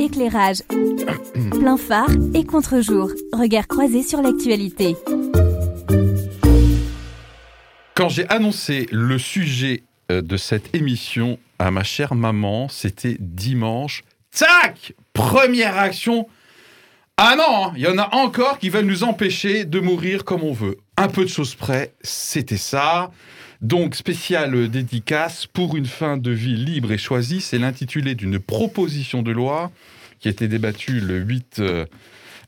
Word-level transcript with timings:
éclairage, 0.00 0.62
plein 1.50 1.76
phare 1.76 2.10
et 2.34 2.44
contre-jour. 2.44 3.10
Regard 3.32 3.66
croisé 3.66 4.02
sur 4.02 4.22
l'actualité. 4.22 4.96
Quand 7.94 8.08
j'ai 8.08 8.28
annoncé 8.28 8.86
le 8.92 9.18
sujet 9.18 9.82
euh, 10.10 10.20
de 10.20 10.36
cette 10.36 10.74
émission 10.74 11.38
à 11.58 11.70
ma 11.70 11.82
chère 11.82 12.14
maman, 12.14 12.68
c'était 12.68 13.16
dimanche. 13.18 14.04
Tac 14.30 14.92
Première 15.14 15.74
réaction. 15.74 16.28
Ah 17.16 17.34
non, 17.36 17.66
hein, 17.68 17.72
il 17.76 17.82
y 17.82 17.86
en 17.86 17.96
a 17.96 18.14
encore 18.14 18.58
qui 18.58 18.68
veulent 18.68 18.84
nous 18.84 19.02
empêcher 19.02 19.64
de 19.64 19.80
mourir 19.80 20.24
comme 20.24 20.42
on 20.42 20.52
veut. 20.52 20.76
Un 20.98 21.08
peu 21.08 21.24
de 21.24 21.30
choses 21.30 21.54
près, 21.54 21.94
c'était 22.02 22.58
ça. 22.58 23.10
Donc, 23.62 23.94
spéciale 23.94 24.68
dédicace 24.68 25.46
pour 25.46 25.76
une 25.76 25.86
fin 25.86 26.16
de 26.16 26.30
vie 26.30 26.56
libre 26.56 26.92
et 26.92 26.98
choisie, 26.98 27.40
c'est 27.40 27.58
l'intitulé 27.58 28.14
d'une 28.14 28.38
proposition 28.38 29.22
de 29.22 29.30
loi 29.32 29.70
qui 30.20 30.28
a 30.28 30.30
été 30.30 30.48
débattue 30.48 31.00
le 31.00 31.18
8 31.18 31.56
euh, 31.60 31.86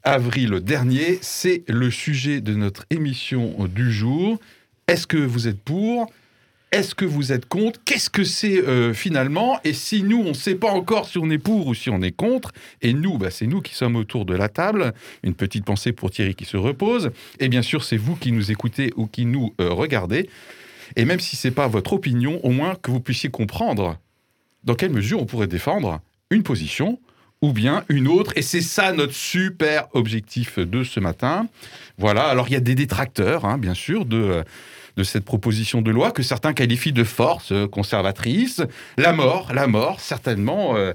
avril 0.04 0.60
dernier. 0.60 1.18
C'est 1.22 1.62
le 1.68 1.90
sujet 1.90 2.40
de 2.40 2.54
notre 2.54 2.84
émission 2.90 3.54
du 3.74 3.92
jour. 3.92 4.38
Est-ce 4.86 5.06
que 5.06 5.16
vous 5.16 5.48
êtes 5.48 5.60
pour? 5.60 6.10
Est-ce 6.70 6.94
que 6.94 7.06
vous 7.06 7.32
êtes 7.32 7.46
contre? 7.46 7.80
Qu'est-ce 7.86 8.10
que 8.10 8.24
c'est 8.24 8.58
euh, 8.58 8.92
finalement? 8.92 9.58
Et 9.64 9.72
si 9.72 10.02
nous, 10.02 10.18
on 10.18 10.30
ne 10.30 10.34
sait 10.34 10.54
pas 10.54 10.70
encore 10.70 11.08
si 11.08 11.16
on 11.16 11.30
est 11.30 11.38
pour 11.38 11.66
ou 11.66 11.74
si 11.74 11.88
on 11.88 12.02
est 12.02 12.12
contre, 12.12 12.52
et 12.82 12.92
nous, 12.92 13.16
bah, 13.16 13.30
c'est 13.30 13.46
nous 13.46 13.62
qui 13.62 13.74
sommes 13.74 13.96
autour 13.96 14.26
de 14.26 14.34
la 14.34 14.50
table, 14.50 14.92
une 15.22 15.32
petite 15.32 15.64
pensée 15.64 15.92
pour 15.92 16.10
Thierry 16.10 16.34
qui 16.34 16.44
se 16.44 16.58
repose, 16.58 17.10
et 17.40 17.48
bien 17.48 17.62
sûr, 17.62 17.84
c'est 17.84 17.96
vous 17.96 18.16
qui 18.16 18.32
nous 18.32 18.50
écoutez 18.50 18.92
ou 18.96 19.06
qui 19.06 19.24
nous 19.24 19.54
euh, 19.62 19.70
regardez. 19.70 20.28
Et 20.96 21.04
même 21.04 21.20
si 21.20 21.36
ce 21.36 21.48
n'est 21.48 21.54
pas 21.54 21.68
votre 21.68 21.92
opinion, 21.92 22.40
au 22.44 22.50
moins 22.50 22.74
que 22.74 22.90
vous 22.90 23.00
puissiez 23.00 23.30
comprendre 23.30 23.98
dans 24.64 24.74
quelle 24.74 24.90
mesure 24.90 25.20
on 25.20 25.26
pourrait 25.26 25.46
défendre 25.46 26.00
une 26.30 26.42
position 26.42 26.98
ou 27.40 27.52
bien 27.52 27.84
une 27.88 28.08
autre. 28.08 28.32
Et 28.36 28.42
c'est 28.42 28.60
ça 28.60 28.92
notre 28.92 29.14
super 29.14 29.88
objectif 29.92 30.58
de 30.58 30.82
ce 30.84 31.00
matin. 31.00 31.46
Voilà, 31.96 32.24
alors 32.24 32.48
il 32.48 32.52
y 32.52 32.56
a 32.56 32.60
des 32.60 32.74
détracteurs, 32.74 33.44
hein, 33.44 33.58
bien 33.58 33.74
sûr, 33.74 34.04
de, 34.04 34.44
de 34.98 35.04
cette 35.04 35.24
proposition 35.24 35.80
de 35.80 35.90
loi 35.90 36.10
que 36.10 36.22
certains 36.22 36.52
qualifient 36.52 36.92
de 36.92 37.04
force 37.04 37.52
euh, 37.52 37.68
conservatrice. 37.68 38.62
La 38.96 39.12
mort, 39.12 39.52
la 39.54 39.68
mort, 39.68 40.00
certainement 40.00 40.76
euh, 40.76 40.92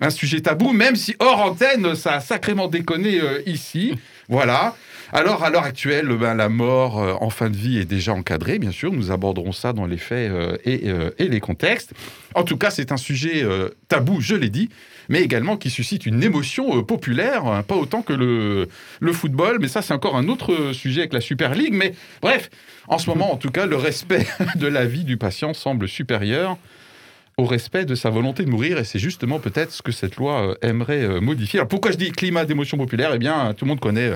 un 0.00 0.10
sujet 0.10 0.40
tabou, 0.40 0.72
même 0.72 0.96
si 0.96 1.14
hors 1.20 1.40
antenne, 1.40 1.94
ça 1.94 2.14
a 2.14 2.20
sacrément 2.20 2.66
déconné 2.66 3.20
euh, 3.20 3.42
ici. 3.46 3.94
Voilà. 4.28 4.74
Alors, 5.16 5.44
à 5.44 5.50
l'heure 5.50 5.62
actuelle, 5.62 6.08
ben, 6.08 6.34
la 6.34 6.48
mort 6.48 7.00
euh, 7.00 7.14
en 7.20 7.30
fin 7.30 7.48
de 7.48 7.56
vie 7.56 7.78
est 7.78 7.84
déjà 7.84 8.12
encadrée, 8.12 8.58
bien 8.58 8.72
sûr. 8.72 8.92
Nous 8.92 9.12
aborderons 9.12 9.52
ça 9.52 9.72
dans 9.72 9.86
les 9.86 9.96
faits 9.96 10.28
euh, 10.28 10.56
et, 10.64 10.90
euh, 10.90 11.12
et 11.18 11.28
les 11.28 11.38
contextes. 11.38 11.92
En 12.34 12.42
tout 12.42 12.56
cas, 12.56 12.70
c'est 12.70 12.90
un 12.90 12.96
sujet 12.96 13.44
tabou, 13.86 14.20
je 14.20 14.34
l'ai 14.34 14.48
dit, 14.48 14.70
mais 15.08 15.22
également 15.22 15.56
qui 15.56 15.70
suscite 15.70 16.04
une 16.04 16.20
émotion 16.24 16.82
populaire, 16.82 17.46
hein, 17.46 17.62
pas 17.62 17.76
autant 17.76 18.02
que 18.02 18.12
le, 18.12 18.68
le 18.98 19.12
football. 19.12 19.58
Mais 19.60 19.68
ça, 19.68 19.82
c'est 19.82 19.94
encore 19.94 20.16
un 20.16 20.26
autre 20.26 20.72
sujet 20.72 21.02
avec 21.02 21.12
la 21.12 21.20
Super 21.20 21.54
League. 21.54 21.74
Mais 21.74 21.94
bref, 22.20 22.50
en 22.88 22.98
ce 22.98 23.08
moment, 23.08 23.32
en 23.32 23.36
tout 23.36 23.52
cas, 23.52 23.66
le 23.66 23.76
respect 23.76 24.26
de 24.56 24.66
la 24.66 24.84
vie 24.84 25.04
du 25.04 25.16
patient 25.16 25.54
semble 25.54 25.86
supérieur 25.86 26.58
au 27.36 27.44
respect 27.44 27.84
de 27.84 27.94
sa 27.94 28.10
volonté 28.10 28.44
de 28.44 28.50
mourir, 28.50 28.78
et 28.78 28.84
c'est 28.84 28.98
justement 28.98 29.38
peut-être 29.38 29.70
ce 29.70 29.82
que 29.82 29.92
cette 29.92 30.16
loi 30.16 30.56
aimerait 30.60 31.20
modifier. 31.20 31.60
Alors 31.60 31.68
pourquoi 31.68 31.92
je 31.92 31.96
dis 31.96 32.10
climat 32.10 32.44
d'émotion 32.44 32.78
populaire? 32.78 33.12
Eh 33.14 33.18
bien, 33.18 33.54
tout 33.54 33.64
le 33.64 33.68
monde 33.68 33.80
connaît 33.80 34.12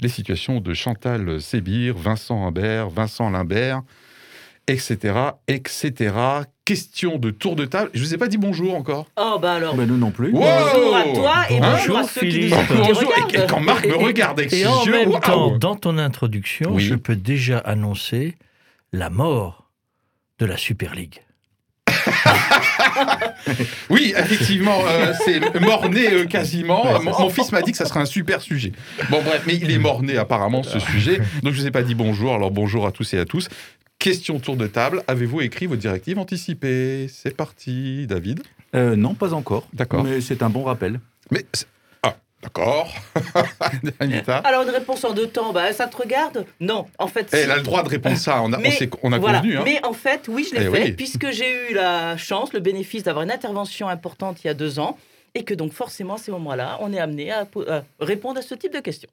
les 0.00 0.08
situations 0.08 0.60
de 0.60 0.74
Chantal 0.74 1.40
Sébir, 1.40 1.96
Vincent 1.96 2.46
Humbert, 2.46 2.88
Vincent 2.90 3.30
Limbert, 3.30 3.82
etc., 4.66 5.14
etc. 5.48 6.14
Question 6.64 7.18
de 7.18 7.30
tour 7.30 7.56
de 7.56 7.64
table. 7.64 7.90
Je 7.94 8.00
vous 8.04 8.14
ai 8.14 8.18
pas 8.18 8.28
dit 8.28 8.38
bonjour 8.38 8.74
encore. 8.76 9.06
Oh 9.16 9.38
bah 9.42 9.54
alors. 9.54 9.74
Bah, 9.74 9.86
nous 9.86 9.96
non 9.96 10.12
plus. 10.12 10.30
Wow 10.32 10.40
Bonjour 10.40 10.96
à 10.96 11.02
toi 11.14 11.34
et 11.50 11.58
Hein 11.58 11.72
bonjour 11.76 11.98
à 11.98 12.04
ceux 12.04 12.20
qui 12.20 12.48
nous 12.50 12.56
qui 12.56 12.74
Bonjour. 12.76 13.12
Et, 13.16 13.20
et 13.20 13.22
regardent. 13.24 13.50
quand 13.50 13.60
Marc 13.60 13.86
me 13.86 13.94
regarde 13.96 14.38
avec 14.38 14.52
Et 14.52 14.56
ses 14.60 14.66
en 14.68 14.84
yeux, 14.84 14.92
même 14.92 15.08
waouh 15.10 15.20
temps, 15.20 15.58
dans 15.58 15.74
ton 15.76 15.98
introduction, 15.98 16.70
Oui. 16.74 16.84
je 16.84 16.94
peux 16.94 17.16
déjà 17.16 17.58
annoncer 17.58 18.36
la 18.92 19.10
mort 19.10 19.68
de 20.38 20.46
la 20.46 20.56
Super 20.56 20.94
League. 20.94 21.22
Oui, 23.90 24.14
effectivement, 24.16 24.80
euh, 24.86 25.12
c'est 25.24 25.60
mort-né 25.60 26.12
euh, 26.12 26.26
quasiment. 26.26 27.00
Mon, 27.00 27.18
mon 27.18 27.30
fils 27.30 27.52
m'a 27.52 27.62
dit 27.62 27.72
que 27.72 27.78
ça 27.78 27.86
serait 27.86 28.00
un 28.00 28.06
super 28.06 28.40
sujet. 28.40 28.72
Bon, 29.10 29.22
bref, 29.22 29.42
mais 29.46 29.54
il 29.54 29.70
est 29.70 29.78
mort-né 29.78 30.16
apparemment, 30.16 30.62
ce 30.62 30.78
sujet. 30.78 31.18
Donc, 31.42 31.52
je 31.52 31.58
ne 31.58 31.62
vous 31.62 31.66
ai 31.66 31.70
pas 31.70 31.82
dit 31.82 31.94
bonjour. 31.94 32.34
Alors, 32.34 32.50
bonjour 32.50 32.86
à 32.86 32.92
tous 32.92 33.14
et 33.14 33.18
à 33.18 33.24
tous. 33.24 33.48
Question 33.98 34.38
tour 34.38 34.56
de 34.56 34.66
table. 34.66 35.02
Avez-vous 35.08 35.42
écrit 35.42 35.66
vos 35.66 35.76
directives 35.76 36.18
anticipées? 36.18 37.06
C'est 37.12 37.36
parti, 37.36 38.06
David. 38.06 38.42
Euh, 38.74 38.96
non, 38.96 39.14
pas 39.14 39.34
encore. 39.34 39.66
D'accord. 39.72 40.04
Mais 40.04 40.20
c'est 40.20 40.42
un 40.42 40.50
bon 40.50 40.64
rappel. 40.64 41.00
Mais. 41.30 41.44
D'accord. 42.42 42.92
Alors 44.44 44.62
une 44.62 44.70
réponse 44.70 45.04
en 45.04 45.12
deux 45.12 45.26
temps, 45.28 45.52
bah 45.52 45.72
ça 45.72 45.86
te 45.86 45.96
regarde 45.96 46.46
Non, 46.60 46.86
en 46.98 47.06
fait. 47.06 47.28
si. 47.30 47.36
Elle 47.36 47.50
a 47.50 47.56
le 47.56 47.62
droit 47.62 47.82
de 47.82 47.88
répondre 47.88 48.16
ça. 48.16 48.40
On 48.42 48.52
a, 48.52 48.58
Mais 48.58 48.70
s'est- 48.70 48.90
on 49.02 49.12
a 49.12 49.18
Voilà. 49.18 49.38
convenu. 49.40 49.56
Hein. 49.58 49.62
Mais 49.64 49.84
en 49.84 49.92
fait, 49.92 50.26
oui, 50.28 50.46
je 50.50 50.56
l'ai 50.58 50.66
Eh 50.66 50.70
fait, 50.70 50.82
oui. 50.84 50.92
puisque 50.92 51.30
j'ai 51.30 51.70
eu 51.70 51.74
la 51.74 52.16
chance, 52.16 52.52
le 52.52 52.60
bénéfice 52.60 53.02
d'avoir 53.02 53.24
une 53.24 53.30
intervention 53.30 53.88
importante 53.88 54.42
il 54.44 54.46
y 54.46 54.50
a 54.50 54.54
deux 54.54 54.78
ans, 54.78 54.96
et 55.34 55.44
que 55.44 55.54
donc 55.54 55.72
forcément, 55.72 56.14
à 56.14 56.18
ces 56.18 56.30
moments-là, 56.32 56.78
on 56.80 56.92
est 56.92 56.98
amené 56.98 57.30
à 57.30 57.46
répondre 58.00 58.38
à 58.38 58.42
ce 58.42 58.54
type 58.54 58.72
de 58.74 58.80
questions. 58.80 59.10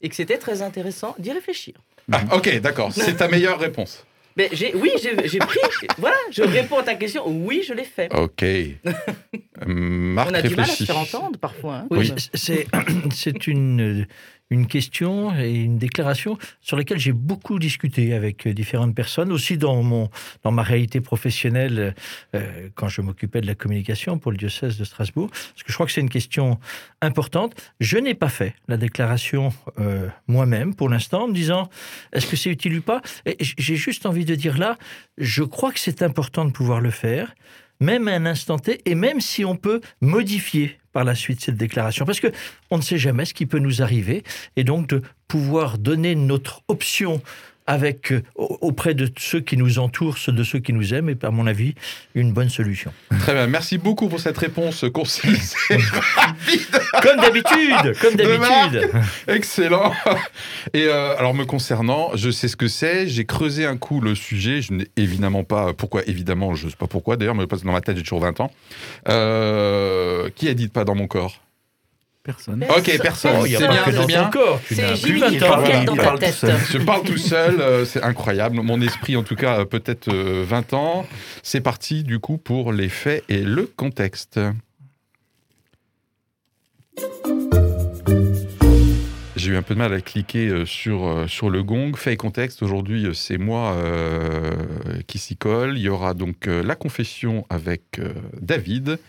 Et 0.00 0.08
que 0.08 0.16
c'était 0.16 0.38
très 0.38 0.62
intéressant 0.62 1.14
d'y 1.18 1.30
réfléchir. 1.32 1.74
Ah, 2.10 2.20
ok, 2.32 2.60
d'accord. 2.60 2.90
C'est 2.92 3.16
ta 3.18 3.28
meilleure 3.28 3.60
réponse. 3.60 4.04
Mais 4.36 4.48
j'ai, 4.52 4.74
oui, 4.74 4.90
j'ai, 5.02 5.28
j'ai 5.28 5.38
pris. 5.38 5.58
voilà, 5.98 6.16
je 6.30 6.42
réponds 6.42 6.78
à 6.78 6.82
ta 6.82 6.94
question. 6.94 7.22
Oui, 7.26 7.62
je 7.66 7.74
l'ai 7.74 7.84
fait. 7.84 8.12
Ok. 8.14 8.44
Marc 9.66 10.28
on 10.30 10.34
a 10.34 10.42
du 10.42 10.56
mal 10.56 10.64
à 10.68 10.72
se 10.72 10.84
faire 10.84 10.98
entendre 10.98 11.38
parfois. 11.38 11.74
hein. 11.76 11.86
Oui, 11.90 12.12
c'est 12.34 12.66
c'est 13.12 13.46
une, 13.46 14.06
une 14.52 14.66
question 14.66 15.34
et 15.34 15.54
une 15.54 15.78
déclaration 15.78 16.38
sur 16.60 16.76
laquelle 16.76 16.98
j'ai 16.98 17.12
beaucoup 17.12 17.58
discuté 17.58 18.14
avec 18.14 18.46
différentes 18.46 18.94
personnes, 18.94 19.32
aussi 19.32 19.56
dans, 19.56 19.82
mon, 19.82 20.10
dans 20.42 20.52
ma 20.52 20.62
réalité 20.62 21.00
professionnelle 21.00 21.94
euh, 22.34 22.68
quand 22.74 22.88
je 22.88 23.00
m'occupais 23.00 23.40
de 23.40 23.46
la 23.46 23.54
communication 23.54 24.18
pour 24.18 24.30
le 24.30 24.36
diocèse 24.36 24.78
de 24.78 24.84
Strasbourg, 24.84 25.30
parce 25.30 25.62
que 25.62 25.68
je 25.68 25.74
crois 25.74 25.86
que 25.86 25.92
c'est 25.92 26.00
une 26.00 26.10
question 26.10 26.58
importante. 27.00 27.54
Je 27.80 27.98
n'ai 27.98 28.14
pas 28.14 28.28
fait 28.28 28.54
la 28.68 28.76
déclaration 28.76 29.52
euh, 29.78 30.08
moi-même 30.28 30.74
pour 30.74 30.88
l'instant 30.88 31.24
en 31.24 31.28
me 31.28 31.34
disant 31.34 31.68
est-ce 32.12 32.26
que 32.26 32.36
c'est 32.36 32.50
utile 32.50 32.78
ou 32.78 32.82
pas? 32.82 33.00
J'ai 33.40 33.76
juste 33.76 34.06
envie 34.06 34.24
de 34.24 34.34
dire 34.34 34.58
là, 34.58 34.76
je 35.18 35.42
crois 35.42 35.72
que 35.72 35.80
c'est 35.80 36.02
important 36.02 36.44
de 36.44 36.52
pouvoir 36.52 36.80
le 36.80 36.90
faire 36.90 37.34
même 37.82 38.08
à 38.08 38.12
un 38.12 38.26
instant 38.26 38.58
T, 38.58 38.80
et 38.86 38.94
même 38.94 39.20
si 39.20 39.44
on 39.44 39.56
peut 39.56 39.80
modifier 40.00 40.78
par 40.92 41.04
la 41.04 41.14
suite 41.14 41.40
cette 41.40 41.56
déclaration, 41.56 42.04
parce 42.04 42.20
que 42.20 42.28
on 42.70 42.78
ne 42.78 42.82
sait 42.82 42.98
jamais 42.98 43.24
ce 43.24 43.34
qui 43.34 43.46
peut 43.46 43.58
nous 43.58 43.82
arriver, 43.82 44.22
et 44.56 44.64
donc 44.64 44.88
de 44.88 45.02
pouvoir 45.28 45.78
donner 45.78 46.14
notre 46.14 46.62
option 46.68 47.22
avec 47.72 48.12
euh, 48.12 48.22
au- 48.34 48.58
auprès 48.60 48.94
de 48.94 49.10
ceux 49.18 49.40
qui 49.40 49.56
nous 49.56 49.78
entourent, 49.78 50.18
ceux 50.18 50.32
de 50.32 50.44
ceux 50.44 50.58
qui 50.58 50.72
nous 50.72 50.92
aiment, 50.94 51.08
est 51.08 51.24
à 51.24 51.30
mon 51.30 51.46
avis 51.46 51.74
une 52.14 52.32
bonne 52.32 52.48
solution. 52.50 52.92
Très 53.20 53.32
bien. 53.32 53.46
Merci 53.46 53.78
beaucoup 53.78 54.08
pour 54.08 54.20
cette 54.20 54.36
réponse 54.38 54.84
concise 54.92 55.54
et 55.70 55.76
rapide. 56.16 56.80
Comme 57.02 57.16
d'habitude, 57.20 57.96
comme 58.00 58.14
d'habitude. 58.14 58.90
Excellent. 59.28 59.92
Et 60.74 60.84
euh, 60.84 61.16
alors 61.16 61.34
me 61.34 61.44
concernant, 61.44 62.10
je 62.14 62.30
sais 62.30 62.48
ce 62.48 62.56
que 62.56 62.68
c'est. 62.68 63.08
J'ai 63.08 63.24
creusé 63.24 63.64
un 63.66 63.76
coup 63.76 64.00
le 64.00 64.14
sujet. 64.14 64.60
Je 64.62 64.72
n'ai 64.74 64.88
évidemment 64.96 65.44
pas 65.44 65.72
pourquoi. 65.72 66.02
Évidemment, 66.06 66.54
je 66.54 66.66
ne 66.66 66.70
sais 66.70 66.76
pas 66.76 66.86
pourquoi. 66.86 67.16
D'ailleurs, 67.16 67.34
mais 67.34 67.46
parce 67.46 67.62
que 67.62 67.66
dans 67.66 67.72
ma 67.72 67.80
tête, 67.80 67.96
j'ai 67.96 68.02
toujours 68.02 68.20
20 68.20 68.40
ans. 68.40 68.50
Euh, 69.08 70.28
qui 70.36 70.48
a 70.48 70.54
dit 70.54 70.66
de 70.66 70.72
pas 70.72 70.84
dans 70.84 70.94
mon 70.94 71.06
corps? 71.06 71.40
Personne. 72.24 72.64
Ok, 72.76 72.98
personne. 73.02 73.36
Oh, 73.40 73.46
il 73.46 73.52
y 73.52 73.56
a 73.56 73.58
c'est 73.58 73.68
bien, 73.68 73.82
c'est 73.84 74.06
bien. 74.06 74.30
C'est 74.68 74.76
n'as 74.76 74.96
plus 74.96 75.18
Jimmy 75.18 75.20
20 75.20 75.30
qui 75.30 75.38
parle 75.38 75.84
dans 75.84 75.96
ta 75.96 76.18
tête. 76.18 76.46
Je 76.70 76.78
parle 76.78 77.02
tout 77.02 77.18
seul, 77.18 77.60
euh, 77.60 77.84
c'est 77.84 78.02
incroyable. 78.02 78.60
Mon 78.60 78.80
esprit, 78.80 79.16
en 79.16 79.24
tout 79.24 79.34
cas, 79.34 79.60
a 79.60 79.64
peut-être 79.64 80.06
euh, 80.08 80.44
20 80.46 80.72
ans. 80.74 81.04
C'est 81.42 81.60
parti, 81.60 82.04
du 82.04 82.20
coup, 82.20 82.38
pour 82.38 82.72
les 82.72 82.88
faits 82.88 83.24
et 83.28 83.42
le 83.42 83.66
contexte. 83.66 84.38
J'ai 89.34 89.50
eu 89.50 89.56
un 89.56 89.62
peu 89.62 89.74
de 89.74 89.80
mal 89.80 89.92
à 89.92 90.00
cliquer 90.00 90.46
euh, 90.46 90.64
sur, 90.64 91.04
euh, 91.04 91.26
sur 91.26 91.50
le 91.50 91.64
gong. 91.64 91.96
Fait 91.96 92.12
et 92.12 92.16
contexte, 92.16 92.62
aujourd'hui, 92.62 93.06
euh, 93.06 93.12
c'est 93.12 93.38
moi 93.38 93.72
euh, 93.72 94.52
qui 95.08 95.18
s'y 95.18 95.36
colle. 95.36 95.76
Il 95.76 95.82
y 95.82 95.88
aura 95.88 96.14
donc 96.14 96.46
euh, 96.46 96.62
la 96.62 96.76
confession 96.76 97.44
avec 97.50 97.98
euh, 97.98 98.12
David 98.40 99.00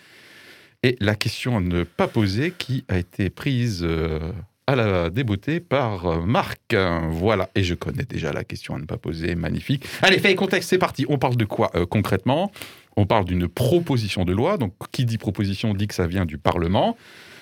et 0.84 0.98
la 1.00 1.16
question 1.16 1.58
à 1.58 1.62
ne 1.62 1.84
pas 1.84 2.08
poser 2.08 2.52
qui 2.52 2.84
a 2.90 2.98
été 2.98 3.30
prise 3.30 3.80
euh, 3.84 4.20
à 4.68 4.76
la 4.76 5.10
débeauté 5.10 5.62
par 5.62 6.06
euh, 6.06 6.22
Marc. 6.22 6.76
Voilà, 7.10 7.50
et 7.56 7.64
je 7.64 7.74
connais 7.74 8.04
déjà 8.04 8.34
la 8.34 8.44
question 8.44 8.76
à 8.76 8.80
ne 8.80 8.86
pas 8.86 8.98
poser. 8.98 9.36
Magnifique. 9.36 9.86
Allez, 10.02 10.20
fait 10.20 10.36
contexte, 10.36 10.70
c'est 10.70 10.78
parti. 10.78 11.06
On 11.08 11.18
parle 11.18 11.38
de 11.38 11.46
quoi 11.46 11.72
euh, 11.76 11.86
concrètement? 11.86 12.52
On 12.98 13.06
parle 13.06 13.26
d'une 13.26 13.48
proposition 13.48 14.26
de 14.26 14.34
loi. 14.34 14.58
Donc, 14.58 14.74
qui 14.92 15.06
dit 15.06 15.18
proposition 15.18 15.74
dit 15.74 15.88
que 15.88 15.96
ça 15.96 16.06
vient 16.06 16.26
du 16.26 16.38
Parlement. 16.38 16.98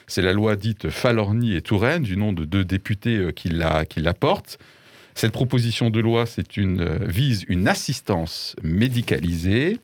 C'est 0.07 0.21
la 0.21 0.33
loi 0.33 0.55
dite 0.55 0.89
Falorni 0.89 1.55
et 1.55 1.61
Touraine, 1.61 2.03
du 2.03 2.17
nom 2.17 2.33
de 2.33 2.45
deux 2.45 2.63
députés 2.63 3.29
qui 3.35 3.49
la, 3.49 3.85
qui 3.85 4.01
portent. 4.19 4.59
Cette 5.15 5.31
proposition 5.31 5.89
de 5.89 5.99
loi 5.99 6.25
c'est 6.25 6.57
une, 6.57 6.85
vise 7.05 7.45
une 7.47 7.67
assistance 7.67 8.55
médicalisée. 8.61 9.77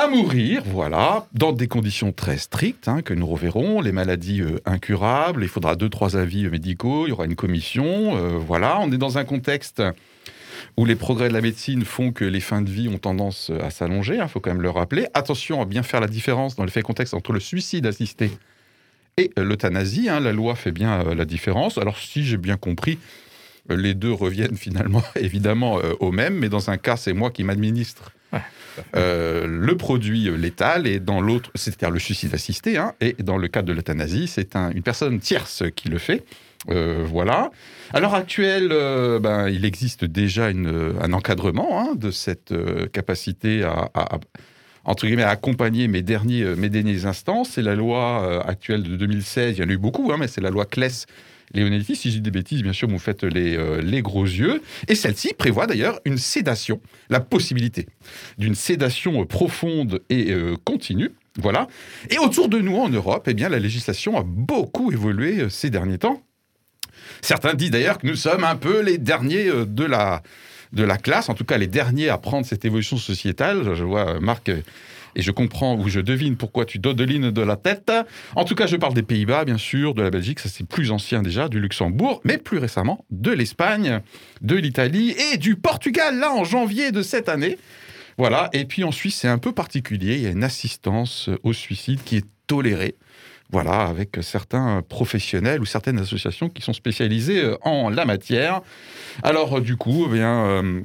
À 0.00 0.06
mourir, 0.06 0.62
voilà, 0.64 1.26
dans 1.32 1.50
des 1.50 1.66
conditions 1.66 2.12
très 2.12 2.38
strictes 2.38 2.86
hein, 2.86 3.02
que 3.02 3.14
nous 3.14 3.26
reverrons, 3.26 3.80
les 3.80 3.90
maladies 3.90 4.42
euh, 4.42 4.60
incurables, 4.64 5.42
il 5.42 5.48
faudra 5.48 5.74
deux, 5.74 5.88
trois 5.88 6.16
avis 6.16 6.46
euh, 6.46 6.50
médicaux, 6.50 7.06
il 7.06 7.08
y 7.08 7.12
aura 7.12 7.24
une 7.24 7.34
commission, 7.34 8.16
euh, 8.16 8.38
voilà, 8.38 8.78
on 8.78 8.92
est 8.92 8.96
dans 8.96 9.18
un 9.18 9.24
contexte 9.24 9.82
où 10.76 10.84
les 10.84 10.94
progrès 10.94 11.26
de 11.26 11.32
la 11.32 11.40
médecine 11.40 11.84
font 11.84 12.12
que 12.12 12.24
les 12.24 12.38
fins 12.38 12.62
de 12.62 12.70
vie 12.70 12.86
ont 12.86 12.98
tendance 12.98 13.50
à 13.60 13.70
s'allonger, 13.70 14.20
il 14.22 14.28
faut 14.28 14.38
quand 14.38 14.52
même 14.52 14.62
le 14.62 14.70
rappeler. 14.70 15.08
Attention 15.14 15.60
à 15.60 15.64
bien 15.64 15.82
faire 15.82 16.00
la 16.00 16.06
différence 16.06 16.54
dans 16.54 16.64
le 16.64 16.70
fait 16.70 16.82
contexte 16.82 17.12
entre 17.12 17.32
le 17.32 17.40
suicide 17.40 17.84
assisté 17.84 18.30
et 19.16 19.32
l'euthanasie, 19.36 20.08
hein, 20.08 20.20
la 20.20 20.32
loi 20.32 20.54
fait 20.54 20.70
bien 20.70 21.12
la 21.12 21.24
différence. 21.24 21.76
Alors 21.76 21.98
si 21.98 22.22
j'ai 22.22 22.36
bien 22.36 22.56
compris, 22.56 23.00
les 23.68 23.94
deux 23.94 24.12
reviennent 24.12 24.56
finalement 24.64 25.02
évidemment 25.16 25.80
au 25.98 26.12
même, 26.12 26.34
mais 26.38 26.48
dans 26.48 26.70
un 26.70 26.76
cas, 26.76 26.96
c'est 26.96 27.14
moi 27.14 27.32
qui 27.32 27.42
m'administre 27.42 28.12
euh, 28.96 29.46
le 29.46 29.76
produit 29.76 30.30
létal 30.36 30.86
et 30.86 31.00
dans 31.00 31.20
l'autre, 31.20 31.50
c'est-à-dire 31.54 31.90
le 31.90 31.98
suicide 31.98 32.34
assisté, 32.34 32.76
hein, 32.76 32.94
et 33.00 33.16
dans 33.18 33.36
le 33.36 33.48
cas 33.48 33.62
de 33.62 33.72
l'euthanasie, 33.72 34.28
c'est 34.28 34.56
une 34.56 34.82
personne 34.82 35.18
tierce 35.20 35.64
qui 35.74 35.88
le 35.88 35.98
fait. 35.98 36.24
Euh, 36.70 37.04
voilà. 37.06 37.50
À 37.92 38.00
l'heure 38.00 38.14
actuelle, 38.14 38.70
euh, 38.72 39.18
ben, 39.18 39.48
il 39.48 39.64
existe 39.64 40.04
déjà 40.04 40.46
un 40.46 41.12
encadrement 41.12 41.80
hein, 41.80 41.94
de 41.94 42.10
cette 42.10 42.54
capacité 42.92 43.62
à, 43.64 43.90
entre 44.84 45.06
guillemets, 45.06 45.22
accompagner 45.22 45.88
mes 45.88 46.02
derniers, 46.02 46.44
mes 46.56 46.68
derniers 46.68 47.06
instants. 47.06 47.44
C'est 47.44 47.62
la 47.62 47.74
loi 47.74 48.44
actuelle 48.46 48.82
de 48.82 48.96
2016, 48.96 49.56
il 49.56 49.60
y 49.62 49.64
en 49.64 49.68
a 49.68 49.72
eu 49.72 49.78
beaucoup, 49.78 50.10
hein, 50.12 50.16
mais 50.18 50.28
c'est 50.28 50.40
la 50.40 50.50
loi 50.50 50.64
CLES 50.64 51.06
Léonetti, 51.54 51.96
si 51.96 52.10
je 52.10 52.16
dis 52.16 52.20
des 52.20 52.30
bêtises, 52.30 52.62
bien 52.62 52.72
sûr, 52.72 52.88
vous 52.88 52.98
faites 52.98 53.24
les, 53.24 53.56
euh, 53.56 53.80
les 53.80 54.02
gros 54.02 54.24
yeux. 54.24 54.62
Et 54.86 54.94
celle-ci 54.94 55.34
prévoit 55.34 55.66
d'ailleurs 55.66 56.00
une 56.04 56.18
sédation, 56.18 56.80
la 57.08 57.20
possibilité 57.20 57.86
d'une 58.36 58.54
sédation 58.54 59.24
profonde 59.26 60.02
et 60.10 60.32
euh, 60.32 60.56
continue. 60.64 61.10
Voilà. 61.38 61.68
Et 62.10 62.18
autour 62.18 62.48
de 62.48 62.58
nous 62.58 62.76
en 62.76 62.88
Europe, 62.88 63.26
eh 63.28 63.34
bien, 63.34 63.48
la 63.48 63.58
législation 63.58 64.18
a 64.18 64.22
beaucoup 64.24 64.92
évolué 64.92 65.40
euh, 65.40 65.48
ces 65.48 65.70
derniers 65.70 65.98
temps. 65.98 66.22
Certains 67.22 67.54
disent 67.54 67.70
d'ailleurs 67.70 67.98
que 67.98 68.06
nous 68.06 68.16
sommes 68.16 68.44
un 68.44 68.56
peu 68.56 68.80
les 68.80 68.98
derniers 68.98 69.50
de 69.66 69.84
la, 69.84 70.22
de 70.72 70.82
la 70.82 70.98
classe, 70.98 71.28
en 71.28 71.34
tout 71.34 71.44
cas 71.44 71.56
les 71.58 71.66
derniers 71.66 72.08
à 72.08 72.18
prendre 72.18 72.44
cette 72.44 72.64
évolution 72.64 72.96
sociétale. 72.96 73.74
Je 73.74 73.84
vois 73.84 74.20
Marc 74.20 74.50
et 75.16 75.22
je 75.22 75.30
comprends 75.30 75.76
ou 75.76 75.88
je 75.88 76.00
devine 76.00 76.36
pourquoi 76.36 76.64
tu 76.64 76.78
dodelines 76.78 77.30
de 77.30 77.42
la 77.42 77.56
tête. 77.56 77.90
En 78.36 78.44
tout 78.44 78.54
cas, 78.54 78.66
je 78.66 78.76
parle 78.76 78.94
des 78.94 79.02
Pays-Bas, 79.02 79.44
bien 79.44 79.58
sûr, 79.58 79.94
de 79.94 80.02
la 80.02 80.10
Belgique, 80.10 80.40
ça 80.40 80.48
c'est 80.48 80.66
plus 80.66 80.90
ancien 80.90 81.22
déjà, 81.22 81.48
du 81.48 81.60
Luxembourg, 81.60 82.20
mais 82.24 82.38
plus 82.38 82.58
récemment 82.58 83.04
de 83.10 83.30
l'Espagne, 83.30 84.00
de 84.40 84.56
l'Italie 84.56 85.14
et 85.32 85.36
du 85.36 85.56
Portugal, 85.56 86.18
là 86.18 86.32
en 86.32 86.44
janvier 86.44 86.92
de 86.92 87.02
cette 87.02 87.28
année. 87.28 87.58
Voilà, 88.18 88.50
et 88.52 88.64
puis 88.64 88.82
en 88.82 88.90
Suisse, 88.90 89.16
c'est 89.16 89.28
un 89.28 89.38
peu 89.38 89.52
particulier, 89.52 90.16
il 90.16 90.22
y 90.22 90.26
a 90.26 90.30
une 90.30 90.44
assistance 90.44 91.30
au 91.44 91.52
suicide 91.52 92.02
qui 92.04 92.16
est 92.16 92.26
tolérée. 92.48 92.96
Voilà, 93.50 93.86
avec 93.86 94.18
certains 94.20 94.82
professionnels 94.86 95.60
ou 95.60 95.64
certaines 95.64 95.98
associations 95.98 96.50
qui 96.50 96.60
sont 96.60 96.74
spécialisées 96.74 97.54
en 97.62 97.88
la 97.88 98.04
matière. 98.04 98.60
Alors, 99.22 99.62
du 99.62 99.76
coup, 99.76 100.06
eh 100.06 100.12
bien, 100.12 100.44
euh, 100.44 100.82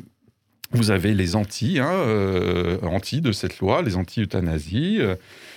vous 0.73 0.91
avez 0.91 1.13
les 1.13 1.35
anti, 1.35 1.79
hein, 1.79 1.91
euh, 1.91 2.77
anti 2.81 3.21
de 3.21 3.31
cette 3.31 3.59
loi, 3.59 3.81
les 3.81 3.95
anti-euthanasie. 3.95 4.97
Euh, 4.99 5.15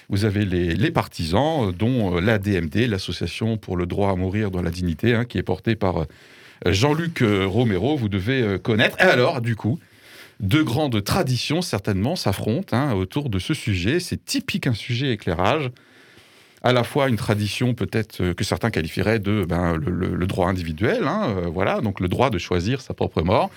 vous 0.09 0.25
avez 0.25 0.45
les, 0.45 0.91
partisans, 0.91 1.69
euh, 1.69 1.73
dont 1.73 2.21
l'ADMD, 2.21 2.87
l'Association 2.87 3.57
pour 3.57 3.77
le 3.77 3.87
droit 3.87 4.11
à 4.11 4.15
mourir 4.15 4.51
dans 4.51 4.63
la 4.63 4.71
dignité, 4.71 5.15
hein, 5.15 5.25
qui 5.25 5.39
est 5.39 5.43
portée 5.43 5.75
par 5.75 6.07
Jean-Luc 6.65 7.23
Romero, 7.23 7.97
vous 7.97 8.09
devez 8.09 8.59
connaître. 8.63 8.97
Et 9.01 9.05
alors, 9.05 9.41
du 9.41 9.57
coup, 9.57 9.79
deux 10.41 10.65
grandes 10.65 11.03
traditions, 11.03 11.61
certainement, 11.61 12.15
s'affrontent 12.15 12.77
hein, 12.77 12.95
autour 12.95 13.31
de 13.31 13.39
ce 13.39 13.55
sujet. 13.55 14.01
C'est 14.01 14.25
typique 14.25 14.67
un 14.67 14.75
sujet 14.75 15.13
éclairage. 15.13 15.71
À 16.63 16.73
la 16.73 16.83
fois 16.83 17.09
une 17.09 17.17
tradition 17.17 17.75
peut-être 17.75 18.33
que 18.33 18.43
certains 18.43 18.71
qualifieraient 18.71 19.19
de 19.19 19.45
ben, 19.47 19.77
le, 19.77 20.27
droit 20.27 20.49
individuel, 20.49 21.05
voilà, 21.53 21.81
donc 21.81 22.01
le 22.01 22.09
droit 22.09 22.31
de 22.31 22.39
choisir 22.39 22.81
sa 22.81 22.93
propre 22.95 23.23
mort, 23.23 23.51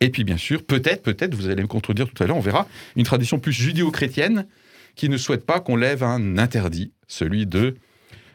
et 0.00 0.10
puis, 0.10 0.24
bien 0.24 0.36
sûr, 0.36 0.64
peut-être, 0.64 1.02
peut-être, 1.02 1.34
vous 1.34 1.48
allez 1.48 1.62
me 1.62 1.68
contredire 1.68 2.08
tout 2.08 2.22
à 2.22 2.26
l'heure, 2.26 2.36
on 2.36 2.40
verra, 2.40 2.68
une 2.96 3.04
tradition 3.04 3.38
plus 3.38 3.52
judéo-chrétienne 3.52 4.46
qui 4.96 5.08
ne 5.08 5.16
souhaite 5.16 5.44
pas 5.44 5.60
qu'on 5.60 5.76
lève 5.76 6.02
un 6.02 6.38
interdit, 6.38 6.92
celui 7.08 7.46
de 7.46 7.76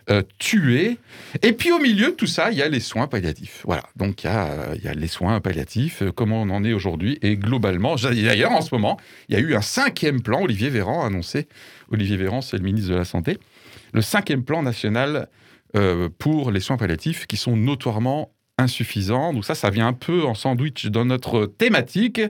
euh, 0.09 0.23
tuer. 0.39 0.97
Et 1.44 1.53
puis, 1.53 1.71
au 1.71 1.79
milieu 1.79 2.07
de 2.07 2.15
tout 2.15 2.25
ça, 2.25 2.51
il 2.51 2.57
y 2.57 2.63
a 2.63 2.67
les 2.67 2.79
soins 2.79 3.07
palliatifs. 3.07 3.61
Voilà, 3.65 3.83
donc 3.95 4.23
il 4.23 4.27
y 4.27 4.88
a, 4.88 4.94
les 4.95 5.07
soins 5.07 5.39
palliatifs, 5.39 6.01
euh, 6.01 6.11
comment 6.11 6.41
on 6.41 6.50
en 6.50 6.63
est 6.63 6.73
aujourd'hui. 6.73 7.19
Et 7.21 7.35
globalement, 7.35 7.95
d'ailleurs, 7.95 8.51
en 8.51 8.62
ce 8.62 8.73
moment, 8.73 8.97
il 9.27 9.35
y 9.35 9.38
a 9.38 9.41
eu 9.41 9.55
un 9.55 9.62
cinquième 9.62 10.21
plan, 10.21 10.41
Olivier 10.41 10.69
Véran 10.69 11.03
a 11.03 11.07
annoncé, 11.07 11.47
Olivier 11.91 12.17
Véran, 12.17 12.41
c'est 12.41 12.57
le 12.57 12.63
ministre 12.63 12.89
de 12.89 12.95
la 12.95 13.05
Santé, 13.05 13.38
le 13.94 14.01
cinquième 14.01 14.44
plan 14.44 14.63
national 14.63 15.29
euh, 15.75 16.09
pour 16.17 16.50
les 16.50 16.59
soins 16.59 16.77
palliatifs 16.77 17.27
qui 17.27 17.38
sont 17.38 17.55
notoirement 17.55 18.31
insuffisant. 18.59 19.33
Donc 19.33 19.45
ça, 19.45 19.56
ça 19.56 19.69
vient 19.69 19.88
un 19.88 19.94
peu 19.94 20.23
en 20.23 20.35
sandwich 20.35 20.88
dans 20.88 21.06
notre 21.06 21.45
thématique. 21.45 22.21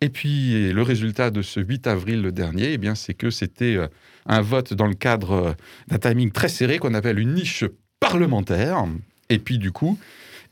Et 0.00 0.08
puis 0.08 0.72
le 0.72 0.82
résultat 0.82 1.30
de 1.30 1.42
ce 1.42 1.60
8 1.60 1.86
avril 1.86 2.32
dernier, 2.32 2.72
eh 2.72 2.78
bien, 2.78 2.94
c'est 2.94 3.14
que 3.14 3.30
c'était 3.30 3.76
euh, 3.76 3.86
un 4.26 4.40
vote 4.40 4.74
dans 4.74 4.86
le 4.86 4.94
cadre 4.94 5.32
euh, 5.32 5.52
d'un 5.88 5.98
timing 5.98 6.30
très 6.30 6.48
serré 6.48 6.78
qu'on 6.78 6.94
appelle 6.94 7.18
une 7.18 7.34
niche 7.34 7.64
parlementaire. 8.00 8.84
Et 9.28 9.38
puis 9.38 9.58
du 9.58 9.70
coup, 9.70 9.98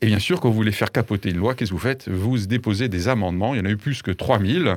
et 0.02 0.06
bien 0.06 0.18
sûr, 0.18 0.40
quand 0.40 0.48
vous 0.48 0.56
voulez 0.56 0.72
faire 0.72 0.92
capoter 0.92 1.30
une 1.30 1.36
loi, 1.36 1.54
qu'est-ce 1.54 1.70
que 1.70 1.74
vous 1.74 1.80
faites? 1.80 2.08
Vous 2.08 2.38
déposez 2.38 2.88
des 2.88 3.08
amendements. 3.08 3.54
Il 3.54 3.58
y 3.58 3.60
en 3.60 3.66
a 3.66 3.70
eu 3.70 3.76
plus 3.76 4.02
que 4.02 4.10
3000. 4.10 4.76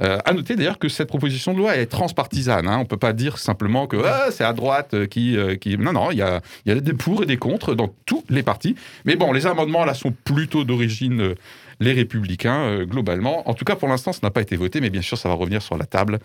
Euh, 0.00 0.18
à 0.24 0.32
noter 0.32 0.56
d'ailleurs 0.56 0.78
que 0.78 0.88
cette 0.88 1.08
proposition 1.08 1.52
de 1.52 1.58
loi 1.58 1.76
est 1.76 1.86
transpartisane. 1.86 2.66
Hein. 2.66 2.76
On 2.78 2.82
ne 2.82 2.86
peut 2.86 2.96
pas 2.96 3.12
dire 3.12 3.38
simplement 3.38 3.86
que 3.86 3.96
ah, 4.04 4.30
c'est 4.30 4.44
à 4.44 4.52
droite 4.52 4.94
euh, 4.94 5.06
qui, 5.06 5.36
euh, 5.36 5.56
qui... 5.56 5.76
Non, 5.76 5.92
non, 5.92 6.10
il 6.10 6.18
y 6.18 6.22
a, 6.22 6.40
y 6.66 6.70
a 6.70 6.74
des 6.74 6.94
pour 6.94 7.22
et 7.22 7.26
des 7.26 7.36
contre 7.36 7.74
dans 7.74 7.94
tous 8.06 8.24
les 8.28 8.42
partis. 8.42 8.74
Mais 9.04 9.16
bon, 9.16 9.32
les 9.32 9.46
amendements 9.46 9.84
là 9.84 9.94
sont 9.94 10.12
plutôt 10.24 10.64
d'origine 10.64 11.34
les 11.80 11.92
républicains, 11.92 12.84
globalement. 12.84 13.48
En 13.48 13.54
tout 13.54 13.64
cas, 13.64 13.76
pour 13.76 13.88
l'instant, 13.88 14.12
ça 14.12 14.20
n'a 14.22 14.30
pas 14.30 14.40
été 14.42 14.56
voté, 14.56 14.80
mais 14.80 14.90
bien 14.90 15.02
sûr, 15.02 15.18
ça 15.18 15.28
va 15.28 15.34
revenir 15.34 15.62
sur 15.62 15.76
la 15.76 15.84
table. 15.84 16.20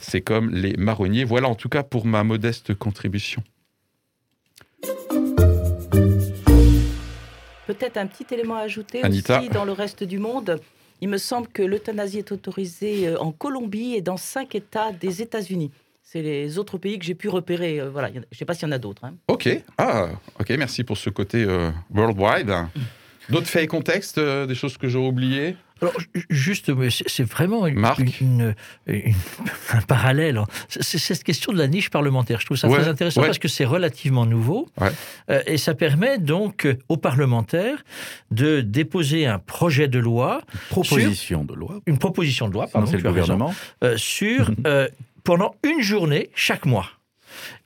C'est 0.00 0.20
comme 0.20 0.50
les 0.50 0.74
marronniers. 0.76 1.24
Voilà 1.24 1.48
en 1.48 1.54
tout 1.54 1.68
cas 1.68 1.82
pour 1.82 2.06
ma 2.06 2.24
modeste 2.24 2.74
contribution. 2.74 3.42
Peut-être 7.66 7.96
un 7.96 8.06
petit 8.06 8.26
élément 8.34 8.56
à 8.56 8.62
ajouter 8.62 9.02
Anita. 9.02 9.38
aussi 9.38 9.48
dans 9.48 9.64
le 9.64 9.72
reste 9.72 10.02
du 10.02 10.18
monde. 10.18 10.60
Il 11.02 11.08
me 11.08 11.18
semble 11.18 11.48
que 11.48 11.64
l'euthanasie 11.64 12.18
est 12.18 12.30
autorisée 12.30 13.08
euh, 13.08 13.18
en 13.18 13.32
Colombie 13.32 13.94
et 13.94 14.00
dans 14.00 14.16
cinq 14.16 14.54
États 14.54 14.92
des 14.92 15.20
États-Unis. 15.20 15.72
C'est 16.04 16.22
les 16.22 16.58
autres 16.58 16.78
pays 16.78 16.96
que 16.96 17.04
j'ai 17.04 17.16
pu 17.16 17.28
repérer. 17.28 17.80
Euh, 17.80 17.90
voilà, 17.90 18.12
je 18.12 18.20
ne 18.20 18.24
sais 18.30 18.44
pas 18.44 18.54
s'il 18.54 18.68
y 18.68 18.70
en 18.70 18.72
a 18.72 18.78
d'autres. 18.78 19.04
Hein. 19.04 19.14
Ok, 19.26 19.48
ah, 19.78 20.10
ok, 20.38 20.50
merci 20.50 20.84
pour 20.84 20.96
ce 20.96 21.10
côté 21.10 21.42
euh, 21.42 21.72
worldwide. 21.92 22.54
D'autres 23.30 23.48
faits 23.48 23.64
et 23.64 23.66
contextes, 23.66 24.20
des 24.20 24.54
choses 24.54 24.78
que 24.78 24.86
j'ai 24.86 24.98
oubliées? 24.98 25.56
Alors, 25.82 25.94
juste, 26.30 26.72
c'est 27.08 27.24
vraiment 27.24 27.66
une, 27.66 27.84
un 28.86 29.80
parallèle. 29.88 30.40
C'est 30.68 30.98
cette 30.98 31.24
question 31.24 31.52
de 31.52 31.58
la 31.58 31.66
niche 31.66 31.90
parlementaire. 31.90 32.40
Je 32.40 32.46
trouve 32.46 32.56
ça 32.56 32.68
très 32.68 32.88
intéressant 32.88 33.22
parce 33.22 33.38
que 33.38 33.48
c'est 33.48 33.64
relativement 33.64 34.24
nouveau. 34.24 34.68
Euh, 35.28 35.42
et 35.46 35.58
ça 35.58 35.74
permet 35.74 36.18
donc 36.18 36.68
aux 36.88 36.96
parlementaires 36.96 37.84
de 38.30 38.60
déposer 38.60 39.26
un 39.26 39.40
projet 39.40 39.88
de 39.88 39.98
loi. 39.98 40.42
proposition 40.70 41.44
de 41.44 41.54
loi. 41.54 41.80
Une 41.86 41.98
proposition 41.98 42.48
de 42.48 42.52
loi, 42.52 42.68
pardon, 42.68 42.86
c'est 42.86 42.98
le 42.98 43.02
gouvernement. 43.02 43.52
Euh, 43.82 43.96
sur, 43.96 44.52
euh, 44.66 44.88
pendant 45.24 45.56
une 45.64 45.82
journée 45.82 46.30
chaque 46.34 46.64
mois. 46.64 46.86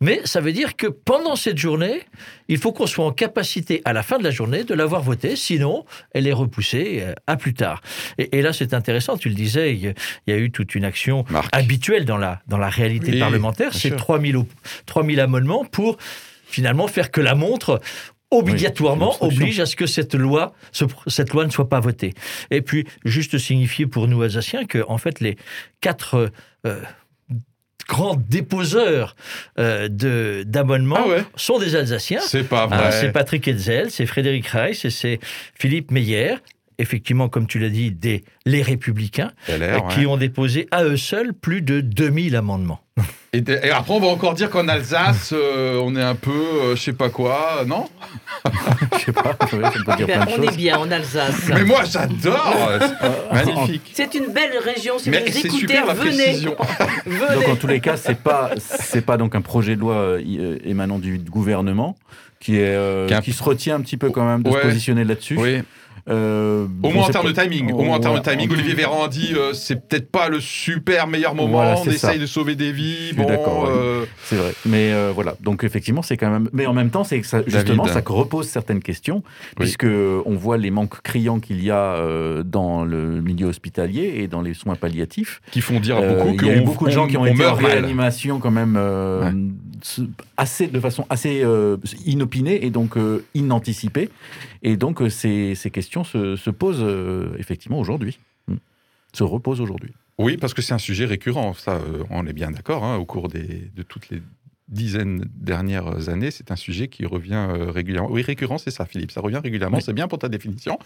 Mais 0.01 0.21
ça 0.25 0.41
veut 0.41 0.53
dire 0.53 0.77
que 0.77 0.87
pendant 0.87 1.37
cette 1.37 1.59
journée, 1.59 2.03
il 2.49 2.59
faut 2.59 2.73
qu'on 2.73 2.87
soit 2.87 3.05
en 3.05 3.13
capacité, 3.13 3.83
à 3.85 3.93
la 3.93 4.03
fin 4.03 4.19
de 4.19 4.25
la 4.25 4.31
journée, 4.31 4.65
de 4.65 4.75
l'avoir 4.75 5.03
votée, 5.03 5.37
sinon 5.37 5.85
elle 6.13 6.27
est 6.27 6.33
repoussée 6.33 7.01
euh, 7.03 7.15
à 7.27 7.37
plus 7.37 7.55
tard. 7.55 7.81
Et, 8.19 8.43
là, 8.43 8.53
c'est 8.53 8.75
intéressant, 8.75 9.17
tu 9.17 9.29
le 9.29 9.35
disais, 9.35 9.75
il 9.75 9.95
y, 10.27 10.33
a 10.33 10.37
eu 10.37 10.51
toute 10.51 10.75
une 10.75 10.85
action 10.85 11.25
habituelle 11.53 12.05
dans 12.05 12.19
la, 12.19 12.41
dans 12.47 12.59
la 12.59 12.69
réalité 12.69 13.19
parlementaire, 13.19 13.75
c'est 13.75 13.97
3000, 13.97 14.39
3000 14.87 15.21
amendements 15.21 15.65
pour 15.65 15.97
finalement 16.47 16.87
faire 16.87 17.11
que 17.11 17.21
la 17.21 17.35
montre 17.35 17.81
obligatoirement 18.31 19.17
oblige 19.21 19.61
à 19.61 19.67
ce 19.67 19.77
que 19.77 19.87
cette 19.87 20.15
loi, 20.15 20.53
cette 21.07 21.33
loi 21.33 21.45
ne 21.45 21.51
soit 21.51 21.69
pas 21.69 21.81
votée. 21.81 22.13
Et 22.51 22.63
puis, 22.63 22.87
juste 23.05 23.39
signifier 23.39 23.87
pour 23.87 24.09
nous 24.09 24.23
Alsaciens 24.23 24.65
que, 24.65 24.85
en 24.89 24.99
fait, 24.99 25.21
les 25.21 25.37
quatre 25.81 26.31
euh, 26.67 26.81
grands 27.89 28.17
déposeurs 28.17 29.17
euh, 29.59 29.89
de 29.89 30.43
d'abonnements 30.47 30.99
ah 30.99 31.23
sont 31.37 31.59
des 31.59 31.77
Alsaciens. 31.77 32.21
C'est 32.21 32.49
pas 32.49 32.67
vrai. 32.67 32.79
Ah, 32.81 32.93
c'est 32.93 33.13
Patrick 33.13 33.47
Hetzel, 33.47 33.91
c'est 33.91 34.07
Frédéric 34.07 34.47
Reiss 34.49 34.85
et 34.85 34.91
c'est 34.91 35.21
Philippe 35.55 35.91
Meyer. 35.91 36.37
Effectivement, 36.79 37.29
comme 37.29 37.47
tu 37.47 37.59
l'as 37.59 37.69
dit, 37.71 37.91
des, 37.91 38.25
les 38.45 38.63
Républicains, 38.63 39.33
LR, 39.49 39.89
qui 39.89 40.07
ont 40.07 40.17
déposé 40.17 40.69
à 40.71 40.85
eux 40.85 40.97
seuls 40.97 41.33
plus 41.35 41.63
de 41.63 41.81
2000 41.81 42.37
amendements. 42.37 42.81
Et, 43.33 43.43
de- 43.43 43.59
et 43.63 43.71
après, 43.71 43.93
on 43.93 44.01
va 44.01 44.07
encore 44.07 44.33
dire 44.33 44.49
qu'en 44.49 44.67
Alsace, 44.67 45.35
euh, 45.37 45.79
on 45.85 45.95
est 45.95 46.03
un 46.03 46.15
peu, 46.15 46.31
euh, 46.31 46.77
je 46.77 46.81
sais 46.81 46.95
pas 46.95 47.11
quoi, 47.11 47.65
non? 47.67 47.85
Je 48.99 49.05
sais 49.05 49.13
pas, 49.13 49.37
oui, 49.53 49.59
ça 49.63 49.71
peut 49.85 49.97
dire 49.97 50.07
Ben, 50.07 50.25
plein 50.25 50.37
de 50.39 50.41
on 50.41 50.43
est 50.51 50.57
bien 50.57 50.79
en 50.79 50.91
Alsace. 50.91 51.43
Mais 51.49 51.65
moi, 51.65 51.83
j'adore 51.85 52.71
Magnifique. 53.33 53.91
C'est 53.93 54.15
une 54.15 54.33
belle 54.33 54.57
région. 54.65 54.99
Si 54.99 55.11
Mais 55.11 55.21
vous 55.21 55.37
écoutez, 55.39 55.51
super 55.51 55.85
la 55.87 55.93
venez. 55.95 56.11
précision. 56.17 56.57
venez. 57.07 57.35
Donc 57.35 57.49
en 57.49 57.57
tous 57.57 57.67
les 57.67 57.81
cas, 57.81 57.97
c'est 57.99 58.19
pas 58.19 58.51
c'est 58.59 59.05
pas 59.05 59.17
donc 59.19 59.35
un 59.35 59.43
projet 59.43 59.75
de 59.77 59.81
loi 59.81 59.95
euh, 59.97 60.23
i- 60.25 60.39
euh, 60.39 60.57
émanant 60.65 60.99
du 60.99 61.19
gouvernement 61.19 61.97
qui 62.41 62.57
est 62.57 62.75
euh, 62.75 63.07
Qui 63.21 63.33
se 63.33 63.43
retient 63.43 63.75
un 63.77 63.81
petit 63.81 63.97
peu 63.97 64.11
quand 64.11 64.25
même 64.27 64.43
de 64.43 64.51
Ouais. 64.51 64.61
se 64.63 64.67
positionner 64.69 65.05
là-dessus. 65.05 65.37
Oui, 65.39 65.59
Euh, 66.09 66.67
au 66.85 66.91
moins 66.91 67.05
en 67.07 67.09
termes 67.11 67.27
de 67.27 67.33
timing. 67.33 67.73
Au 67.73 67.83
moins 67.83 67.97
en 67.97 68.01
termes 68.01 68.19
de 68.19 68.23
timing, 68.23 68.49
Olivier 68.53 68.75
Véran 68.75 69.05
a 69.05 69.09
dit 69.09 69.33
euh, 69.35 69.53
c'est 69.55 69.89
peut-être 69.89 70.09
pas 70.11 70.29
le 70.29 70.39
super 70.41 71.09
meilleur 71.09 71.35
moment. 71.35 71.55
Voilà, 71.59 71.75
on 71.81 71.85
ça. 71.85 71.91
essaye 71.91 72.19
de 72.21 72.27
sauver 72.27 72.55
des 72.55 72.71
vies. 72.71 73.13
Bon, 73.15 73.27
d'accord, 73.27 73.67
euh, 73.69 74.05
C'est 74.25 74.37
vrai. 74.37 74.53
Mais 74.65 74.93
euh, 74.93 75.11
voilà. 75.13 75.35
Donc 75.41 75.65
effectivement, 75.65 76.03
c'est 76.03 76.17
quand 76.17 76.31
même. 76.31 76.49
Mais 76.53 76.67
en 76.67 76.73
même 76.75 76.91
temps, 76.91 77.03
c'est 77.03 77.21
que 77.21 77.27
ça, 77.27 77.43
justement, 77.47 77.85
David. 77.87 78.05
ça 78.05 78.13
repose 78.13 78.47
certaines 78.47 78.83
questions, 78.83 79.25
puisque 79.57 79.85
on 79.87 80.37
voit 80.37 80.59
les 80.59 80.71
manques 80.71 81.03
criants 81.03 81.41
qu'il 81.41 81.61
y 81.65 81.71
a 81.73 81.97
dans 82.45 82.85
le 82.85 83.21
milieu 83.21 83.47
hospitalier 83.49 84.15
et 84.19 84.29
dans 84.29 84.43
les 84.43 84.55
soins 84.55 84.77
palliatifs. 84.77 85.41
qui 85.51 85.61
font 85.61 85.81
dire 85.81 85.97
à 85.97 86.03
beaucoup 86.03 86.37
il 86.41 86.47
y 86.47 86.51
a 86.51 86.55
eu 86.57 86.59
qu'on 86.61 86.65
beaucoup 86.67 86.87
de 86.87 86.91
gens 86.93 87.05
on- 87.05 87.09
qui 87.09 87.17
ont 87.17 87.23
on 87.23 87.27
été 87.27 87.45
en 87.45 87.55
réanimation 87.55 88.39
quand 88.39 88.51
même 88.53 88.77
Ouais. 88.77 90.05
assez 90.37 90.67
de 90.69 90.79
façon 90.81 91.05
assez 91.11 91.43
inopinée 92.05 92.65
et 92.65 92.71
donc 92.71 92.95
inanticipée. 93.35 94.11
Et 94.63 94.77
donc 94.77 95.01
euh, 95.03 95.09
ces, 95.11 95.55
ces 95.55 95.71
questions 95.71 96.05
se, 96.05 96.37
se 96.37 96.51
posent 96.51 96.83
euh, 96.83 97.35
effectivement 97.39 97.79
aujourd'hui, 97.79 98.19
Mm. 98.49 98.55
se 99.13 99.25
reposent 99.25 99.61
aujourd'hui. 99.61 99.93
Oui, 100.19 100.37
parce 100.37 100.55
que 100.55 100.63
c'est 100.63 100.73
un 100.75 100.79
sujet 100.79 101.05
récurrent. 101.05 101.53
Ça, 101.55 101.73
euh, 101.77 102.05
on 102.11 102.27
est 102.27 102.33
bien 102.33 102.51
d'accord. 102.51 102.85
hein, 102.85 102.97
au 102.97 103.05
cours 103.05 103.29
des, 103.29 103.71
de 103.75 103.83
toutes 103.83 104.09
les 104.09 104.23
dizaines 104.69 105.25
dernières 105.35 106.09
années, 106.09 106.31
c'est 106.33 106.51
un 106.51 106.57
sujet 106.57 106.89
qui 106.89 107.07
revient 107.07 107.35
euh, 107.51 107.71
régulièrement. 107.71 108.11
Oui, 108.11 108.23
récurrent, 108.23 108.59
c'est 108.59 108.71
ça, 108.71 108.85
Philippe. 108.87 109.11
Ça 109.13 109.21
revient 109.21 109.41
régulièrement. 109.43 109.77
Oui. 109.77 109.83
C'est 109.85 109.93
bien 109.93 110.09
pour 110.09 110.19
ta 110.19 110.29
définition. 110.29 110.79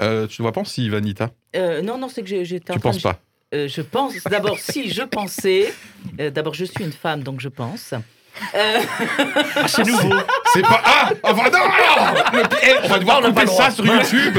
Euh, 0.00 0.26
tu 0.28 0.40
ne 0.40 0.44
vois 0.44 0.52
pas 0.52 0.64
si, 0.64 0.88
Vanita? 0.88 1.30
Euh, 1.56 1.82
non, 1.82 1.98
non, 1.98 2.08
c'est 2.08 2.22
que 2.22 2.28
j'ai- 2.28 2.44
j'étais 2.44 2.70
en 2.72 2.74
Tu 2.74 2.80
train 2.80 2.90
penses 2.90 2.98
de- 2.98 3.02
pas? 3.02 3.20
Euh, 3.54 3.68
je 3.68 3.80
pense. 3.82 4.22
D'abord, 4.24 4.58
si 4.58 4.88
je 4.90 5.02
pensais. 5.02 5.72
euh, 6.20 6.30
D'abord, 6.30 6.54
je 6.54 6.64
suis 6.64 6.84
une 6.84 6.92
femme, 6.92 7.22
donc 7.22 7.40
je 7.40 7.48
pense. 7.48 7.94
Euh, 8.54 8.78
Ah, 9.56 9.68
c'est 9.68 9.84
nouveau. 9.86 10.14
C'est 10.52 10.62
pas. 10.62 10.80
Ah 10.84 11.10
Ah, 11.22 11.32
non 11.32 12.38
Le 12.38 12.48
pi- 12.48 12.56
eh, 12.62 12.72
On 12.84 12.88
va 12.88 12.98
devoir 12.98 13.18
On 13.18 13.20
n'a 13.22 13.32
pas 13.32 13.40
couper 13.44 13.52
le 13.52 13.56
ça 13.64 13.70
sur 13.70 13.86
YouTube 13.86 14.38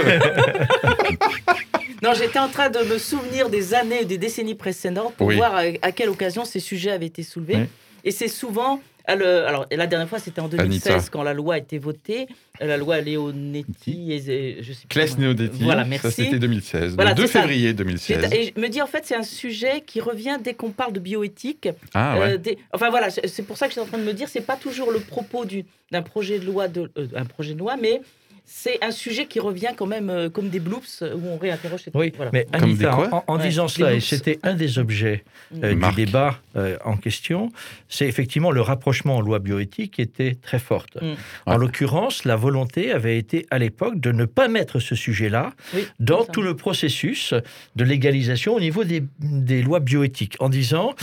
non, 2.04 2.14
j'étais 2.14 2.40
en 2.40 2.50
train 2.50 2.70
de 2.70 2.80
me 2.80 2.98
souvenir 2.98 3.50
des 3.50 3.74
années 3.74 4.02
et 4.02 4.06
des 4.06 4.18
décennies 4.18 4.54
précédentes 4.56 5.16
pour 5.16 5.28
Oui. 5.28 5.38
voir 5.38 5.56
à, 5.56 5.62
à 5.82 5.92
quelle 5.92 6.10
occasion 6.10 6.46
ces 6.46 6.60
sujets 6.60 6.92
avaient 6.92 7.06
été 7.08 7.24
soulevés. 7.24 7.56
Oui. 7.56 7.70
Et 8.04 8.12
c'est 8.12 8.28
souvent. 8.28 8.80
Le- 9.14 9.46
alors, 9.46 9.68
la 9.70 9.86
dernière 9.88 10.10
fois, 10.10 10.18
c'était 10.18 10.40
en 10.42 10.48
2016 10.48 10.92
Anita. 10.94 11.10
quand 11.12 11.22
la 11.22 11.34
loi 11.34 11.56
a 11.56 11.58
été 11.60 11.78
votée. 11.78 12.28
euh, 12.62 12.66
La 12.66 12.78
loi 12.78 13.02
Leonetti 13.02 14.12
et, 14.14 14.32
et 14.32 14.64
je 14.64 14.74
sais 14.74 14.88
Claes 14.88 15.18
Neodetti. 15.18 15.64
Voilà, 15.64 15.84
Ça, 15.84 15.88
merci. 15.90 16.12
c'était 16.12 16.40
2016. 16.40 16.96
Voilà, 16.96 17.12
le 17.12 17.16
2 17.18 17.28
c'est 17.28 17.34
ça. 17.34 17.42
février 17.42 17.68
C'est- 17.70 17.74
2016. 17.76 18.34
Et 18.34 18.54
je 18.56 18.60
me 18.62 18.68
dis, 18.70 18.82
en 18.82 18.88
fait, 18.88 19.04
c'est 19.06 19.16
un 19.16 19.24
sujet 19.24 19.82
qui 19.86 20.00
revient 20.02 20.38
dès 20.44 20.54
qu'on 20.54 20.72
parle 20.72 20.94
de 20.94 21.00
bioéthique. 21.00 21.70
Ah 21.94 22.18
ouais. 22.20 22.34
Euh, 22.34 22.38
des- 22.38 22.58
Enfin 22.74 22.90
voilà, 22.90 23.10
c'est 23.10 23.44
pour 23.44 23.58
ça 23.58 23.68
que 23.68 23.72
je 23.74 23.80
suis 23.80 23.82
en 23.82 23.86
train 23.86 23.98
de 24.00 24.04
me 24.04 24.14
dire, 24.14 24.28
c'est 24.30 24.42
pas 24.46 24.56
toujours 24.56 24.92
le 24.92 25.00
propos 25.00 25.46
du- 25.46 25.66
d'un 25.92 26.02
projet 26.02 26.40
de 26.40 26.46
loi, 26.46 26.68
de, 26.68 26.90
euh, 26.98 27.08
un 27.16 27.26
projet 27.26 27.54
de 27.54 27.60
loi, 27.60 27.76
mais 27.80 28.02
c'est 28.46 28.84
un 28.84 28.92
sujet 28.92 29.26
qui 29.26 29.40
revient 29.40 29.72
quand 29.76 29.86
même 29.88 30.10
euh, 30.10 30.30
comme 30.30 30.50
des 30.50 30.60
bloops 30.60 31.02
euh, 31.02 31.16
où 31.16 31.28
on 31.28 31.38
réinterroge. 31.38 31.82
cette- 31.84 31.96
Oui, 31.96 32.14
voilà. 32.16 32.32
mais 32.34 32.46
Comme 32.52 32.76
des 32.76 32.86
Anita, 32.86 32.90
quoi 32.92 33.24
en, 33.28 33.34
en 33.34 33.38
Ouais, 33.38 33.48
disant 33.48 33.68
cela, 33.68 33.94
et 33.94 34.00
c'était 34.00 34.40
un 34.44 34.54
des 34.54 34.78
objets 34.80 35.24
euh, 35.64 35.74
du 35.74 35.96
débat 35.96 36.40
euh, 36.56 36.78
en 36.86 36.96
question, 36.98 37.52
c'est 37.90 38.08
effectivement 38.08 38.52
le 38.52 38.62
rapprochement 38.62 39.18
en 39.18 39.22
loi 39.22 39.40
bioéthique 39.40 39.94
qui 39.94 40.02
était 40.02 40.36
très 40.42 40.60
forte. 40.60 41.02
Mm. 41.02 41.14
En 41.48 41.52
Ouais. 41.54 41.58
l'occurrence, 41.60 42.26
la 42.26 42.36
volonté 42.36 42.92
avait 42.92 43.18
été 43.18 43.46
à 43.52 43.58
l'époque 43.58 44.00
de 44.00 44.12
ne 44.12 44.26
pas 44.26 44.48
mettre 44.48 44.80
ce 44.80 44.96
sujet-là 44.96 45.54
Oui, 45.74 45.88
dans 46.00 46.24
tout 46.26 46.42
le 46.42 46.56
processus 46.56 47.34
de 47.76 47.84
légalisation 47.84 48.56
au 48.56 48.60
niveau 48.60 48.84
des, 48.84 49.04
des 49.20 49.62
lois 49.62 49.80
bioéthiques, 49.80 50.36
en 50.40 50.50
disant 50.50 50.94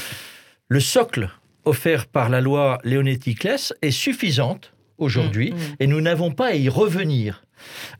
le 0.68 0.80
socle 0.80 1.28
offert 1.64 2.06
par 2.06 2.28
la 2.28 2.40
loi 2.40 2.78
Leonetti-Claes 2.84 3.72
est 3.82 3.90
suffisante 3.90 4.72
aujourd'hui 4.99 5.52
Mm, 5.52 5.56
mm. 5.56 5.76
et 5.80 5.87
nous 5.87 6.00
n'avons 6.00 6.30
pas 6.30 6.49
à 6.49 6.54
y 6.54 6.68
revenir. 6.68 7.44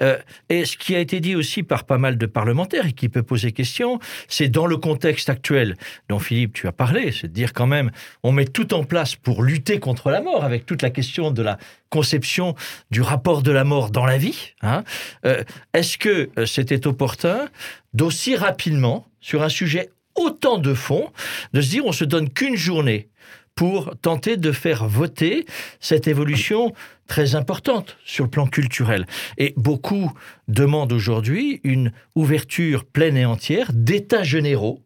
Euh, 0.01 0.19
et 0.49 0.65
ce 0.65 0.77
qui 0.77 0.97
a 0.97 0.99
été 0.99 1.21
dit 1.21 1.37
aussi 1.37 1.63
par 1.63 1.85
pas 1.85 1.97
mal 1.99 2.19
de 2.19 2.27
parlementaires 2.27 2.87
et 2.87 2.93
qui 2.93 3.09
peut 3.09 3.23
poser 3.23 3.53
question, 3.53 4.01
c'est 4.27 4.49
dans 4.49 4.67
le 4.67 4.77
contexte 4.77 5.29
actuel 5.31 5.77
dont 6.09 6.19
Philippe 6.19 6.55
tu 6.55 6.67
as 6.67 6.73
parlé, 6.73 7.13
c'est 7.13 7.29
de 7.29 7.33
dire 7.33 7.53
quand 7.53 7.69
même 7.69 7.93
on 8.25 8.33
met 8.33 8.45
tout 8.45 8.75
en 8.75 8.83
place 8.83 9.15
pour 9.15 9.45
lutter 9.45 9.79
contre 9.79 10.11
la 10.11 10.21
mort 10.21 10.43
avec 10.43 10.67
toute 10.67 10.83
la 10.83 10.91
question 10.91 11.31
de 11.31 11.43
la 11.43 11.59
conception 11.91 12.57
du 12.91 13.03
rapport 13.03 13.43
de 13.43 13.53
la 13.53 13.63
mort 13.63 13.91
dans 13.91 14.05
la 14.07 14.19
vie. 14.19 14.53
hein. 14.63 14.83
Euh, 15.27 15.45
Est-ce 15.75 15.97
que 15.97 16.31
euh, 16.39 16.47
c'était 16.47 16.87
opportun 16.89 17.49
d'aussi 17.95 18.35
rapidement 18.35 19.07
sur 19.21 19.43
un 19.43 19.49
sujet 19.49 19.91
autant 20.17 20.59
de 20.59 20.75
fond 20.75 21.11
de 21.53 21.61
se 21.61 21.71
dire 21.71 21.87
on 21.87 21.93
se 21.93 22.05
donne 22.05 22.29
qu'une 22.31 22.57
journée 22.57 23.09
pour 23.55 23.95
tenter 24.01 24.37
de 24.37 24.53
faire 24.53 24.87
voter 24.87 25.47
cette 25.81 26.09
évolution 26.09 26.73
très 27.07 27.35
importante 27.35 27.99
sur 28.05 28.25
le 28.25 28.31
plan 28.31 28.47
culturel. 28.47 29.07
Et 29.39 29.53
beaucoup 29.57 30.13
demandent 30.49 30.93
aujourd'hui 30.93 31.61
une 31.65 31.93
ouverture 32.15 32.85
pleine 32.85 33.17
et 33.17 33.27
entière 33.27 33.71
d'états 33.73 34.23
généraux 34.23 34.81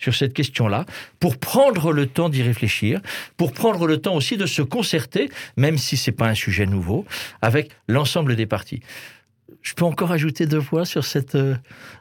sur 0.00 0.14
cette 0.14 0.32
question-là, 0.32 0.86
pour 1.20 1.36
prendre 1.36 1.92
le 1.92 2.06
temps 2.06 2.30
d'y 2.30 2.42
réfléchir, 2.42 3.00
pour 3.36 3.52
prendre 3.52 3.86
le 3.86 3.98
temps 3.98 4.14
aussi 4.14 4.38
de 4.38 4.46
se 4.46 4.62
concerter, 4.62 5.28
même 5.56 5.76
si 5.76 5.98
ce 5.98 6.10
n'est 6.10 6.16
pas 6.16 6.26
un 6.26 6.34
sujet 6.34 6.64
nouveau, 6.64 7.04
avec 7.42 7.70
l'ensemble 7.86 8.34
des 8.34 8.46
partis. 8.46 8.80
Je 9.60 9.74
peux 9.74 9.84
encore 9.84 10.10
ajouter 10.10 10.46
deux 10.46 10.62
points 10.62 10.86
sur 10.86 11.04
cette, 11.04 11.34
euh, 11.34 11.54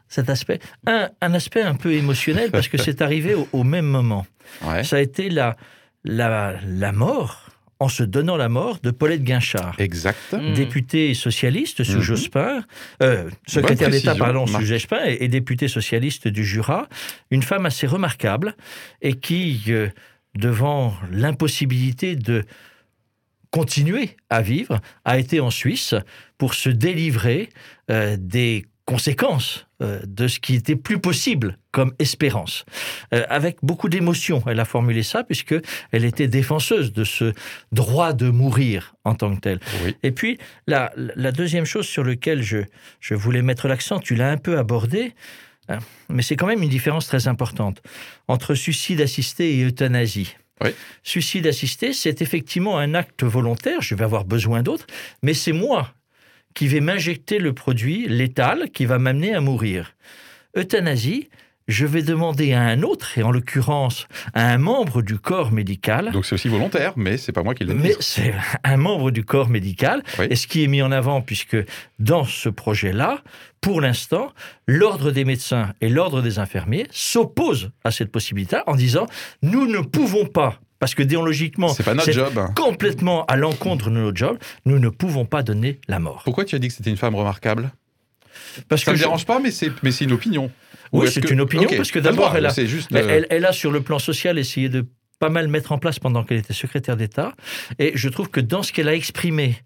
cet 0.07 0.29
aspect. 0.29 0.59
Un, 0.87 1.09
un 1.19 1.33
aspect 1.33 1.61
un 1.61 1.75
peu 1.75 1.91
émotionnel, 1.91 2.51
parce 2.51 2.69
que 2.69 2.77
c'est 2.81 3.01
arrivé 3.01 3.35
au, 3.35 3.49
au 3.51 3.65
même 3.65 3.85
moment. 3.85 4.25
Ouais. 4.61 4.85
Ça 4.85 4.95
a 4.95 4.99
été 4.99 5.29
la, 5.29 5.57
la, 6.03 6.55
la 6.65 6.91
mort, 6.91 7.45
en 7.79 7.87
se 7.87 8.03
donnant 8.03 8.35
la 8.35 8.49
mort, 8.49 8.79
de 8.83 8.91
Paulette 8.91 9.23
Guinchard 9.23 9.75
Exact. 9.79 10.33
Mm. 10.33 10.53
députée 10.53 11.13
socialiste 11.13 11.83
sous 11.83 11.97
Mhm. 11.97 12.01
Jospin, 12.01 12.63
euh, 13.01 13.29
secrétaire 13.47 13.89
d'État, 13.89 14.15
pardon, 14.15 14.45
sous 14.47 14.53
Marc. 14.53 14.65
Jospin, 14.65 14.99
et, 15.05 15.17
et 15.23 15.27
députée 15.29 15.67
socialiste 15.69 16.27
du 16.27 16.43
Jura, 16.43 16.87
une 17.31 17.43
femme 17.43 17.65
assez 17.65 17.87
remarquable 17.87 18.55
et 19.01 19.13
qui, 19.13 19.63
euh, 19.69 19.87
devant 20.35 20.93
l'impossibilité 21.11 22.15
de 22.17 22.43
continuer 23.51 24.17
à 24.29 24.41
vivre, 24.41 24.79
a 25.05 25.17
été 25.17 25.39
en 25.39 25.49
Suisse 25.49 25.95
pour 26.37 26.53
se 26.53 26.69
délivrer 26.69 27.49
euh, 27.89 28.15
des 28.19 28.65
conséquences 28.85 29.67
de 29.81 30.27
ce 30.27 30.39
qui 30.39 30.55
était 30.55 30.75
plus 30.75 30.99
possible 30.99 31.57
comme 31.71 31.93
espérance. 31.99 32.65
Euh, 33.13 33.23
avec 33.29 33.57
beaucoup 33.63 33.89
d'émotion, 33.89 34.43
elle 34.47 34.59
a 34.59 34.65
formulé 34.65 35.03
ça, 35.03 35.23
puisque 35.23 35.55
elle 35.91 36.03
était 36.03 36.27
défenseuse 36.27 36.91
de 36.91 37.03
ce 37.03 37.33
droit 37.71 38.13
de 38.13 38.29
mourir 38.29 38.95
en 39.05 39.15
tant 39.15 39.35
que 39.35 39.39
tel. 39.39 39.59
Oui. 39.85 39.95
Et 40.03 40.11
puis, 40.11 40.37
la, 40.67 40.91
la 40.95 41.31
deuxième 41.31 41.65
chose 41.65 41.87
sur 41.87 42.03
laquelle 42.03 42.41
je, 42.41 42.59
je 42.99 43.13
voulais 43.13 43.41
mettre 43.41 43.67
l'accent, 43.67 43.99
tu 43.99 44.15
l'as 44.15 44.31
un 44.31 44.37
peu 44.37 44.57
abordé, 44.57 45.13
hein, 45.69 45.79
mais 46.09 46.23
c'est 46.23 46.35
quand 46.35 46.47
même 46.47 46.63
une 46.63 46.69
différence 46.69 47.07
très 47.07 47.27
importante 47.27 47.81
entre 48.27 48.55
suicide 48.55 49.01
assisté 49.01 49.57
et 49.57 49.63
euthanasie. 49.63 50.35
Oui. 50.61 50.71
Suicide 51.03 51.47
assisté, 51.47 51.93
c'est 51.93 52.21
effectivement 52.21 52.77
un 52.77 52.93
acte 52.93 53.23
volontaire, 53.23 53.81
je 53.81 53.95
vais 53.95 54.03
avoir 54.03 54.25
besoin 54.25 54.61
d'autres, 54.61 54.87
mais 55.23 55.33
c'est 55.33 55.53
moi 55.53 55.93
qui 56.59 56.67
vais 56.67 56.81
m'injecter 56.81 57.39
le 57.39 57.53
produit 57.53 58.05
létal 58.09 58.69
qui 58.73 58.83
va 58.85 58.99
m'amener 58.99 59.33
à 59.33 59.39
mourir. 59.39 59.93
Euthanasie, 60.57 61.29
je 61.69 61.85
vais 61.85 62.01
demander 62.01 62.51
à 62.51 62.59
un 62.63 62.81
autre, 62.83 63.17
et 63.17 63.23
en 63.23 63.31
l'occurrence 63.31 64.07
à 64.33 64.51
un 64.51 64.57
membre 64.57 65.01
du 65.01 65.17
corps 65.17 65.53
médical, 65.53 66.11
Donc 66.11 66.25
c'est 66.25 66.35
aussi 66.35 66.49
volontaire, 66.49 66.91
mais 66.97 67.15
c'est 67.15 67.31
pas 67.31 67.43
moi 67.43 67.55
qui 67.55 67.63
dit. 67.63 67.73
mais 67.73 67.93
c'est 68.01 68.33
un 68.65 68.75
membre 68.75 69.09
du 69.11 69.23
corps 69.23 69.47
médical, 69.47 70.03
Oui. 70.19 70.25
et 70.29 70.35
ce 70.35 70.47
qui 70.47 70.61
est 70.61 70.67
mis 70.67 70.81
en 70.81 70.91
avant, 70.91 71.21
puisque 71.21 71.55
dans 71.97 72.25
ce 72.25 72.49
projet-là, 72.49 73.23
pour 73.61 73.79
l'instant, 73.79 74.33
l'ordre 74.67 75.11
des 75.11 75.23
médecins 75.23 75.71
et 75.79 75.87
l'ordre 75.87 76.21
des 76.21 76.39
infirmiers 76.39 76.87
s'opposent 76.91 77.71
à 77.85 77.91
cette 77.91 78.11
possibilité 78.11 78.57
en 78.67 78.75
disant 78.75 79.05
nous 79.43 79.65
ne 79.65 79.79
pouvons 79.79 80.25
pas, 80.25 80.59
parce 80.79 80.95
que 80.95 81.03
déontologiquement, 81.03 81.69
C'est 81.69 81.83
pas 81.83 81.93
notre 81.93 82.11
job. 82.11 82.33
complètement 82.55 83.25
à 83.25 83.35
l'encontre 83.35 83.89
de 83.89 83.95
notre 83.95 84.17
job, 84.17 84.37
nous 84.65 84.79
ne 84.79 84.89
pouvons 84.89 85.25
pas 85.25 85.43
donner 85.43 85.79
la 85.87 85.99
mort. 85.99 86.21
Pourquoi 86.23 86.45
tu 86.45 86.55
as 86.55 86.59
dit 86.59 86.67
que 86.69 86.73
c'était 86.73 86.89
une 86.89 86.97
femme 86.97 87.15
remarquable? 87.15 87.71
Parce 88.67 88.83
Ça 88.83 88.91
me 88.91 88.97
je- 88.97 89.03
dérange 89.03 89.25
pas, 89.25 89.39
mais 89.39 89.51
c'est 89.51 89.71
mais 89.83 89.91
c'est 89.91 90.05
une 90.05 90.13
opinion. 90.13 90.51
Ou 90.91 91.01
Oui, 91.01 91.11
c'est 91.11 91.29
une 91.29 91.41
opinion, 91.41 91.69
parce 91.75 91.91
que 91.91 91.99
d'abord, 91.99 92.35
elle 92.35 92.49
juste. 92.67 92.91
Euh, 92.93 93.05
elle- 93.09 93.27
elle 93.29 93.45
a, 93.45 93.51
sur 93.51 93.71
le 93.71 93.81
plan 93.81 93.99
social, 93.99 94.39
essayé 94.39 94.69
de 94.69 94.85
pas 95.19 95.29
mal 95.29 95.47
mettre 95.49 95.71
en 95.73 95.77
place 95.77 95.99
pendant 95.99 96.23
qu'elle 96.23 96.37
était 96.37 96.53
secrétaire 96.53 96.95
d'État. 96.95 97.33
Et 97.77 97.91
je 97.95 98.07
trouve 98.09 98.29
que 98.29 98.39
dans 98.39 98.63
ce 98.63 98.71
qu'elle 98.71 98.87
a 98.87 98.95
exprimé 98.95 99.57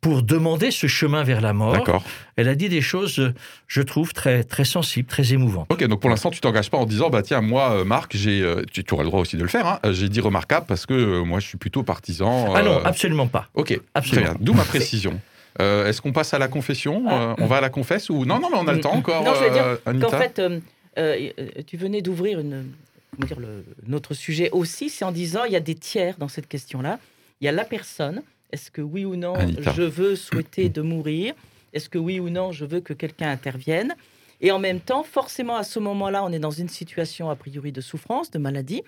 pour 0.00 0.22
demander 0.22 0.70
ce 0.70 0.86
chemin 0.86 1.22
vers 1.24 1.40
la 1.40 1.52
mort. 1.52 2.02
Elle 2.36 2.48
a 2.48 2.54
dit 2.54 2.68
des 2.70 2.80
choses, 2.80 3.18
euh, 3.18 3.34
je 3.66 3.82
trouve, 3.82 4.12
très, 4.14 4.44
très 4.44 4.64
sensibles, 4.64 5.06
très 5.08 5.32
émouvantes. 5.34 5.66
Ok, 5.70 5.84
donc 5.84 6.00
pour 6.00 6.08
l'instant, 6.08 6.30
tu 6.30 6.40
t'engages 6.40 6.70
pas 6.70 6.78
en 6.78 6.86
disant, 6.86 7.10
bah 7.10 7.22
tiens, 7.22 7.42
moi, 7.42 7.72
euh, 7.72 7.84
Marc, 7.84 8.16
j'ai, 8.16 8.40
euh, 8.40 8.62
tu, 8.72 8.82
tu 8.82 8.94
auras 8.94 9.02
le 9.02 9.10
droit 9.10 9.20
aussi 9.20 9.36
de 9.36 9.42
le 9.42 9.48
faire, 9.48 9.66
hein, 9.66 9.78
j'ai 9.92 10.08
dit 10.08 10.20
remarquable 10.20 10.64
parce 10.66 10.86
que 10.86 10.94
euh, 10.94 11.22
moi, 11.24 11.38
je 11.40 11.46
suis 11.48 11.58
plutôt 11.58 11.82
partisan. 11.82 12.54
Ah 12.54 12.62
non, 12.62 12.80
absolument 12.84 13.26
pas. 13.26 13.48
Ok, 13.54 13.78
Absolument. 13.94 14.26
très 14.28 14.34
bien. 14.34 14.44
D'où 14.44 14.54
ma 14.54 14.64
précision. 14.64 15.20
Euh, 15.60 15.86
Est-ce 15.86 16.00
qu'on 16.00 16.12
passe 16.12 16.32
à 16.32 16.38
la 16.38 16.48
confession 16.48 17.04
Euh, 17.10 17.34
On 17.38 17.46
va 17.46 17.56
à 17.56 17.60
la 17.60 17.68
confesse 17.70 18.08
ou 18.08 18.24
non 18.24 18.38
Non, 18.38 18.48
mais 18.50 18.56
on 18.58 18.68
a 18.68 18.72
le 18.72 18.80
temps 18.80 18.94
encore. 18.94 19.24
Non, 19.24 19.34
je 19.34 19.44
veux 19.44 19.50
dire 19.50 19.64
euh, 19.86 20.00
Qu'en 20.00 20.08
fait, 20.10 20.38
euh, 20.38 20.60
euh, 20.98 21.28
euh, 21.38 21.48
tu 21.66 21.76
venais 21.76 22.00
d'ouvrir 22.00 22.38
une, 22.40 22.66
comment 23.16 23.26
dire, 23.26 23.40
le, 23.40 23.64
notre 23.86 24.14
sujet 24.14 24.48
aussi, 24.52 24.88
c'est 24.88 25.04
en 25.04 25.12
disant 25.12 25.44
il 25.44 25.52
y 25.52 25.56
a 25.56 25.60
des 25.60 25.74
tiers 25.74 26.14
dans 26.18 26.28
cette 26.28 26.46
question-là. 26.48 26.98
Il 27.40 27.44
y 27.44 27.48
a 27.48 27.52
la 27.52 27.64
personne. 27.64 28.22
Est-ce 28.52 28.70
que 28.70 28.80
oui 28.82 29.04
ou 29.04 29.16
non, 29.16 29.34
Anita. 29.34 29.72
je 29.72 29.82
veux 29.82 30.16
souhaiter 30.16 30.68
de 30.68 30.82
mourir? 30.82 31.34
Est-ce 31.72 31.88
que 31.88 31.98
oui 31.98 32.20
ou 32.20 32.30
non, 32.30 32.52
je 32.52 32.64
veux 32.64 32.80
que 32.80 32.92
quelqu'un 32.92 33.30
intervienne? 33.30 33.94
Et 34.40 34.50
en 34.50 34.58
même 34.58 34.80
temps, 34.80 35.02
forcément, 35.02 35.56
à 35.56 35.64
ce 35.64 35.78
moment-là, 35.78 36.24
on 36.24 36.32
est 36.32 36.38
dans 36.38 36.50
une 36.50 36.68
situation 36.68 37.30
a 37.30 37.36
priori 37.36 37.72
de 37.72 37.80
souffrance, 37.80 38.30
de 38.30 38.38
maladie. 38.38 38.82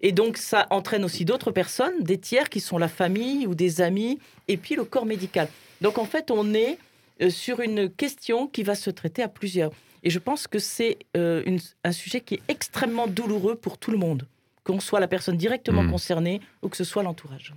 Et 0.00 0.12
donc, 0.12 0.36
ça 0.36 0.66
entraîne 0.70 1.04
aussi 1.04 1.24
d'autres 1.24 1.50
personnes, 1.50 1.94
des 2.00 2.18
tiers 2.18 2.48
qui 2.48 2.60
sont 2.60 2.78
la 2.78 2.88
famille 2.88 3.46
ou 3.46 3.54
des 3.54 3.80
amis, 3.80 4.18
et 4.48 4.56
puis 4.56 4.74
le 4.76 4.84
corps 4.84 5.06
médical. 5.06 5.48
Donc, 5.80 5.98
en 5.98 6.04
fait, 6.04 6.30
on 6.30 6.54
est 6.54 6.78
euh, 7.22 7.30
sur 7.30 7.60
une 7.60 7.90
question 7.90 8.46
qui 8.46 8.62
va 8.62 8.74
se 8.74 8.90
traiter 8.90 9.22
à 9.22 9.28
plusieurs. 9.28 9.70
Et 10.02 10.10
je 10.10 10.18
pense 10.18 10.46
que 10.46 10.58
c'est 10.58 10.98
euh, 11.16 11.58
un 11.82 11.92
sujet 11.92 12.20
qui 12.20 12.34
est 12.34 12.42
extrêmement 12.48 13.06
douloureux 13.06 13.54
pour 13.56 13.78
tout 13.78 13.90
le 13.90 13.98
monde, 13.98 14.26
qu'on 14.62 14.78
soit 14.80 15.00
la 15.00 15.08
personne 15.08 15.36
directement 15.36 15.82
Mm. 15.82 15.90
concernée 15.90 16.40
ou 16.62 16.68
que 16.68 16.76
ce 16.76 16.84
soit 16.84 17.02
l'entourage. 17.02 17.54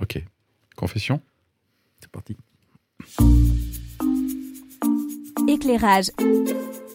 Ok. 0.00 0.22
Confession 0.76 1.20
C'est 2.00 2.10
parti. 2.10 2.36
Éclairage. 5.46 6.10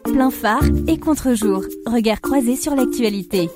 Plein 0.03 0.31
phare 0.31 0.63
et 0.87 0.97
contre-jour. 0.97 1.63
Regard 1.85 2.19
croisé 2.19 2.55
sur 2.55 2.75
l'actualité. 2.75 3.49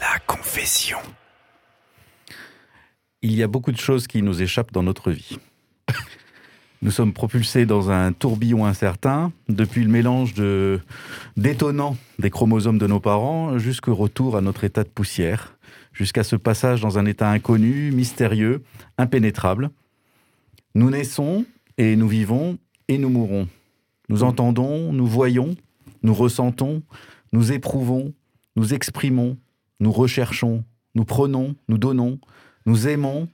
La 0.00 0.18
confession. 0.26 0.98
Il 3.22 3.34
y 3.34 3.42
a 3.42 3.46
beaucoup 3.46 3.72
de 3.72 3.78
choses 3.78 4.06
qui 4.06 4.22
nous 4.22 4.42
échappent 4.42 4.72
dans 4.72 4.82
notre 4.82 5.10
vie. 5.10 5.38
Nous 6.82 6.90
sommes 6.90 7.12
propulsés 7.12 7.66
dans 7.66 7.90
un 7.90 8.12
tourbillon 8.12 8.66
incertain, 8.66 9.32
depuis 9.48 9.82
le 9.82 9.90
mélange 9.90 10.34
de 10.34 10.80
détonnant 11.36 11.96
des 12.18 12.30
chromosomes 12.30 12.78
de 12.78 12.86
nos 12.86 13.00
parents 13.00 13.58
jusqu'au 13.58 13.94
retour 13.94 14.36
à 14.36 14.40
notre 14.40 14.64
état 14.64 14.82
de 14.82 14.88
poussière, 14.88 15.55
jusqu'à 15.92 16.24
ce 16.24 16.36
passage 16.36 16.80
dans 16.80 16.98
un 16.98 17.06
état 17.06 17.30
inconnu, 17.30 17.90
mystérieux, 17.92 18.62
impénétrable. 18.98 19.70
Nous 20.74 20.90
naissons 20.90 21.44
et 21.78 21.96
nous 21.96 22.08
vivons 22.08 22.58
et 22.88 22.98
nous 22.98 23.08
mourons. 23.08 23.48
Nous 24.08 24.22
entendons, 24.22 24.92
nous 24.92 25.06
voyons, 25.06 25.56
nous 26.02 26.14
ressentons, 26.14 26.82
nous 27.32 27.52
éprouvons, 27.52 28.12
nous 28.54 28.74
exprimons, 28.74 29.36
nous 29.80 29.92
recherchons, 29.92 30.64
nous 30.94 31.04
prenons, 31.04 31.56
nous 31.68 31.78
donnons, 31.78 32.18
nous 32.66 32.88
aimons, 32.88 33.28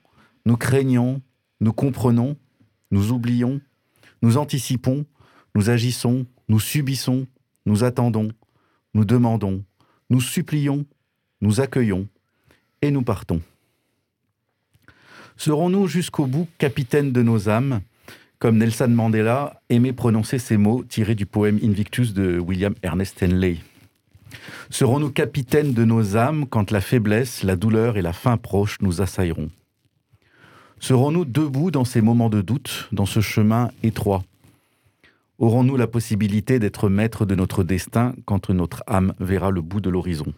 nous 0.46 0.56
craignons, 0.56 1.20
nous 1.60 1.72
comprenons, 1.72 2.36
nous 2.90 3.12
oublions, 3.12 3.60
nous 4.22 4.36
anticipons, 4.38 5.04
nous 5.54 5.70
agissons, 5.70 6.26
nous 6.48 6.60
subissons, 6.60 7.26
nous 7.66 7.84
attendons, 7.84 8.28
nous 8.94 9.04
demandons, 9.04 9.64
nous 10.10 10.20
supplions, 10.20 10.86
nous 11.40 11.60
accueillons 11.60 12.08
et 12.82 12.90
nous 12.90 13.02
partons. 13.02 13.40
Serons-nous 15.36 15.86
jusqu'au 15.86 16.26
bout 16.26 16.46
capitaines 16.58 17.12
de 17.12 17.22
nos 17.22 17.48
âmes, 17.48 17.80
comme 18.38 18.58
Nelson 18.58 18.88
Mandela 18.88 19.60
aimait 19.70 19.92
prononcer 19.92 20.38
ces 20.38 20.56
mots 20.56 20.84
tirés 20.84 21.14
du 21.14 21.26
poème 21.26 21.58
Invictus 21.62 22.12
de 22.12 22.38
William 22.38 22.74
Ernest 22.82 23.22
Henley? 23.22 23.58
Serons-nous 24.70 25.10
capitaines 25.10 25.74
de 25.74 25.84
nos 25.84 26.16
âmes 26.16 26.46
quand 26.46 26.70
la 26.70 26.80
faiblesse, 26.80 27.42
la 27.42 27.56
douleur 27.56 27.96
et 27.96 28.02
la 28.02 28.12
faim 28.12 28.36
proche 28.36 28.78
nous 28.80 29.00
assailleront 29.00 29.50
Serons-nous 30.80 31.24
debout 31.24 31.70
dans 31.70 31.84
ces 31.84 32.00
moments 32.00 32.30
de 32.30 32.42
doute, 32.42 32.88
dans 32.90 33.06
ce 33.06 33.20
chemin 33.20 33.70
étroit? 33.82 34.24
Aurons-nous 35.38 35.76
la 35.76 35.86
possibilité 35.86 36.58
d'être 36.58 36.88
maîtres 36.88 37.24
de 37.24 37.34
notre 37.34 37.62
destin 37.62 38.14
quand 38.24 38.50
notre 38.50 38.82
âme 38.86 39.14
verra 39.20 39.50
le 39.50 39.60
bout 39.60 39.80
de 39.80 39.90
l'horizon? 39.90 40.32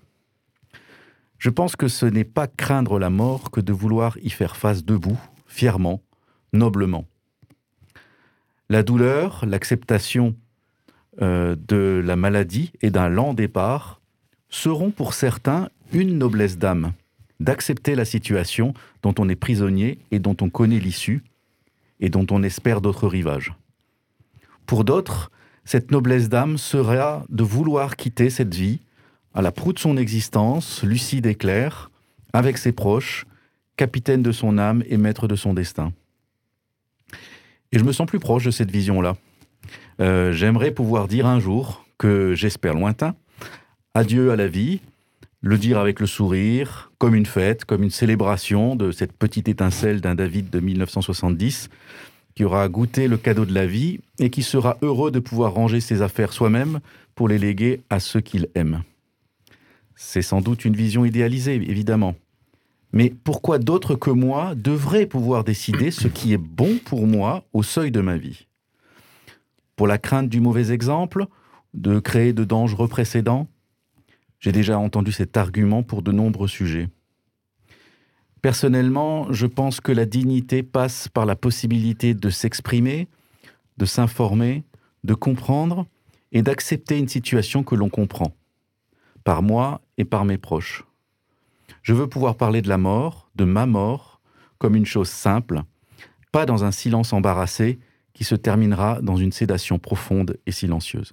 Je 1.45 1.51
pense 1.51 1.77
que 1.77 1.89
ce 1.89 2.07
n'est 2.07 2.25
pas 2.25 2.47
craindre 2.47 2.99
la 2.99 3.11
mort 3.11 3.51
que 3.51 3.61
de 3.61 3.75
vouloir 3.75 4.17
y 4.23 4.31
faire 4.31 4.57
face 4.57 4.83
debout, 4.83 5.21
fièrement, 5.47 6.01
noblement. 6.55 7.05
La 8.71 8.83
douleur, 8.83 9.45
l'acceptation 9.47 10.37
euh, 11.21 11.55
de 11.69 12.03
la 12.03 12.17
maladie 12.17 12.73
et 12.81 12.91
d'un 12.91 13.11
lent 13.11 13.35
départ 13.35 14.01
seront 14.49 14.91
pour 14.91 15.13
certains 15.13 15.69
une 15.93 16.17
noblesse 16.17 16.57
d'âme, 16.57 16.95
d'accepter 17.41 17.95
la 17.95 18.07
situation 18.07 18.73
dont 19.03 19.15
on 19.19 19.29
est 19.29 19.37
prisonnier 19.37 19.99
et 20.13 20.21
dont 20.21 20.37
on 20.41 20.49
connaît 20.49 20.81
l'issue 20.81 21.25
et 22.01 22.09
dont 22.09 22.27
on 22.31 22.43
espère 22.43 22.81
d'autres 22.81 23.07
rivages. 23.07 23.53
Pour 24.65 24.83
d'autres, 24.83 25.31
cette 25.67 25.91
noblesse 25.91 26.31
d'âme 26.31 26.57
sera 26.57 27.27
de 27.29 27.45
vouloir 27.45 27.97
quitter 27.97 28.31
cette 28.31 28.55
vie 28.55 28.81
à 29.35 29.43
la 29.43 29.53
proue 29.53 29.73
de 29.73 29.79
son 29.79 29.97
existence, 29.97 30.83
lucide 30.83 31.27
et 31.27 31.35
claire, 31.35 31.91
avec 32.33 32.59
ses 32.59 32.73
proches, 32.73 33.27
capitaine 33.77 34.23
de 34.23 34.33
son 34.33 34.59
âme 34.59 34.83
et 34.89 34.97
maître 34.97 35.27
de 35.29 35.37
son 35.37 35.55
destin. 35.55 35.93
Et 37.73 37.79
je 37.79 37.85
me 37.85 37.93
sens 37.93 38.07
plus 38.07 38.21
proche 38.21 38.45
de 38.45 38.51
cette 38.51 38.71
vision-là. 38.71 39.17
Euh, 40.01 40.33
J'aimerais 40.33 40.71
pouvoir 40.71 41.09
dire 41.09 41.27
un 41.27 41.41
jour 41.41 41.85
que 41.99 42.35
j'espère 42.35 42.75
lointain, 42.75 43.15
adieu 43.95 44.31
à 44.31 44.37
la 44.37 44.47
vie, 44.47 44.81
le 45.41 45.59
dire 45.59 45.79
avec 45.79 46.01
le 46.01 46.07
sourire, 46.07 46.93
comme 46.99 47.15
une 47.15 47.27
fête, 47.27 47.65
comme 47.65 47.83
une 47.83 47.91
célébration 47.91 48.77
de 48.77 48.93
cette 48.93 49.13
petite 49.13 49.49
étincelle 49.49 50.01
d'un 50.01 50.15
David 50.15 50.51
de 50.51 50.61
1970 50.61 51.69
qui 52.35 52.45
aura 52.45 52.69
goûté 52.69 53.09
le 53.09 53.17
cadeau 53.17 53.45
de 53.45 53.55
la 53.55 53.67
vie 53.67 54.01
et 54.19 54.31
qui 54.31 54.43
sera 54.43 54.77
heureux 54.83 55.11
de 55.11 55.21
pouvoir 55.21 55.55
ranger 55.55 55.81
ses 55.81 56.03
affaires 56.03 56.33
soi-même 56.33 56.81
pour 57.15 57.29
les 57.29 57.39
léguer 57.39 57.83
à 57.91 58.01
ceux 58.01 58.21
qu'il 58.21 58.49
aime. 58.55 58.83
C'est 59.97 60.23
sans 60.23 60.41
doute 60.41 60.65
une 60.65 60.77
vision 60.77 61.05
idéalisée, 61.05 61.55
évidemment. 61.55 62.15
Mais 62.93 63.11
pourquoi 63.11 63.59
d'autres 63.59 63.97
que 63.97 64.11
moi 64.11 64.55
devraient 64.55 65.07
pouvoir 65.07 65.45
décider 65.45 65.91
ce 65.91 66.09
qui 66.09 66.33
est 66.33 66.39
bon 66.39 66.79
pour 66.85 67.07
moi 67.07 67.45
au 67.53 67.63
seuil 67.63 67.91
de 67.91 68.01
ma 68.01 68.17
vie? 68.17 68.47
Pour 69.77 69.87
la 69.87 69.99
crainte 69.99 70.29
du 70.29 70.41
mauvais 70.41 70.71
exemple, 70.71 71.27
de 71.75 71.99
créer 71.99 72.33
de 72.33 72.45
dangereux 72.45 72.89
précédents 72.89 73.49
J'ai 74.39 74.53
déjà 74.53 74.79
entendu 74.79 75.11
cet 75.11 75.37
argument 75.37 75.83
pour 75.83 76.03
de 76.03 76.13
nombreux 76.13 76.49
sujets. 76.49 76.89
Personnellement, 78.43 79.33
je 79.33 79.47
pense 79.47 79.81
que 79.81 79.91
la 79.91 80.05
dignité 80.05 80.63
passe 80.63 81.09
par 81.09 81.25
la 81.25 81.35
possibilité 81.35 82.15
de 82.15 82.31
s'exprimer, 82.31 83.09
de 83.79 83.87
s'informer, 83.87 84.65
de 85.03 85.15
comprendre 85.15 85.87
et 86.31 86.43
d'accepter 86.43 86.99
une 86.99 87.09
situation 87.09 87.63
que 87.63 87.75
l'on 87.75 87.89
comprend, 87.89 88.37
par 89.25 89.43
moi 89.43 89.81
et 89.99 90.05
par 90.05 90.25
mes 90.25 90.39
proches. 90.39 90.85
Je 91.83 91.93
veux 91.93 92.09
pouvoir 92.09 92.37
parler 92.37 92.63
de 92.63 92.69
la 92.69 92.79
mort, 92.79 93.31
de 93.35 93.45
ma 93.45 93.67
mort, 93.67 94.21
comme 94.59 94.77
une 94.77 94.87
chose 94.87 95.09
simple, 95.09 95.63
pas 96.33 96.47
dans 96.47 96.65
un 96.65 96.71
silence 96.71 97.13
embarrassé 97.13 97.79
qui 98.13 98.25
se 98.25 98.35
terminera 98.35 99.01
dans 99.03 99.17
une 99.17 99.33
sédation 99.33 99.79
profonde 99.79 100.39
et 100.47 100.53
silencieuse. 100.53 101.13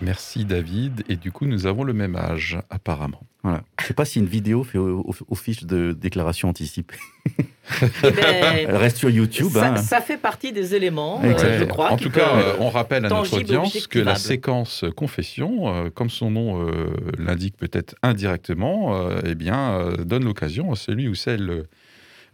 Merci 0.00 0.44
David. 0.44 1.04
Et 1.08 1.16
du 1.16 1.32
coup, 1.32 1.46
nous 1.46 1.66
avons 1.66 1.82
le 1.82 1.92
même 1.92 2.14
âge, 2.14 2.58
apparemment. 2.70 3.22
Voilà. 3.42 3.64
Je 3.78 3.84
ne 3.84 3.88
sais 3.88 3.94
pas 3.94 4.04
si 4.04 4.20
une 4.20 4.26
vidéo 4.26 4.62
fait 4.62 4.78
office 4.78 5.64
de 5.64 5.92
déclaration 5.92 6.48
anticipée. 6.48 6.98
Eh 8.04 8.10
ben, 8.10 8.66
Elle 8.68 8.76
reste 8.76 8.96
sur 8.96 9.10
YouTube. 9.10 9.50
ça, 9.52 9.74
hein. 9.74 9.76
ça 9.76 10.00
fait 10.00 10.16
partie 10.16 10.52
des 10.52 10.74
éléments, 10.74 11.20
euh, 11.24 11.58
je 11.58 11.64
crois. 11.64 11.92
en 11.92 11.96
tout 11.96 12.10
cas, 12.10 12.36
euh, 12.36 12.56
on 12.60 12.68
rappelle 12.68 13.04
à 13.04 13.08
notre 13.08 13.38
audience 13.38 13.86
que 13.86 13.98
la 13.98 14.14
séquence 14.16 14.84
confession, 14.96 15.68
euh, 15.68 15.90
comme 15.90 16.10
son 16.10 16.30
nom 16.30 16.66
euh, 16.68 16.86
l'indique 17.18 17.56
peut-être 17.56 17.94
indirectement, 18.02 18.96
euh, 18.96 19.20
eh 19.26 19.34
bien, 19.34 19.72
euh, 19.72 19.96
donne 20.04 20.24
l'occasion 20.24 20.72
à 20.72 20.76
celui 20.76 21.08
ou 21.08 21.14
celle 21.14 21.64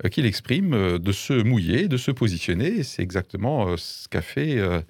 euh, 0.05 0.09
qui 0.09 0.23
l'exprime 0.23 0.75
euh, 0.75 0.99
de 0.99 1.13
se 1.13 1.33
mouiller, 1.33 1.89
de 1.89 1.97
se 1.97 2.11
positionner. 2.11 2.83
C'est 2.83 3.03
exactement 3.03 3.69
euh, 3.69 3.77
ce 3.77 4.09
qu'a 4.09 4.23
fait 4.23 4.59
euh, 4.59 4.81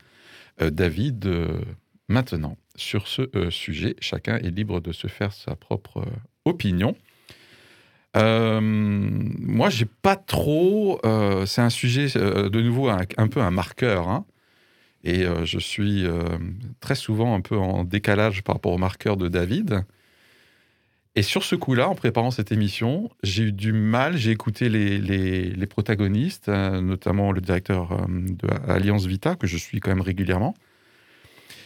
euh, 0.61 0.71
David 0.71 1.27
euh, 1.27 1.61
maintenant 2.09 2.57
sur 2.77 3.09
ce 3.09 3.23
euh, 3.37 3.51
sujet. 3.51 3.97
Chacun 4.01 4.37
est 4.39 4.51
libre 4.51 4.81
de 4.81 4.93
se 4.93 5.07
faire 5.07 5.33
sa 5.33 5.55
propre 5.57 5.99
euh, 5.99 6.11
opinion. 6.45 6.97
Euh, 8.17 8.61
moi, 8.61 9.71
j'ai 9.71 9.87
pas 9.87 10.17
trop. 10.17 11.01
euh, 11.05 11.47
c'est 11.47 11.63
un 11.63 11.71
sujet 11.71 12.09
euh, 12.17 12.49
de 12.49 12.61
nouveau 12.61 12.89
un, 12.89 13.29
peu 13.29 13.41
un 13.41 13.51
marqueur, 13.51 14.09
hein. 14.09 14.27
et 15.05 15.25
je 15.45 15.59
suis 15.59 16.05
très 16.81 16.95
souvent 16.95 17.35
un 17.35 17.41
peu 17.41 17.57
en 17.57 17.85
décalage 17.85 18.43
par 18.43 18.57
rapport 18.57 18.73
au 18.73 18.79
marqueur 18.79 19.17
de 19.17 19.29
David. 19.29 19.85
Et 21.15 21.23
sur 21.23 21.45
ce 21.45 21.55
coup-là, 21.55 21.91
en 21.91 21.95
préparant 21.95 22.31
cette 22.31 22.53
émission, 22.53 23.11
j'ai 23.23 23.45
eu 23.45 23.53
du 23.53 23.75
mal, 23.75 24.17
j'ai 24.17 24.31
écouté 24.31 24.71
les, 24.71 25.67
protagonistes, 25.67 26.49
notamment 26.49 27.33
le 27.33 27.43
directeur 27.43 28.07
de 28.09 28.49
Alliance 28.67 29.05
Vita, 29.05 29.37
que 29.37 29.47
je 29.47 29.59
suis 29.59 29.81
quand 29.81 29.91
même 29.91 30.01
régulièrement. 30.01 30.55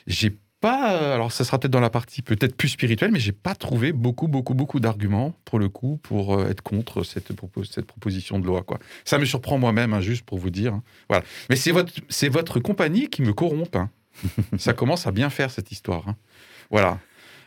J'ai 0.08 0.36
pas, 0.66 0.94
euh, 0.94 1.14
alors 1.14 1.30
ça 1.30 1.44
sera 1.44 1.58
peut-être 1.60 1.72
dans 1.72 1.80
la 1.80 1.90
partie 1.90 2.22
peut-être 2.22 2.56
plus 2.56 2.68
spirituelle, 2.68 3.10
mais 3.12 3.20
j'ai 3.20 3.32
pas 3.32 3.54
trouvé 3.54 3.92
beaucoup, 3.92 4.26
beaucoup, 4.26 4.54
beaucoup 4.54 4.80
d'arguments 4.80 5.32
pour 5.44 5.58
le 5.60 5.68
coup 5.68 5.98
pour 6.02 6.34
euh, 6.34 6.48
être 6.50 6.60
contre 6.62 7.04
cette, 7.04 7.32
propos- 7.34 7.64
cette 7.64 7.86
proposition 7.86 8.40
de 8.40 8.46
loi. 8.46 8.62
Quoi. 8.62 8.78
Ça 9.04 9.18
me 9.18 9.24
surprend 9.24 9.58
moi-même, 9.58 9.92
hein, 9.94 10.00
juste 10.00 10.24
pour 10.24 10.38
vous 10.38 10.50
dire. 10.50 10.74
hein. 10.74 10.82
Voilà. 11.08 11.24
Mais 11.50 11.56
c'est 11.56 11.70
votre, 11.70 11.92
c'est 12.08 12.28
votre 12.28 12.58
compagnie 12.58 13.08
qui 13.08 13.22
me 13.22 13.32
corrompt. 13.32 13.76
hein. 13.76 13.90
ça 14.58 14.72
commence 14.72 15.06
à 15.06 15.12
bien 15.12 15.30
faire 15.30 15.50
cette 15.52 15.70
histoire. 15.70 16.04
Voilà. 16.70 16.98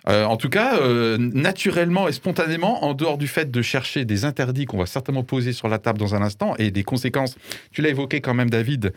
Euh, 0.08 0.23
en 0.23 0.38
tout 0.38 0.49
cas, 0.49 0.77
euh, 0.79 1.17
naturellement 1.19 2.08
et 2.08 2.13
spontanément, 2.13 2.86
en 2.86 2.93
dehors 2.93 3.17
du 3.17 3.27
fait 3.27 3.51
de 3.51 3.62
chercher 3.62 4.05
des 4.05 4.23
interdits 4.23 4.65
qu'on 4.65 4.77
va 4.77 4.86
certainement 4.86 5.23
poser 5.25 5.51
sur 5.51 5.67
la 5.67 5.77
table 5.77 5.99
dans 5.99 6.15
un 6.15 6.21
instant 6.21 6.55
et 6.58 6.71
des 6.71 6.84
conséquences, 6.84 7.36
tu 7.71 7.82
l'as 7.82 7.89
évoqué 7.89 8.21
quand 8.21 8.34
même, 8.34 8.49
David, 8.49 8.93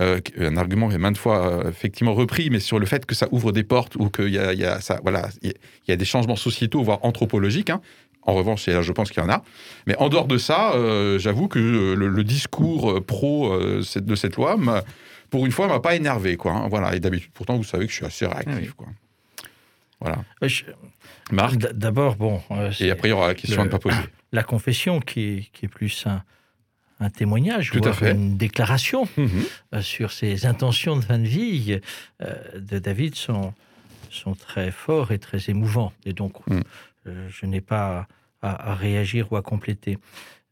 euh, 0.00 0.20
un 0.38 0.56
argument 0.56 0.88
qui 0.88 0.94
est 0.96 0.98
maintes 0.98 1.16
fois 1.18 1.46
euh, 1.64 1.68
effectivement 1.70 2.14
repris, 2.14 2.50
mais 2.50 2.60
sur 2.60 2.78
le 2.78 2.86
fait 2.86 3.06
que 3.06 3.14
ça 3.14 3.28
ouvre 3.30 3.52
des 3.52 3.64
portes 3.64 3.96
ou 3.96 4.08
qu'il 4.10 4.28
y 4.30 4.38
a, 4.38 4.52
il 4.52 4.58
y 4.60 4.64
a 4.64 4.80
ça, 4.80 5.00
voilà, 5.02 5.28
il 5.42 5.48
y 5.48 5.50
a- 5.52 5.56
il 5.86 5.90
y 5.90 5.92
a 5.92 5.96
des 5.96 6.04
changements 6.04 6.36
sociétaux, 6.36 6.82
voire 6.82 6.98
anthropologiques. 7.04 7.70
hein. 7.70 7.80
En 8.26 8.32
revanche, 8.34 8.66
et 8.68 8.72
là, 8.72 8.80
je 8.80 8.90
pense 8.90 9.10
qu'il 9.10 9.22
y 9.22 9.26
en 9.26 9.28
a. 9.28 9.42
Mais 9.86 9.94
en 9.98 10.08
dehors 10.08 10.26
de 10.26 10.38
ça, 10.38 10.72
euh, 10.74 11.18
j'avoue 11.18 11.46
que 11.46 11.58
le, 11.58 12.08
le 12.08 12.24
discours 12.24 13.04
pro 13.04 13.52
euh, 13.52 13.82
de 13.96 14.14
cette 14.14 14.36
loi, 14.36 14.56
pour 15.28 15.44
une 15.44 15.52
fois, 15.52 15.68
m'a 15.68 15.78
pas 15.80 15.94
énervé. 15.94 16.36
Quoi, 16.38 16.52
hein. 16.52 16.68
Voilà. 16.70 16.94
Et 16.96 17.00
d'habitude, 17.00 17.30
pourtant, 17.34 17.56
vous 17.58 17.64
savez 17.64 17.84
que 17.84 17.90
je 17.92 17.96
suis 17.96 18.06
assez 18.06 18.24
réactif. 18.26 18.54
Ah 18.56 18.60
oui. 18.62 18.70
Quoi. 18.74 18.86
Voilà. 20.00 20.24
Je- 20.42 20.64
Marc, 21.32 21.56
D'abord, 21.56 22.16
bon, 22.16 22.40
euh, 22.50 22.70
et 22.80 22.90
après, 22.90 23.08
il 23.08 23.10
y 23.10 23.14
aura 23.14 23.28
la 23.28 23.34
question 23.34 23.58
le- 23.62 23.66
ne 23.68 23.70
pas 23.70 23.78
poser. 23.78 23.96
la 24.32 24.42
confession 24.42 25.00
qui 25.00 25.20
est, 25.20 25.50
qui 25.52 25.66
est 25.66 25.68
plus 25.68 26.04
un, 26.06 26.22
un 27.04 27.10
témoignage, 27.10 27.70
Tout 27.70 27.80
voire 27.82 28.02
une 28.02 28.36
déclaration 28.36 29.06
Mhm. 29.16 29.28
euh, 29.74 29.82
sur 29.82 30.10
ses 30.12 30.46
intentions 30.46 30.96
de 30.96 31.04
fin 31.04 31.18
de 31.18 31.26
vie 31.26 31.78
euh, 32.22 32.34
de 32.58 32.78
David 32.78 33.14
sont, 33.14 33.54
sont 34.10 34.34
très 34.34 34.70
forts 34.70 35.12
et 35.12 35.18
très 35.18 35.50
émouvants. 35.50 35.92
Et 36.04 36.12
donc, 36.12 36.34
Mm. 36.46 36.60
euh, 37.06 37.28
je 37.30 37.46
n'ai 37.46 37.60
pas 37.60 38.06
à, 38.42 38.70
à 38.72 38.74
réagir 38.74 39.30
ou 39.32 39.36
à 39.36 39.42
compléter. 39.42 39.98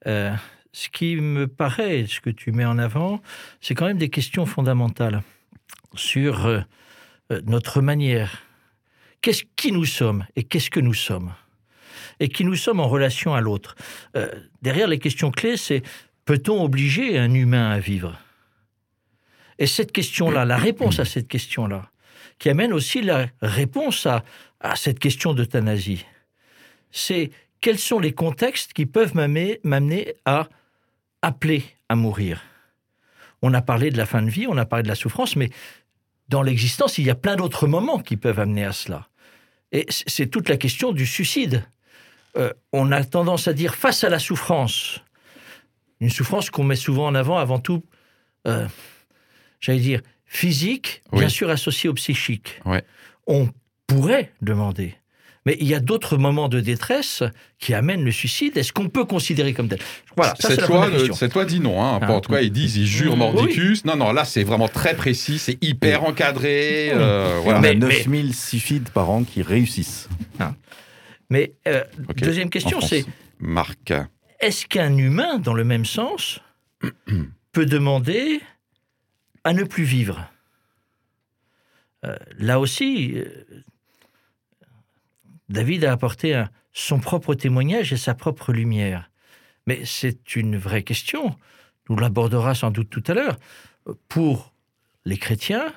Euh, 0.07 0.33
ce 0.73 0.89
qui 0.89 1.17
me 1.17 1.47
paraît, 1.47 2.07
ce 2.09 2.21
que 2.21 2.31
tu 2.31 2.51
mets 2.53 2.65
en 2.65 2.79
avant, 2.79 3.21
c'est 3.61 3.75
quand 3.75 3.87
même 3.87 3.99
des 3.99 4.09
questions 4.09 4.47
fondamentales 4.47 5.23
sur 5.95 6.47
euh, 6.47 6.61
notre 7.45 7.81
manière. 7.83 8.43
Qu'est-ce 9.21 9.45
qui 9.57 9.71
nous 9.73 9.85
sommes 9.85 10.25
et 10.37 10.43
qu'est-ce 10.45 10.71
que 10.71 10.81
nous 10.81 10.95
sommes? 10.95 11.33
Et 12.21 12.29
qui 12.29 12.45
nous 12.45 12.57
sommes 12.57 12.81
en 12.81 12.89
relation 12.89 13.35
à 13.35 13.41
l'autre? 13.41 13.75
Euh, 14.17 14.29
derrière 14.63 14.89
les 14.89 14.99
questions 14.99 15.31
clés, 15.31 15.57
c'est 15.57 15.83
peut-on 16.33 16.65
obliger 16.65 17.19
un 17.19 17.35
humain 17.35 17.73
à 17.73 17.79
vivre? 17.79 18.19
Et 19.59 19.67
cette 19.67 19.93
question-là, 19.93 20.47
la 20.47 20.57
réponse 20.57 20.99
à 20.99 21.05
cette 21.05 21.29
question-là, 21.29 21.91
qui 22.39 22.49
amène 22.49 22.73
aussi 22.73 23.03
la 23.03 23.27
réponse 23.43 24.07
à, 24.07 24.25
cette 24.75 24.99
question 24.99 25.35
d'euthanasie, 25.35 26.07
c'est 26.91 27.31
quels 27.61 27.79
sont 27.79 27.99
les 27.99 28.15
contextes 28.15 28.73
qui 28.73 28.87
peuvent 28.87 29.15
m'amener 29.15 30.15
à 30.25 30.49
appeler 31.21 31.65
à 31.91 31.97
mourir? 31.97 32.41
On 33.43 33.53
a 33.53 33.61
parlé 33.61 33.91
de 33.91 33.99
la 33.99 34.07
fin 34.07 34.23
de 34.23 34.31
vie, 34.31 34.47
on 34.49 34.57
a 34.57 34.65
parlé 34.65 34.85
de 34.85 34.89
la 34.89 34.95
souffrance, 34.95 35.37
mais 35.37 35.51
dans 36.31 36.43
l'existence, 36.43 36.97
il 36.97 37.05
y 37.05 37.11
a 37.11 37.15
plein 37.15 37.37
d'autres 37.37 37.67
moments 37.67 37.99
qui 37.99 38.17
peuvent 38.17 38.41
amener 38.41 38.65
à 38.65 38.73
cela. 38.73 39.07
Et 39.71 39.85
c'est 39.91 40.29
toute 40.29 40.49
la 40.49 40.57
question 40.57 40.93
du 40.93 41.05
suicide. 41.05 41.63
Euh, 42.39 42.55
on 42.73 42.91
a 42.91 43.05
tendance 43.05 43.49
à 43.49 43.53
dire 43.53 43.75
face 43.75 44.03
à 44.03 44.09
la 44.09 44.19
souffrance, 44.19 45.03
une 46.03 46.11
souffrance 46.11 46.51
qu'on 46.51 46.65
met 46.65 46.77
souvent 46.77 47.07
en 47.07 47.15
avant 47.15 47.39
avant 47.39 47.59
tout, 47.59 47.83
euh, 48.47 48.67
j'allais 49.61 49.79
dire, 49.81 50.01
physique, 50.27 51.03
bien 51.13 51.25
Oui. 51.27 51.31
sûr 51.31 51.49
associée 51.51 51.89
au 51.89 51.95
psychique. 51.95 52.61
Ouais. 52.65 52.83
On 53.27 53.49
pourrait 53.87 54.33
demander. 54.43 54.95
Mais 55.45 55.57
il 55.61 55.67
y 55.67 55.75
a 55.75 55.81
d'autres 55.81 56.17
moments 56.19 56.49
de 56.49 56.61
détresse 56.61 57.23
qui 57.59 57.75
amènent 57.75 58.05
le 58.05 58.13
suicide. 58.13 58.57
Est-ce 58.57 58.73
qu'on 58.73 58.89
peut 58.89 59.05
considérer 59.05 59.53
comme 59.55 59.69
tel? 59.69 59.81
Voilà, 60.17 60.35
ça 60.39 60.49
cette, 60.51 60.69
loi, 60.69 60.89
cette 61.15 61.35
loi 61.35 61.45
dit 61.45 61.59
non. 61.59 61.83
Hein. 61.85 61.99
Ah. 62.01 62.13
En 62.13 62.21
tout 62.21 62.31
cas, 62.33 62.41
ils 62.43 62.53
disent, 62.53 62.77
ils 62.77 62.87
jurent 62.87 63.13
Oui. 63.13 63.19
mordicus. 63.19 63.85
Non, 63.85 63.97
non, 63.97 64.13
là, 64.13 64.25
c'est 64.25 64.45
vraiment 64.45 64.69
très 64.69 64.95
précis, 64.95 65.39
c'est 65.41 65.59
hyper 65.63 66.05
encadré. 66.05 66.91
euh, 66.93 67.39
On 67.39 67.43
voilà. 67.43 67.59
Mais- 67.61 67.71
a 67.71 67.75
9000 67.75 68.35
suicides 68.35 68.89
par 68.91 69.11
an 69.11 69.25
qui 69.25 69.43
réussissent. 69.43 70.09
Mais 71.31 71.55
euh, 71.67 71.83
deuxième 72.17 72.51
question, 72.51 72.81
c'est 72.81 73.05
Marc. 73.41 73.93
Est-ce 74.43 74.67
qu'un 74.67 74.97
humain, 74.97 75.39
dans 75.39 75.55
le 75.55 75.65
même 75.65 75.85
sens, 75.87 76.41
peut 77.53 77.67
demander 77.67 78.41
à 79.45 79.53
ne 79.53 79.65
plus 79.65 79.85
vivre? 79.85 80.29
Euh, 82.05 82.17
Là 82.39 82.61
aussi, 82.61 83.15
euh, 83.17 83.27
David 85.49 85.85
a 85.85 85.93
apporté 85.93 86.35
un- 86.35 86.51
son 86.73 86.99
propre 87.01 87.35
témoignage 87.35 87.93
et 87.93 87.97
sa 87.97 88.15
propre 88.15 88.53
lumière. 88.53 89.11
Mais 89.67 89.85
c'est 89.85 90.35
une 90.37 90.57
vraie 90.57 90.83
question. 90.83 91.37
Nous 91.89 91.97
l'abordera 91.97 92.55
sans 92.55 92.71
doute 92.71 92.91
tout 92.91 93.05
à 93.07 93.15
l'heure. 93.15 93.37
Pour 94.09 94.53
les 95.05 95.19
chrétiens, 95.19 95.73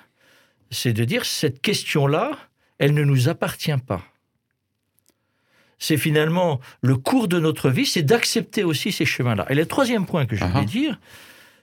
c'est 0.71 0.93
de 0.93 1.03
dire 1.03 1.25
cette 1.25 1.61
question-là, 1.61 2.31
elle 2.79 2.93
ne 2.93 3.03
nous 3.03 3.29
appartient 3.29 3.77
pas 3.85 4.03
c'est 5.79 5.97
finalement 5.97 6.59
le 6.81 6.95
cours 6.95 7.27
de 7.27 7.39
notre 7.39 7.69
vie, 7.69 7.85
c'est 7.85 8.03
d'accepter 8.03 8.63
aussi 8.63 8.91
ces 8.91 9.05
chemins-là. 9.05 9.45
Et 9.49 9.55
le 9.55 9.65
troisième 9.65 10.05
point 10.05 10.25
que 10.25 10.35
je 10.35 10.43
voulais 10.43 10.59
ah. 10.61 10.65
dire, 10.65 10.99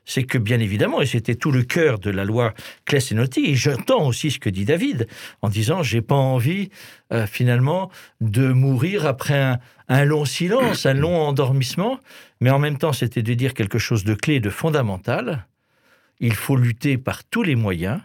c'est 0.05 0.25
que 0.25 0.39
bien 0.39 0.59
évidemment, 0.59 1.01
et 1.01 1.07
c'était 1.07 1.35
tout 1.35 1.53
le 1.53 1.63
cœur 1.63 1.99
de 1.99 2.11
la 2.11 2.25
loi 2.25 2.55
Claes-Enotti, 2.87 3.47
et 3.47 3.55
j'entends 3.55 4.07
aussi 4.07 4.31
ce 4.31 4.39
que 4.39 4.51
dit 4.51 4.65
David, 4.65 5.07
en 5.43 5.49
disant, 5.49 5.83
j'ai 5.83 6.03
pas 6.03 6.17
envie 6.17 6.71
euh, 7.13 7.27
finalement 7.27 7.91
de 8.21 8.49
mourir 8.49 9.07
après 9.07 9.39
un, 9.39 9.59
un 9.89 10.05
long 10.05 10.25
silence, 10.25 10.87
un 10.87 10.95
long 10.95 11.17
endormissement, 11.21 12.01
mais 12.41 12.51
en 12.51 12.59
même 12.59 12.79
temps, 12.79 12.93
c'était 12.93 13.23
de 13.23 13.35
dire 13.35 13.55
quelque 13.55 13.79
chose 13.79 14.05
de 14.05 14.15
clé, 14.15 14.41
de 14.41 14.51
fondamental. 14.51 15.47
Il 16.19 16.35
faut 16.35 16.57
lutter 16.57 16.99
par 16.99 17.25
tous 17.25 17.43
les 17.43 17.57
moyens 17.57 18.01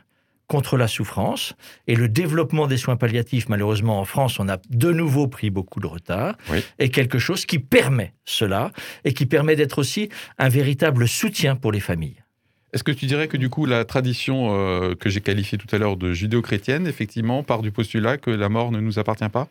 contre 0.47 0.77
la 0.77 0.88
souffrance 0.88 1.53
et 1.88 1.95
le 1.95 2.07
développement 2.10 2.67
des 2.67 2.77
soins 2.77 2.95
palliatifs, 2.95 3.49
malheureusement 3.49 3.99
en 3.99 4.05
France, 4.05 4.39
on 4.39 4.47
a 4.49 4.57
de 4.69 4.91
nouveau 4.91 5.27
pris 5.27 5.49
beaucoup 5.49 5.79
de 5.79 5.88
retard, 5.88 6.36
Oui. 6.49 6.63
est 6.79 6.89
quelque 6.89 7.19
chose 7.19 7.45
qui 7.45 7.60
permet 7.60 8.13
cela 8.25 8.71
et 9.03 9.13
qui 9.13 9.25
permet 9.25 9.55
d'être 9.55 9.77
aussi 9.79 10.10
un 10.38 10.49
véritable 10.49 11.07
soutien 11.07 11.55
pour 11.55 11.71
les 11.71 11.79
familles. 11.81 12.23
Est-ce 12.73 12.83
que 12.83 12.91
tu 12.91 13.05
dirais 13.05 13.27
que 13.27 13.38
du 13.38 13.49
coup, 13.49 13.65
la 13.65 13.86
tradition 13.86 14.49
euh, 14.51 14.93
que 14.95 15.10
j'ai 15.10 15.21
qualifiée 15.21 15.57
tout 15.57 15.73
à 15.73 15.79
l'heure 15.79 15.95
de 15.97 16.13
judéo-chrétienne, 16.13 16.86
effectivement, 16.88 17.41
part 17.43 17.62
du 17.62 17.71
postulat 17.71 18.17
que 18.17 18.29
la 18.29 18.49
mort 18.49 18.71
ne 18.71 18.79
nous 18.79 18.99
appartient 18.99 19.29
pas? 19.29 19.47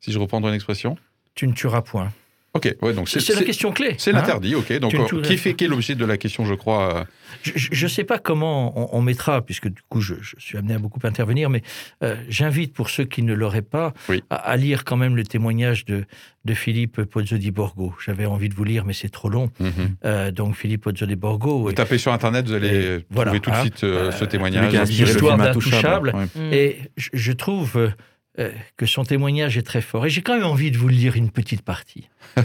Si 0.00 0.12
je 0.12 0.18
reprends 0.18 0.40
ton 0.40 0.52
expression 0.52 0.96
Tu 1.34 1.46
ne 1.46 1.52
tueras 1.52 1.82
point. 1.82 2.12
Ok, 2.54 2.74
ouais, 2.82 2.92
donc 2.92 3.08
C'est 3.08 3.34
la 3.34 3.42
question 3.44 3.72
clé. 3.72 3.94
c'est 3.96 4.10
hein. 4.10 4.14
l'interdit, 4.14 4.54
ok. 4.54 4.78
Donc, 4.78 4.92
euh, 4.94 5.22
qui 5.22 5.38
fait 5.38 5.54
quel 5.54 5.70
l'objet 5.70 5.94
de 5.94 6.04
la 6.04 6.18
question, 6.18 6.44
je 6.44 6.52
crois 6.52 6.98
euh, 6.98 7.04
Je 7.44 7.84
ne 7.84 7.88
sais 7.88 8.04
pas 8.04 8.18
comment 8.18 8.78
on, 8.94 8.98
on 8.98 9.00
mettra, 9.00 9.40
puisque 9.40 9.68
du 9.68 9.80
coup 9.88 10.02
je, 10.02 10.16
je 10.20 10.34
suis 10.38 10.58
amené 10.58 10.74
à 10.74 10.78
beaucoup 10.78 11.00
intervenir, 11.04 11.48
mais 11.48 11.62
euh, 12.04 12.14
j'invite 12.28 12.74
pour 12.74 12.90
ceux 12.90 13.04
qui 13.04 13.22
ne 13.22 13.32
l'auraient 13.32 13.62
pas 13.62 13.94
Oui. 14.10 14.22
à, 14.28 14.36
à 14.36 14.56
lire 14.58 14.84
quand 14.84 14.98
même 14.98 15.16
le 15.16 15.24
témoignage 15.24 15.86
de, 15.86 16.04
de 16.44 16.52
Philippe 16.54 17.04
Pozzo 17.04 17.38
di 17.38 17.50
Borgo. 17.50 17.94
J'avais 18.04 18.26
envie 18.26 18.50
de 18.50 18.54
vous 18.54 18.64
lire, 18.64 18.84
mais 18.84 18.92
c'est 18.92 19.08
trop 19.08 19.30
long. 19.30 19.50
mhm. 19.58 19.70
Euh, 20.04 20.30
donc 20.30 20.54
Philippe 20.54 20.82
Pozzo 20.82 21.06
di 21.06 21.16
Borgo. 21.16 21.60
Vous 21.60 21.70
et- 21.70 21.74
tapez 21.74 21.96
sur 21.96 22.12
Internet, 22.12 22.46
vous 22.46 22.52
allez 22.52 22.68
trouver 22.68 23.04
voilà, 23.12 23.32
tout 23.40 23.50
de 23.50 23.56
hein. 23.56 23.60
suite 23.62 23.82
euh, 23.84 24.12
ce 24.12 24.26
témoignage. 24.26 24.70
Qui 24.90 25.02
L'histoire 25.04 25.38
d'Intouchable. 25.38 26.10
Intouchable. 26.10 26.30
Ouais. 26.36 26.54
Et 26.58 26.78
je, 26.98 27.08
je 27.14 27.32
trouve 27.32 27.90
euh, 28.38 28.50
que 28.78 28.86
son 28.86 29.04
témoignage 29.04 29.58
est 29.58 29.62
très 29.62 29.82
fort. 29.82 30.06
Et 30.06 30.10
j'ai 30.10 30.22
quand 30.22 30.34
même 30.34 30.46
envie 30.46 30.70
de 30.70 30.78
vous 30.78 30.88
le 30.88 30.94
lire 30.94 31.16
une 31.16 31.30
petite 31.30 31.60
partie. 31.60 32.08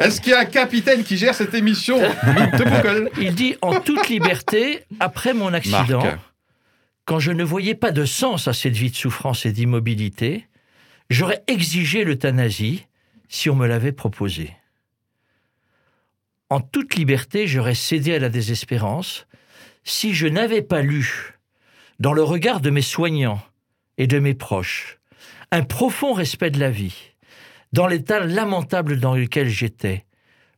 Est-ce 0.00 0.20
qu'il 0.20 0.32
y 0.32 0.34
a 0.34 0.40
un 0.40 0.46
capitaine 0.46 1.04
qui 1.04 1.16
gère 1.16 1.32
cette 1.32 1.54
émission 1.54 2.00
Il 3.20 3.36
dit 3.36 3.54
en 3.62 3.78
toute 3.78 4.08
liberté, 4.08 4.82
après 4.98 5.32
mon 5.32 5.54
accident, 5.54 6.02
Marc. 6.02 6.18
quand 7.04 7.20
je 7.20 7.30
ne 7.30 7.44
voyais 7.44 7.76
pas 7.76 7.92
de 7.92 8.04
sens 8.04 8.48
à 8.48 8.52
cette 8.52 8.76
vie 8.76 8.90
de 8.90 8.96
souffrance 8.96 9.46
et 9.46 9.52
d'immobilité, 9.52 10.48
j'aurais 11.08 11.44
exigé 11.46 12.02
l'euthanasie 12.02 12.88
si 13.28 13.48
on 13.48 13.54
me 13.54 13.68
l'avait 13.68 13.92
proposée. 13.92 14.56
En 16.48 16.60
toute 16.60 16.96
liberté, 16.96 17.46
j'aurais 17.46 17.76
cédé 17.76 18.14
à 18.14 18.18
la 18.18 18.28
désespérance 18.28 19.28
si 19.84 20.14
je 20.14 20.26
n'avais 20.26 20.62
pas 20.62 20.82
lu, 20.82 21.38
dans 22.00 22.12
le 22.12 22.24
regard 22.24 22.60
de 22.60 22.70
mes 22.70 22.82
soignants 22.82 23.40
et 24.00 24.06
de 24.06 24.18
mes 24.18 24.32
proches, 24.32 24.98
un 25.50 25.62
profond 25.62 26.14
respect 26.14 26.50
de 26.50 26.58
la 26.58 26.70
vie, 26.70 27.12
dans 27.74 27.86
l'état 27.86 28.18
lamentable 28.18 28.98
dans 28.98 29.14
lequel 29.14 29.50
j'étais, 29.50 30.06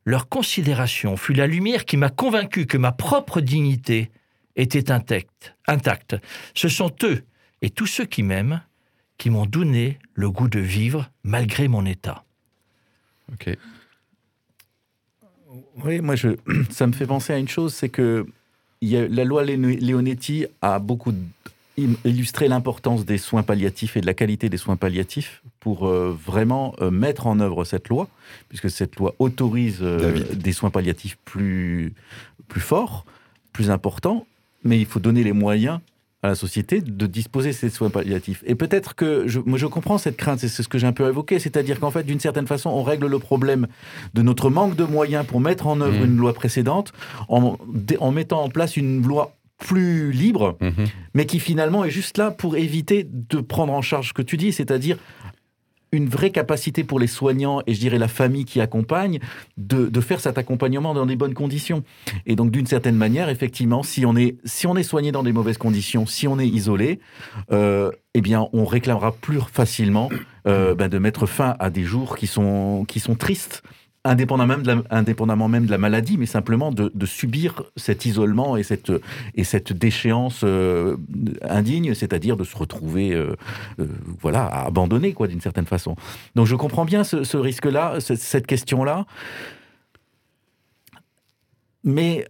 leur 0.05 0.29
considération 0.29 1.17
fut 1.17 1.35
la 1.35 1.49
lumière 1.49 1.85
qui 1.85 1.97
m'a 1.97 2.09
convaincu 2.09 2.67
que 2.67 2.79
ma 2.79 2.93
propre 2.93 3.41
dignité 3.41 4.13
était 4.55 4.93
intacte. 4.93 5.57
intacte. 5.67 6.15
Ce 6.55 6.69
sont 6.69 6.93
eux 7.03 7.25
et 7.63 7.71
tous 7.71 7.89
ceux 7.89 8.05
qui 8.05 8.23
m'aiment 8.23 8.63
qui 9.19 9.29
m'ont 9.29 9.47
donné 9.47 9.99
le 10.15 10.31
goût 10.31 10.49
de 10.49 10.61
vivre 10.61 11.11
malgré 11.25 11.67
mon 11.67 11.85
état. 11.85 12.25
Ok. 13.33 13.57
Oui, 15.85 16.01
moi, 16.01 16.15
ça 16.71 16.87
me 16.87 16.93
fait 16.93 17.07
penser 17.07 17.33
à 17.33 17.39
une 17.39 17.49
chose, 17.49 17.75
c'est 17.75 17.89
que 17.89 18.25
la 18.81 19.25
loi 19.25 19.43
Leonetti 19.43 20.47
a 20.61 20.79
beaucoup 20.79 21.13
illustré 21.77 22.49
l'importance 22.49 23.05
des 23.05 23.19
soins 23.19 23.43
palliatifs 23.43 23.97
et 23.97 24.01
de 24.01 24.07
la 24.07 24.15
qualité 24.15 24.49
des 24.49 24.57
soins 24.57 24.77
palliatifs 24.77 25.43
pour 25.61 25.87
euh, 25.87 26.17
vraiment 26.27 26.75
euh, 26.81 26.91
mettre 26.91 27.27
en 27.27 27.41
œuvre 27.41 27.65
cette 27.65 27.89
loi, 27.89 28.09
puisque 28.49 28.71
cette 28.71 28.97
loi 28.97 29.15
autorise 29.19 29.79
euh, 29.81 30.23
des 30.35 30.53
soins 30.53 30.71
palliatifs 30.71 31.17
plus, 31.25 31.95
plus 32.49 32.61
forts, 32.61 33.07
plus 33.53 33.71
importants, 33.71 34.27
mais 34.65 34.79
il 34.79 34.87
faut 34.87 35.01
donner 35.01 35.25
les 35.25 35.33
moyens 35.33 35.81
à 36.23 36.29
la 36.29 36.35
société 36.37 36.81
de 36.81 37.07
disposer 37.07 37.49
de 37.49 37.55
ces 37.55 37.69
soins 37.71 37.91
palliatifs. 37.91 38.45
Et 38.47 38.55
peut-être 38.55 38.95
que 38.95 39.27
je, 39.27 39.41
moi 39.41 39.59
je 39.59 39.67
comprends 39.67 39.99
cette 39.99 40.17
crainte, 40.17 40.39
c'est 40.39 40.49
ce 40.49 40.69
que 40.69 40.79
j'ai 40.79 40.87
un 40.87 40.93
peu 40.93 41.09
évoqué, 41.09 41.39
c'est-à-dire 41.41 41.81
qu'en 41.81 41.91
fait, 41.91 42.05
d'une 42.05 42.21
certaine 42.21 42.47
façon, 42.47 42.71
on 42.71 42.83
règle 42.85 43.07
le 43.07 43.19
problème 43.19 43.67
de 44.15 44.23
notre 44.23 44.49
manque 44.49 44.77
de 44.77 44.85
moyens 44.85 45.27
pour 45.27 45.41
mettre 45.41 45.67
en 45.67 45.81
œuvre 45.81 45.99
Mhm. 45.99 46.05
une 46.05 46.17
loi 46.19 46.33
précédente 46.33 46.93
en 47.29 48.13
mettant 48.13 48.45
en 48.45 48.51
place 48.51 48.77
une 48.77 49.03
loi 49.03 49.35
plus 49.63 50.11
libre, 50.13 50.57
Mhm. 50.61 50.87
mais 51.15 51.25
qui 51.27 51.39
finalement 51.41 51.85
est 51.85 51.91
juste 51.91 52.19
là 52.19 52.31
pour 52.31 52.57
éviter 52.57 53.07
de 53.11 53.41
prendre 53.41 53.73
en 53.73 53.83
charge 53.83 54.09
ce 54.09 54.13
que 54.13 54.23
tu 54.23 54.37
dis, 54.37 54.53
c'est-à-dire 54.53 54.99
une 55.95 56.09
vraie 56.09 56.31
capacité 56.31 56.85
pour 56.85 56.99
les 56.99 57.07
soignants 57.07 57.61
et 57.67 57.75
je 57.75 57.81
dirais 57.81 57.99
la 57.99 58.09
famille 58.09 58.47
qui 58.47 58.63
accompagne 58.63 59.19
de, 59.59 59.89
de 59.91 60.01
faire 60.01 60.21
cet 60.21 60.39
accompagnement 60.39 60.95
dans 60.95 61.05
des 61.05 61.17
bonnes 61.17 61.35
conditions. 61.35 61.85
Et 62.25 62.35
donc 62.35 62.51
d'une 62.51 62.65
certaine 62.67 62.97
manière, 62.97 63.29
effectivement, 63.29 63.83
si 63.83 64.07
on 64.07 64.17
est, 64.17 64.37
si 64.47 64.67
on 64.67 64.75
est 64.77 64.83
soigné 64.85 65.13
dans 65.13 65.23
des 65.23 65.33
mauvaises 65.33 65.59
conditions, 65.59 66.07
si 66.07 66.27
on 66.27 66.39
est 66.39 66.49
isolé, 66.49 66.99
euh, 67.53 67.91
eh 68.15 68.23
bien 68.23 68.49
on 68.55 68.65
réclamera 68.65 69.13
plus 69.13 69.41
facilement 69.53 70.09
euh, 70.47 70.75
ben, 70.75 70.89
de 70.89 70.99
mettre 70.99 71.27
fin 71.27 71.57
à 71.59 71.69
des 71.69 71.85
jours 71.85 72.17
qui 72.17 72.27
sont, 72.27 72.87
qui 72.89 72.99
sont 72.99 73.15
tristes. 73.15 73.63
Indépendamment 74.05 74.49
même, 74.57 74.63
de 74.65 74.73
la, 74.73 74.83
indépendamment 74.91 75.47
même 75.47 75.67
de 75.67 75.71
la 75.71 75.79
maladie, 75.79 76.19
mais 76.19 76.27
simplement 76.27 76.73
de, 76.73 76.91
de 76.93 77.07
subir 77.07 77.63
cet 77.77 78.05
isolement 78.05 78.57
et 78.57 78.65
cette, 78.65 78.91
et 79.37 79.45
cette 79.45 79.73
déchéance 79.73 80.41
euh, 80.43 80.97
indigne, 81.43 81.95
c'est-à-dire 81.95 82.37
de 82.37 82.43
se 82.43 82.57
retrouver 82.57 83.13
euh, 83.13 83.37
euh, 83.79 83.87
voilà, 84.21 84.47
abandonné 84.47 85.13
quoi, 85.13 85.29
d'une 85.29 85.41
certaine 85.41 85.67
façon. 85.67 85.95
Donc 86.35 86.47
je 86.49 86.57
comprends 86.57 86.85
bien 86.85 87.05
ce, 87.05 87.37
risque-là, 87.37 88.01
ce- 88.01 88.17
cette 88.17 88.49
question-là. 88.49 89.07
Mais 91.85 92.27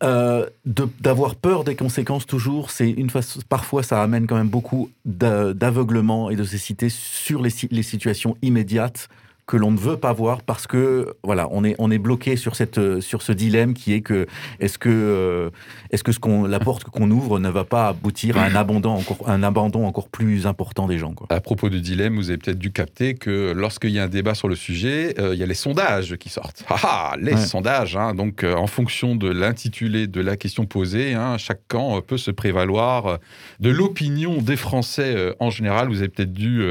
d'avoir 1.01 1.35
peur 1.37 1.65
des 1.65 1.77
conséquences 1.77 2.27
toujours, 2.27 2.71
c'est 2.71 2.91
une 2.91 3.11
façon, 3.11 3.41
parfois 3.49 3.83
ça 3.83 4.03
amène 4.03 4.27
quand 4.27 4.37
même 4.37 4.49
beaucoup 4.49 4.91
d'a- 5.05 5.53
d'aveuglement 5.55 6.31
et 6.31 6.37
de 6.37 6.45
cécité 6.45 6.89
sur 6.89 7.43
les, 7.43 7.51
les 7.71 7.83
situations 7.83 8.37
immédiates 8.43 9.09
que 9.53 9.59
l'on 9.59 9.71
ne 9.71 9.77
veut 9.77 9.99
pas 9.99 10.15
voir 10.15 10.41
parce 10.43 10.67
que 10.67 11.15
voilà 11.23 11.47
on 11.51 11.63
est 11.63 11.75
on 11.79 11.91
est 11.91 11.99
bloqué 11.99 12.37
sur 12.37 12.57
cette 12.57 13.01
sur 13.01 13.21
ce 13.21 13.33
dilemme 13.33 13.75
qui 13.75 13.93
est 13.93 14.01
que 14.01 14.27
est-ce 14.61 14.79
que 14.79 14.89
euh, 14.89 15.51
est-ce 15.91 16.03
que 16.03 16.11
ce 16.13 16.19
qu'on 16.19 16.45
la 16.47 16.59
porte 16.59 16.85
qu'on 16.85 17.11
ouvre 17.11 17.39
ne 17.39 17.51
va 17.51 17.65
pas 17.65 17.89
aboutir 17.89 18.39
à 18.39 18.45
un 18.45 18.55
abandon 18.55 18.93
encore 18.93 19.29
un 19.29 19.43
abandon 19.43 19.85
encore 19.85 20.09
plus 20.09 20.47
important 20.47 20.87
des 20.89 20.97
gens 20.97 21.13
quoi. 21.13 21.27
À 21.29 21.41
propos 21.43 21.69
du 21.69 21.83
dilemme, 21.83 22.17
vous 22.17 22.31
avez 22.31 22.39
peut-être 22.39 22.59
dû 22.59 22.73
capter 22.73 23.13
que 23.13 23.53
lorsqu'il 23.55 23.91
y 23.91 23.99
a 23.99 24.05
un 24.05 24.09
débat 24.09 24.35
sur 24.35 24.49
le 24.49 24.55
sujet, 24.57 25.15
euh, 25.19 25.35
il 25.35 25.39
y 25.41 25.43
a 25.43 25.47
les 25.47 25.53
sondages 25.67 26.17
qui 26.17 26.31
sortent. 26.31 26.65
Ah, 26.71 26.77
ah, 26.85 27.15
les 27.21 27.35
Ouais. 27.35 27.37
sondages. 27.55 27.95
hein. 27.97 28.15
donc, 28.15 28.45
euh, 28.45 28.55
en 28.55 28.67
fonction 28.67 29.17
de 29.17 29.29
l'intitulé 29.29 30.07
de 30.07 30.23
la 30.23 30.39
question 30.39 30.65
posée, 30.65 31.13
hein, 31.13 31.37
chaque 31.37 31.61
camp 31.69 32.01
peut 32.01 32.17
se 32.17 32.31
prévaloir 32.31 33.19
de 33.61 33.69
l'opinion 33.71 34.41
des 34.41 34.57
Français 34.57 35.35
en 35.41 35.51
général. 35.51 35.89
Vous 35.89 35.99
avez 35.99 36.09
peut-être 36.09 36.33
dû 36.33 36.63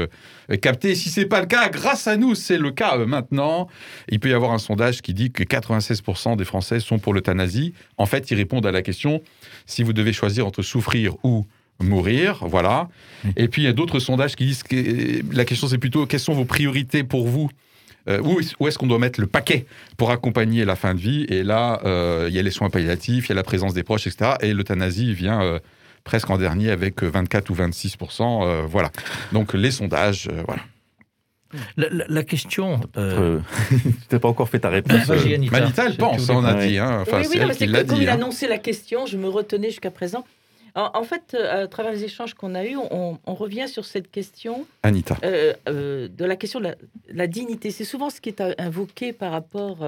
euh, 0.50 0.56
capter. 0.56 0.94
Si 0.94 1.08
c'est 1.08 1.26
pas 1.26 1.40
le 1.40 1.46
cas, 1.46 1.68
grâce 1.68 2.06
à 2.06 2.16
nous, 2.16 2.34
c'est 2.34 2.58
le 2.58 2.70
cas 2.70 2.96
euh, 2.98 3.06
maintenant. 3.06 3.68
Il 4.08 4.20
peut 4.20 4.30
y 4.30 4.34
avoir 4.34 4.52
un 4.52 4.58
sondage 4.58 5.02
qui 5.02 5.14
dit 5.14 5.30
que 5.30 5.42
96% 5.44 6.36
des 6.36 6.44
Français 6.44 6.80
sont 6.80 6.98
pour 6.98 7.14
l'euthanasie. 7.14 7.74
En 7.98 8.06
fait, 8.06 8.30
ils 8.30 8.36
répondent 8.36 8.66
à 8.66 8.72
la 8.72 8.82
question 8.82 9.22
si 9.66 9.82
vous 9.82 9.92
devez 9.92 10.12
choisir 10.12 10.46
entre 10.46 10.62
souffrir 10.62 11.14
ou 11.22 11.46
mourir, 11.80 12.38
voilà. 12.46 12.88
Et 13.36 13.48
puis 13.48 13.62
il 13.62 13.64
y 13.64 13.68
a 13.68 13.72
d'autres 13.72 13.98
sondages 13.98 14.36
qui 14.36 14.46
disent 14.46 14.62
que 14.62 15.20
la 15.34 15.44
question 15.44 15.66
c'est 15.66 15.78
plutôt 15.78 16.06
quelles 16.06 16.20
sont 16.20 16.34
vos 16.34 16.44
priorités 16.44 17.02
pour 17.02 17.26
vous? 17.26 17.50
Euh, 18.08 18.20
où 18.20 18.40
est- 18.40 18.54
où 18.60 18.66
est-ce 18.68 18.78
qu'on 18.78 18.86
doit 18.86 18.98
mettre 18.98 19.20
le 19.20 19.26
paquet 19.28 19.64
pour 19.96 20.10
accompagner 20.10 20.64
la 20.64 20.76
fin 20.76 20.94
de 20.94 21.00
vie? 21.00 21.24
Et 21.28 21.42
là, 21.44 21.80
euh, 21.84 22.26
il 22.28 22.34
y 22.34 22.38
a 22.38 22.42
les 22.42 22.50
soins 22.50 22.68
palliatifs, 22.70 23.26
il 23.26 23.28
y 23.30 23.32
a 23.32 23.36
la 23.36 23.42
présence 23.44 23.74
des 23.74 23.82
proches, 23.84 24.06
etc. 24.06 24.32
Et 24.42 24.52
l'euthanasie 24.52 25.12
vient 25.14 25.40
euh, 25.42 25.58
presque 26.04 26.30
en 26.30 26.38
dernier 26.38 26.70
avec 26.70 27.02
euh, 27.02 27.08
24 27.08 27.50
ou 27.50 27.54
26% 27.54 28.44
euh, 28.46 28.62
Voilà. 28.66 28.90
Donc 29.32 29.54
les 29.54 29.70
sondages, 29.70 30.28
euh, 30.32 30.42
voilà. 30.46 30.62
La, 31.76 31.88
la- 31.90 32.04
la 32.08 32.22
question. 32.24 32.80
euh, 32.96 33.40
Euh, 33.40 33.40
tu 33.82 33.88
n'as 34.10 34.18
pas 34.18 34.28
encore 34.28 34.48
fait 34.48 34.60
ta 34.60 34.70
réponse. 34.70 35.08
Euh, 35.10 35.34
Anita. 35.34 35.60
Manita, 35.60 35.84
elle 35.86 35.96
pense, 35.96 36.28
on 36.30 36.42
a 36.44 36.54
Ouais. 36.56 36.68
dit. 36.68 36.78
Hein. 36.78 37.00
Enfin, 37.02 37.20
oui, 37.20 37.26
oui, 37.30 37.40
non, 37.40 37.46
mais 37.48 37.54
que 37.54 37.72
comme 37.86 37.96
dit. 37.98 38.02
il 38.04 38.08
hein. 38.08 38.14
annonçait 38.14 38.48
la 38.48 38.58
question, 38.58 39.04
je 39.06 39.18
me 39.18 39.28
retenais 39.28 39.68
jusqu'à 39.68 39.90
présent. 39.90 40.24
En, 40.74 40.90
en 40.94 41.02
fait, 41.02 41.34
euh, 41.34 41.64
à 41.64 41.66
travers 41.66 41.92
les 41.92 42.04
échanges 42.04 42.32
qu'on 42.32 42.54
a 42.54 42.64
eus, 42.64 42.78
on, 42.90 43.18
on 43.26 43.34
revient 43.34 43.68
sur 43.68 43.84
cette 43.84 44.10
question 44.10 44.64
Anita. 44.82 45.18
euh, 45.24 45.52
euh, 45.68 46.08
de 46.08 46.24
la 46.24 46.36
question 46.36 46.58
de 46.60 46.64
la, 46.68 46.74
la 47.12 47.26
dignité. 47.26 47.70
C'est 47.70 47.84
souvent 47.84 48.08
ce 48.08 48.22
qui 48.22 48.30
est 48.30 48.40
euh, 48.40 48.54
invoqué 48.56 49.12
par 49.12 49.32
rapport, 49.32 49.84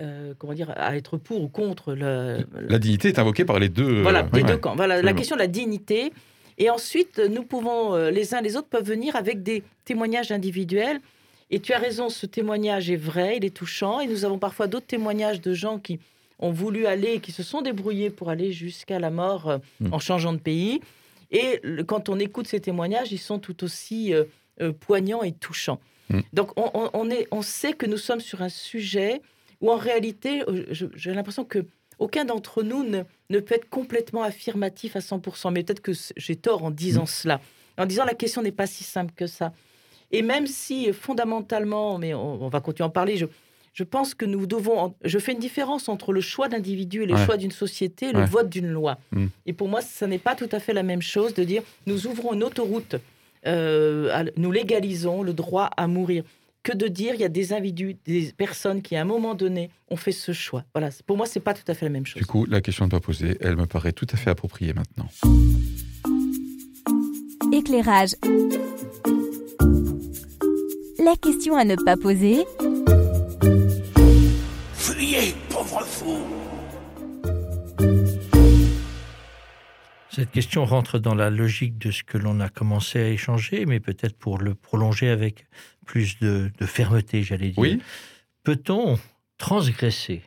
euh, 0.00 0.34
comment 0.38 0.54
dire, 0.54 0.72
à 0.76 0.96
être 0.96 1.16
pour 1.18 1.42
ou 1.42 1.48
contre 1.48 1.94
le, 1.94 2.46
La 2.68 2.78
dignité 2.78 3.08
est 3.08 3.18
invoquée 3.18 3.44
par 3.44 3.58
les 3.58 3.68
deux. 3.68 3.98
euh, 3.98 4.02
voilà, 4.02 4.26
les 4.32 4.42
ouais. 4.42 4.48
deux 4.48 4.56
camps. 4.56 4.74
Voilà, 4.76 5.02
la 5.02 5.12
question 5.12 5.36
de 5.36 5.40
la 5.40 5.46
dignité. 5.48 6.12
Et 6.58 6.70
ensuite, 6.70 7.18
nous 7.30 7.42
pouvons, 7.44 7.94
euh, 7.94 8.10
les 8.10 8.34
uns 8.34 8.40
les 8.40 8.56
autres 8.56 8.68
peuvent 8.68 8.84
venir 8.86 9.16
avec 9.16 9.42
des 9.42 9.62
témoignages 9.84 10.32
individuels. 10.32 11.00
Et 11.50 11.60
tu 11.60 11.72
as 11.74 11.78
raison, 11.78 12.08
ce 12.08 12.24
témoignage 12.26 12.90
est 12.90 12.96
vrai, 12.96 13.36
il 13.36 13.44
est 13.44 13.54
touchant. 13.54 14.00
Et 14.00 14.06
nous 14.06 14.24
avons 14.24 14.38
parfois 14.38 14.66
d'autres 14.66 14.86
témoignages 14.86 15.40
de 15.40 15.52
gens 15.54 15.78
qui 15.78 15.98
ont 16.38 16.50
voulu 16.52 16.86
aller, 16.86 17.20
qui 17.20 17.30
se 17.32 17.42
sont 17.42 17.62
débrouillés 17.62 18.10
pour 18.10 18.28
aller 18.30 18.52
jusqu'à 18.52 18.98
la 18.98 19.10
mort 19.10 19.58
Mm. 19.80 19.92
en 19.92 19.98
changeant 19.98 20.32
de 20.32 20.38
pays. 20.38 20.80
Et 21.30 21.60
quand 21.86 22.08
on 22.08 22.18
écoute 22.18 22.46
ces 22.46 22.60
témoignages, 22.60 23.12
ils 23.12 23.18
sont 23.18 23.38
tout 23.38 23.64
aussi 23.64 24.12
euh, 24.14 24.72
poignants 24.80 25.22
et 25.22 25.32
touchants. 25.32 25.80
Mm. 26.10 26.20
Donc 26.32 26.50
on, 26.56 26.70
on- 26.74 26.90
on 26.94 27.10
est, 27.10 27.28
on 27.30 27.42
sait 27.42 27.72
que 27.74 27.86
nous 27.86 27.96
sommes 27.96 28.20
sur 28.20 28.42
un 28.42 28.48
sujet 28.50 29.20
où 29.62 29.70
en 29.70 29.76
réalité, 29.76 30.42
euh, 30.48 30.66
j'ai 30.94 31.14
l'impression 31.14 31.44
que 31.44 31.64
aucun 31.98 32.24
d'entre 32.26 32.62
nous 32.62 32.82
ne, 32.84 33.02
ne 33.30 33.38
peut 33.40 33.54
être 33.54 33.68
complètement 33.70 34.22
affirmatif 34.24 34.96
à 34.96 34.98
100%. 34.98 35.52
Mais 35.52 35.62
peut-être 35.62 35.80
que 35.80 35.92
j'ai 36.16 36.36
tort 36.36 36.64
en 36.64 36.70
disant 36.70 37.06
cela. 37.06 37.40
En 37.78 37.86
disant 37.86 38.04
la 38.04 38.14
question 38.14 38.42
n'est 38.42 38.52
pas 38.52 38.66
si 38.66 38.84
simple 38.84 39.12
que 39.16 39.26
ça. 39.26 39.52
Et 40.10 40.20
même 40.22 40.46
si 40.46 40.90
euh, 40.90 40.92
fondamentalement, 40.92 41.96
mais 41.98 42.12
on, 42.12 42.42
on 42.42 42.48
va 42.48 42.60
continuer 42.60 42.84
à 42.84 42.88
en 42.88 42.90
parler, 42.90 43.16
je, 43.16 43.26
je 43.72 43.84
pense 43.84 44.14
que 44.14 44.24
nous 44.26 44.44
devons. 44.46 44.94
Je 45.04 45.18
fais 45.18 45.32
une 45.32 45.38
différence 45.38 45.88
entre 45.88 46.12
le 46.12 46.20
choix 46.20 46.48
d'individu 46.48 47.04
et 47.04 47.06
le 47.06 47.14
Ouais. 47.14 47.24
choix 47.24 47.36
d'une 47.38 47.52
société 47.52 48.06
et 48.08 48.12
le 48.12 48.18
Ouais. 48.20 48.26
vote 48.26 48.48
d'une 48.50 48.68
loi. 48.68 48.98
Mm. 49.12 49.26
Et 49.46 49.52
pour 49.54 49.68
moi, 49.68 49.80
ça 49.80 50.06
n'est 50.06 50.18
pas 50.18 50.34
tout 50.34 50.48
à 50.52 50.58
fait 50.60 50.74
la 50.74 50.82
même 50.82 51.00
chose 51.02 51.32
de 51.34 51.44
dire 51.44 51.62
nous 51.86 52.06
ouvrons 52.08 52.34
une 52.34 52.42
autoroute, 52.44 52.96
euh, 53.46 54.24
nous 54.36 54.52
légalisons 54.52 55.22
le 55.22 55.32
droit 55.32 55.70
à 55.76 55.86
mourir. 55.86 56.24
Que 56.62 56.76
de 56.76 56.86
dire 56.86 57.14
il 57.14 57.20
y 57.20 57.24
a 57.24 57.28
des 57.28 57.52
individus, 57.52 57.96
des 58.06 58.32
personnes 58.36 58.82
qui 58.82 58.94
à 58.94 59.00
un 59.00 59.04
moment 59.04 59.34
donné 59.34 59.68
ont 59.90 59.96
fait 59.96 60.12
ce 60.12 60.32
choix. 60.32 60.64
Voilà, 60.74 60.90
pour 61.06 61.16
moi, 61.16 61.26
c'est 61.26 61.40
pas 61.40 61.54
tout 61.54 61.64
à 61.66 61.74
fait 61.74 61.86
la 61.86 61.90
même 61.90 62.06
chose. 62.06 62.22
Du 62.22 62.26
coup, 62.26 62.46
la 62.46 62.60
question 62.60 62.84
n'est 62.84 62.90
pas 62.90 63.00
posée. 63.00 63.36
Elle 63.40 63.56
me 63.56 63.66
paraît 63.66 63.90
tout 63.90 64.06
à 64.12 64.16
fait 64.16 64.30
appropriée 64.30 64.72
maintenant. 64.72 65.08
Éclairage. 67.52 68.12
La 71.04 71.16
question 71.20 71.56
à 71.56 71.64
ne 71.64 71.74
pas 71.74 71.96
poser 71.96 72.44
Fuyez, 74.72 75.34
pauvre 75.48 75.84
fou 75.84 76.18
Cette 80.14 80.30
question 80.30 80.66
rentre 80.66 80.98
dans 80.98 81.14
la 81.14 81.30
logique 81.30 81.78
de 81.78 81.90
ce 81.90 82.04
que 82.04 82.18
l'on 82.18 82.38
a 82.40 82.50
commencé 82.50 83.00
à 83.00 83.08
échanger, 83.08 83.64
mais 83.64 83.80
peut-être 83.80 84.14
pour 84.14 84.38
le 84.38 84.54
prolonger 84.54 85.08
avec 85.08 85.46
plus 85.86 86.18
de, 86.20 86.50
de 86.58 86.66
fermeté, 86.66 87.22
j'allais 87.22 87.48
dire. 87.50 87.58
Oui 87.58 87.80
Peut-on 88.44 88.98
transgresser 89.38 90.22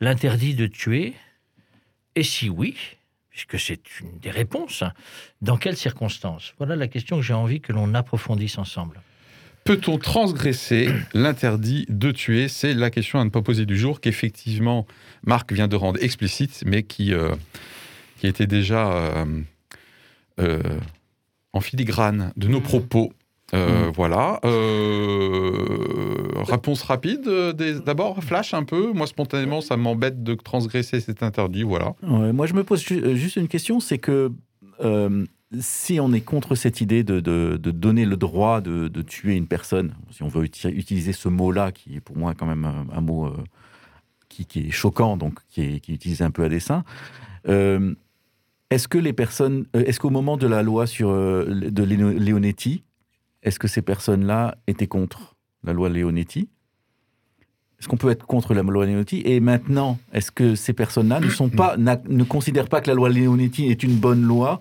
l'interdit 0.00 0.54
de 0.54 0.66
tuer? 0.66 1.14
Et 2.14 2.22
si 2.22 2.48
oui, 2.48 2.76
puisque 3.30 3.58
c'est 3.58 3.80
une 4.00 4.18
des 4.18 4.30
réponses, 4.30 4.82
hein, 4.82 4.92
dans 5.42 5.56
quelles 5.56 5.76
circonstances? 5.76 6.54
Voilà 6.58 6.76
la 6.76 6.88
question 6.88 7.16
que 7.16 7.22
j'ai 7.22 7.34
envie 7.34 7.60
que 7.60 7.72
l'on 7.72 7.94
approfondisse 7.94 8.58
ensemble. 8.58 9.00
Peut-on 9.64 9.98
transgresser 9.98 10.88
l'interdit 11.14 11.86
de 11.88 12.10
tuer? 12.10 12.48
C'est 12.48 12.74
la 12.74 12.90
question 12.90 13.20
à 13.20 13.24
ne 13.24 13.30
pas 13.30 13.42
poser 13.42 13.66
du 13.66 13.76
jour 13.76 14.00
qu'effectivement 14.00 14.86
Marc 15.24 15.52
vient 15.52 15.68
de 15.68 15.76
rendre 15.76 16.02
explicite, 16.02 16.62
mais 16.66 16.82
qui, 16.84 17.12
euh, 17.12 17.34
qui 18.18 18.26
était 18.26 18.46
déjà 18.46 18.92
euh, 18.92 19.42
euh, 20.40 20.62
en 21.52 21.60
filigrane 21.60 22.32
de 22.36 22.48
nos 22.48 22.58
Mhm. 22.58 22.64
propos. 22.64 23.12
Euh, 23.54 23.86
Mhm. 23.86 23.92
Voilà. 23.94 24.40
Euh, 24.44 26.42
réponse 26.46 26.82
rapide 26.82 27.26
euh, 27.28 27.52
d'abord, 27.84 28.22
flash 28.22 28.54
un 28.54 28.64
peu. 28.64 28.92
Moi, 28.92 29.06
spontanément, 29.06 29.60
ça 29.60 29.76
m'embête 29.76 30.22
de 30.22 30.34
transgresser 30.34 31.00
cet 31.00 31.22
interdit. 31.22 31.62
Voilà. 31.62 31.94
Ouais, 32.02 32.32
moi, 32.32 32.46
je 32.46 32.54
me 32.54 32.64
pose 32.64 32.82
ju- 32.84 33.16
juste 33.16 33.36
une 33.36 33.48
question, 33.48 33.80
c'est 33.80 33.98
que 33.98 34.30
euh, 34.84 35.24
si 35.60 35.98
on 35.98 36.12
est 36.12 36.20
contre 36.20 36.54
cette 36.54 36.80
idée 36.82 37.02
de, 37.04 37.20
de- 37.20 37.56
de 37.56 37.70
donner 37.70 38.04
le 38.04 38.16
droit 38.16 38.60
de, 38.60 38.88
de 38.88 39.02
tuer 39.02 39.34
une 39.34 39.46
personne, 39.46 39.94
si 40.10 40.22
on 40.22 40.28
veut 40.28 40.44
uti- 40.44 40.68
utiliser 40.72 41.12
ce 41.12 41.28
mot-là, 41.28 41.72
qui 41.72 41.96
est 41.96 42.00
pour 42.00 42.16
moi 42.18 42.34
quand 42.34 42.46
même 42.46 42.64
un, 42.66 42.86
un 42.94 43.00
mot 43.00 43.32
qui, 44.28 44.44
qui 44.44 44.66
est 44.68 44.70
choquant, 44.70 45.16
donc 45.16 45.38
qui 45.48 45.62
est, 45.62 45.80
qui 45.80 45.92
est 45.92 45.94
utilisé 45.94 46.22
un 46.22 46.30
peu 46.30 46.44
à 46.44 46.48
dessein, 46.50 46.84
est-ce 48.70 48.88
que 48.88 48.98
les 48.98 49.14
personnes, 49.14 49.64
est-ce 49.72 49.98
qu'au 49.98 50.10
moment 50.10 50.36
de 50.36 50.46
la 50.46 50.62
loi 50.62 50.86
sur 50.86 51.08
de 51.10 51.82
Leonetti, 51.82 52.82
est-ce 53.48 53.58
que 53.58 53.66
ces 53.68 53.82
personnes-là 53.82 54.56
étaient 54.66 54.86
contre 54.86 55.36
la 55.64 55.72
loi 55.72 55.88
Leonetti? 55.88 56.48
Est-ce 57.80 57.88
qu'on 57.88 57.96
peut 57.96 58.10
être 58.10 58.26
contre 58.26 58.54
la 58.54 58.62
loi 58.62 58.84
Leonetti? 58.86 59.22
Et 59.24 59.40
maintenant, 59.40 59.98
est-ce 60.12 60.30
que 60.30 60.54
ces 60.54 60.72
personnes-là 60.74 61.20
ne 61.20 61.28
sont 61.30 61.48
pas, 61.60 61.76
n'a- 61.76 62.00
ne 62.08 62.24
considèrent 62.24 62.68
pas 62.68 62.80
que 62.80 62.88
la 62.88 62.94
loi 62.94 63.08
Leonetti 63.08 63.66
est 63.66 63.82
une 63.82 63.96
bonne 63.96 64.22
loi? 64.22 64.60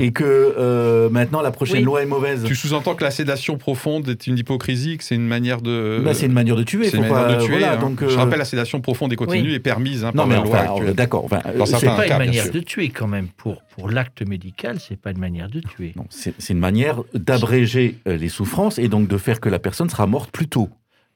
Et 0.00 0.12
que 0.12 0.24
euh, 0.24 1.10
maintenant 1.10 1.42
la 1.42 1.50
prochaine 1.50 1.78
Oui. 1.78 1.82
loi 1.84 2.02
est 2.02 2.06
mauvaise 2.06 2.44
Tu 2.44 2.54
sous-entends 2.54 2.94
que 2.94 3.04
la 3.04 3.10
sédation 3.10 3.58
profonde 3.58 4.08
est 4.08 4.26
une 4.26 4.38
hypocrisie, 4.38 4.96
que 4.98 5.04
c'est 5.04 5.14
une 5.14 5.26
manière 5.26 5.60
de. 5.60 6.00
Bah, 6.04 6.14
C'est 6.14 6.26
une 6.26 6.32
manière 6.32 6.56
de 6.56 6.62
tuer. 6.62 6.84
c'est 6.88 6.96
une 6.96 7.02
manière 7.08 7.26
pas- 7.26 7.34
de 7.34 7.40
tuer. 7.44 7.58
voilà, 7.58 7.74
hein. 7.74 7.80
donc, 7.80 8.00
Je 8.00 8.06
euh, 8.06 8.16
rappelle, 8.16 8.38
la 8.38 8.44
sédation 8.44 8.80
profonde 8.80 9.12
et 9.12 9.16
continue 9.16 9.48
Oui. 9.48 9.54
est 9.54 9.58
permise 9.60 10.04
hein, 10.04 10.12
Non, 10.14 10.22
par 10.22 10.26
mais 10.28 10.34
la 10.36 10.40
loi 10.42 10.50
enfin, 10.58 10.72
actuelle. 10.74 10.94
d'accord. 10.94 11.24
enfin, 11.24 11.40
c'est- 11.66 11.86
pas 11.86 12.06
cas, 12.06 12.18
une 12.18 12.26
manière 12.26 12.50
de 12.50 12.60
tuer 12.60 12.88
quand 12.88 13.08
même. 13.08 13.28
Pour, 13.36 13.62
pour 13.76 13.90
l'acte 13.90 14.26
médical, 14.26 14.78
c'est 14.80 14.96
pas 15.00 15.10
une 15.10 15.18
manière 15.18 15.48
de 15.50 15.60
tuer. 15.60 15.92
non, 15.96 16.06
c'est 16.10 16.34
c'est 16.38 16.52
une 16.54 16.58
manière 16.60 17.02
d'abréger 17.14 17.98
euh, 18.06 18.16
les 18.16 18.28
souffrances 18.28 18.78
et 18.78 18.88
donc 18.88 19.08
de 19.08 19.16
faire 19.18 19.40
que 19.40 19.48
la 19.48 19.58
personne 19.58 19.88
sera 19.90 20.06
morte 20.06 20.30
plus 20.30 20.48
tôt. 20.48 20.68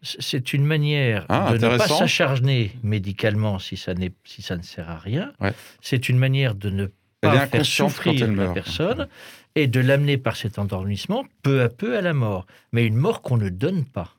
C'est 0.02 0.52
une 0.52 0.64
manière 0.64 1.24
Ah, 1.29 1.52
de 1.52 1.66
ne 1.66 1.79
pas 1.79 1.88
s'acharner 1.88 2.72
médicalement 2.83 3.59
si 3.59 3.76
ça, 3.76 3.94
n'est- 3.94 4.12
si 4.24 4.42
ça 4.42 4.57
ne 4.57 4.62
sert 4.62 4.88
à 4.90 4.98
rien. 4.98 5.33
Ouais. 5.40 5.52
C'est 5.81 6.09
une 6.09 6.18
manière 6.18 6.55
de 6.55 6.70
ne 6.70 6.87
Elle 7.22 7.31
est 7.31 7.33
pas 7.33 7.46
faire 7.46 7.55
inconsciente 7.61 7.92
quand 7.92 8.12
souffrir 8.12 8.33
la 8.33 8.48
personne 8.52 9.09
et 9.55 9.66
de 9.66 9.81
l'amener 9.81 10.18
par 10.18 10.37
cet 10.37 10.59
endormissement 10.59 11.24
peu 11.42 11.62
à 11.62 11.68
peu 11.68 11.96
à 11.96 12.02
la 12.02 12.12
mort. 12.12 12.46
Mais 12.72 12.87
une 12.87 12.96
mort 12.96 13.22
qu'on 13.22 13.38
ne 13.38 13.48
donne 13.48 13.85
pas. 13.85 14.14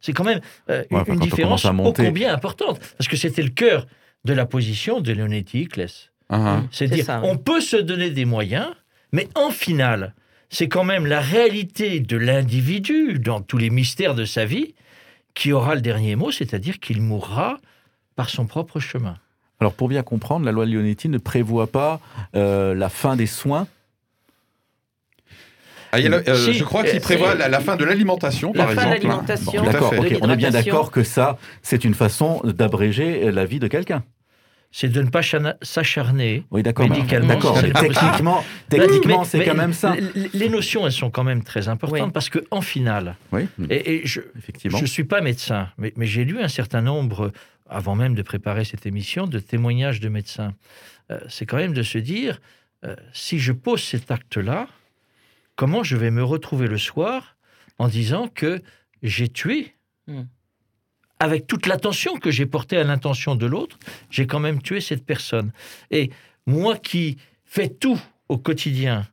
C'est 0.00 0.12
quand 0.12 0.24
même 0.24 0.40
euh, 0.70 0.84
Ouais, 0.90 1.02
une 1.06 1.18
différence 1.20 1.64
ô 1.64 1.92
combien 1.92 2.32
importante. 2.32 2.80
Parce 2.96 3.08
que 3.08 3.16
c'était 3.16 3.42
le 3.42 3.50
cœur 3.50 3.86
de 4.24 4.32
la 4.32 4.46
position 4.46 5.00
de 5.00 5.12
Leonetti 5.12 5.62
Icles. 5.62 5.86
Ah, 6.28 6.62
C'est 6.70 6.86
C'est 6.88 6.94
dire, 6.94 7.04
ça, 7.04 7.20
oui. 7.20 7.28
on 7.30 7.36
peut 7.36 7.60
se 7.60 7.76
donner 7.76 8.10
des 8.10 8.24
moyens, 8.24 8.68
mais 9.12 9.28
en 9.34 9.50
finale, 9.50 10.14
c'est 10.50 10.68
quand 10.68 10.84
même 10.84 11.06
la 11.06 11.20
réalité 11.20 12.00
de 12.00 12.16
l'individu 12.16 13.18
dans 13.18 13.40
tous 13.40 13.58
les 13.58 13.70
mystères 13.70 14.14
de 14.14 14.24
sa 14.24 14.44
vie 14.44 14.74
qui 15.34 15.52
aura 15.52 15.74
le 15.74 15.80
dernier 15.80 16.16
mot, 16.16 16.30
c'est-à-dire 16.30 16.80
qu'il 16.80 17.00
mourra 17.00 17.58
par 18.16 18.30
son 18.30 18.46
propre 18.46 18.80
chemin. 18.80 19.18
Alors 19.60 19.72
pour 19.74 19.88
bien 19.88 20.02
comprendre, 20.02 20.44
la 20.46 20.52
loi 20.52 20.66
Leonetti 20.66 21.08
ne 21.08 21.18
prévoit 21.18 21.66
pas 21.66 22.00
euh, 22.36 22.74
la 22.74 22.88
fin 22.88 23.16
des 23.16 23.26
soins. 23.26 23.66
Ah, 25.90 25.98
euh, 25.98 26.34
Si, 26.36 26.52
je 26.52 26.64
crois 26.64 26.84
qu'il 26.84 27.00
prévoit 27.00 27.32
si. 27.32 27.38
la, 27.38 27.48
la 27.48 27.60
fin 27.60 27.74
de 27.76 27.84
l'alimentation, 27.84 28.52
La 28.54 28.66
par 28.66 28.74
fin 28.74 28.90
de 28.90 28.94
exemple. 28.96 29.06
hein. 29.06 29.08
l'alimentation. 29.24 29.62
Tout 29.62 29.68
à 29.68 29.72
D'accord, 29.72 29.94
on 30.20 30.30
est 30.30 30.36
bien 30.36 30.50
d'accord 30.50 30.90
que 30.90 31.02
ça, 31.02 31.38
c'est 31.62 31.84
une 31.84 31.94
façon 31.94 32.40
d'abréger 32.44 33.32
la 33.32 33.46
vie 33.46 33.58
de 33.58 33.68
quelqu'un. 33.68 34.04
C'est 34.70 34.88
de 34.92 35.00
ne 35.00 35.08
pas 35.08 35.22
s'acharner. 35.62 36.44
Oui, 36.50 36.62
Médicalement, 36.62 37.26
D'accord, 37.26 37.58
techniquement, 37.62 38.44
techniquement 38.68 39.20
Mais- 39.20 39.24
c'est 39.24 39.44
quand 39.46 39.54
même 39.54 39.72
ça. 39.72 39.96
Les 40.34 40.50
notions, 40.50 40.84
elles 40.84 40.92
sont 40.92 41.08
quand 41.10 41.24
même 41.24 41.42
très 41.42 41.68
importantes 41.68 42.00
Oui. 42.08 42.10
parce 42.12 42.28
qu'en 42.28 42.60
finale, 42.60 43.16
Oui, 43.32 43.48
et, 43.70 43.94
et 43.94 44.06
je, 44.06 44.20
ne 44.66 44.86
suis 44.86 45.04
pas 45.04 45.22
médecin, 45.22 45.68
mais, 45.78 45.94
mais 45.96 46.04
j'ai 46.04 46.26
lu 46.26 46.38
un 46.42 46.48
certain 46.48 46.82
nombre, 46.82 47.32
avant 47.68 47.94
même 47.94 48.14
de 48.14 48.22
préparer 48.22 48.64
cette 48.64 48.86
émission, 48.86 49.26
de 49.26 49.38
témoignages 49.38 50.00
de 50.00 50.08
médecins. 50.08 50.54
Euh, 51.10 51.20
c'est 51.28 51.46
quand 51.46 51.56
même 51.56 51.74
de 51.74 51.82
se 51.82 51.98
dire, 51.98 52.40
euh, 52.84 52.96
si 53.12 53.38
je 53.38 53.52
pose 53.52 53.82
cet 53.82 54.10
acte-là, 54.10 54.68
comment 55.56 55.82
je 55.82 55.96
vais 55.96 56.10
me 56.10 56.22
retrouver 56.22 56.66
le 56.66 56.78
soir 56.78 57.36
en 57.78 57.88
disant 57.88 58.28
que 58.28 58.62
j'ai 59.02 59.28
tué 59.28 59.74
Hmm. 60.08 60.22
avec 61.20 61.46
toute 61.46 61.66
l'attention 61.66 62.16
que 62.16 62.30
j'ai 62.30 62.46
portée 62.46 62.78
à 62.78 62.84
l'intention 62.84 63.34
de 63.34 63.44
l'autre, 63.44 63.78
j'ai 64.08 64.26
quand 64.26 64.40
même 64.40 64.62
tué 64.62 64.80
cette 64.80 65.04
personne. 65.04 65.52
Et 65.90 66.10
moi 66.46 66.78
qui 66.78 67.18
fais 67.44 67.68
tout 67.68 68.00
au 68.30 68.38
quotidien 68.38 69.06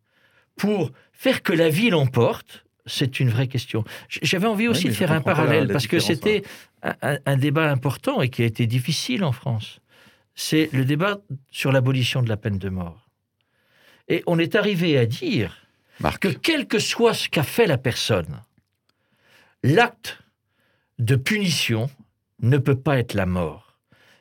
pour 0.56 0.94
faire 1.12 1.44
que 1.44 1.52
la 1.52 1.68
vie 1.68 1.90
l'emporte, 1.90 2.65
c'est 2.86 3.20
une 3.20 3.30
vraie 3.30 3.48
question. 3.48 3.84
J'avais 4.10 4.48
envie 4.48 4.68
aussi 4.68 4.88
de 4.88 4.94
faire 4.94 5.12
un 5.12 5.22
parallèle 5.22 5.68
parce 5.68 5.88
que 5.88 6.00
c'était 6.00 6.44
un, 6.84 6.94
un- 7.02 7.18
un 7.26 7.38
débat 7.38 7.70
important 7.72 8.22
et 8.22 8.30
qui 8.30 8.44
a 8.44 8.46
été 8.46 8.68
difficile 8.68 9.24
en 9.24 9.32
France. 9.32 9.80
C'est 10.36 10.70
le 10.74 10.86
débat 10.86 11.20
sur 11.50 11.72
l'abolition 11.72 12.22
de 12.22 12.30
la 12.30 12.38
peine 12.38 12.58
de 12.58 12.70
mort. 12.70 13.10
Et 14.08 14.22
on 14.28 14.38
est 14.38 14.56
arrivé 14.56 14.98
à 14.98 15.06
dire 15.06 15.58
Marc. 16.00 16.22
que 16.22 16.28
quel 16.28 16.68
que 16.68 16.78
soit 16.80 17.14
ce 17.14 17.28
qu'a 17.30 17.44
fait 17.44 17.66
la 17.68 17.78
personne, 17.78 18.42
l'acte 19.64 20.20
de 21.00 21.16
punition 21.16 21.90
ne 22.42 22.58
peut 22.58 22.76
pas 22.80 22.98
être 23.00 23.14
la 23.14 23.26
mort. 23.26 23.78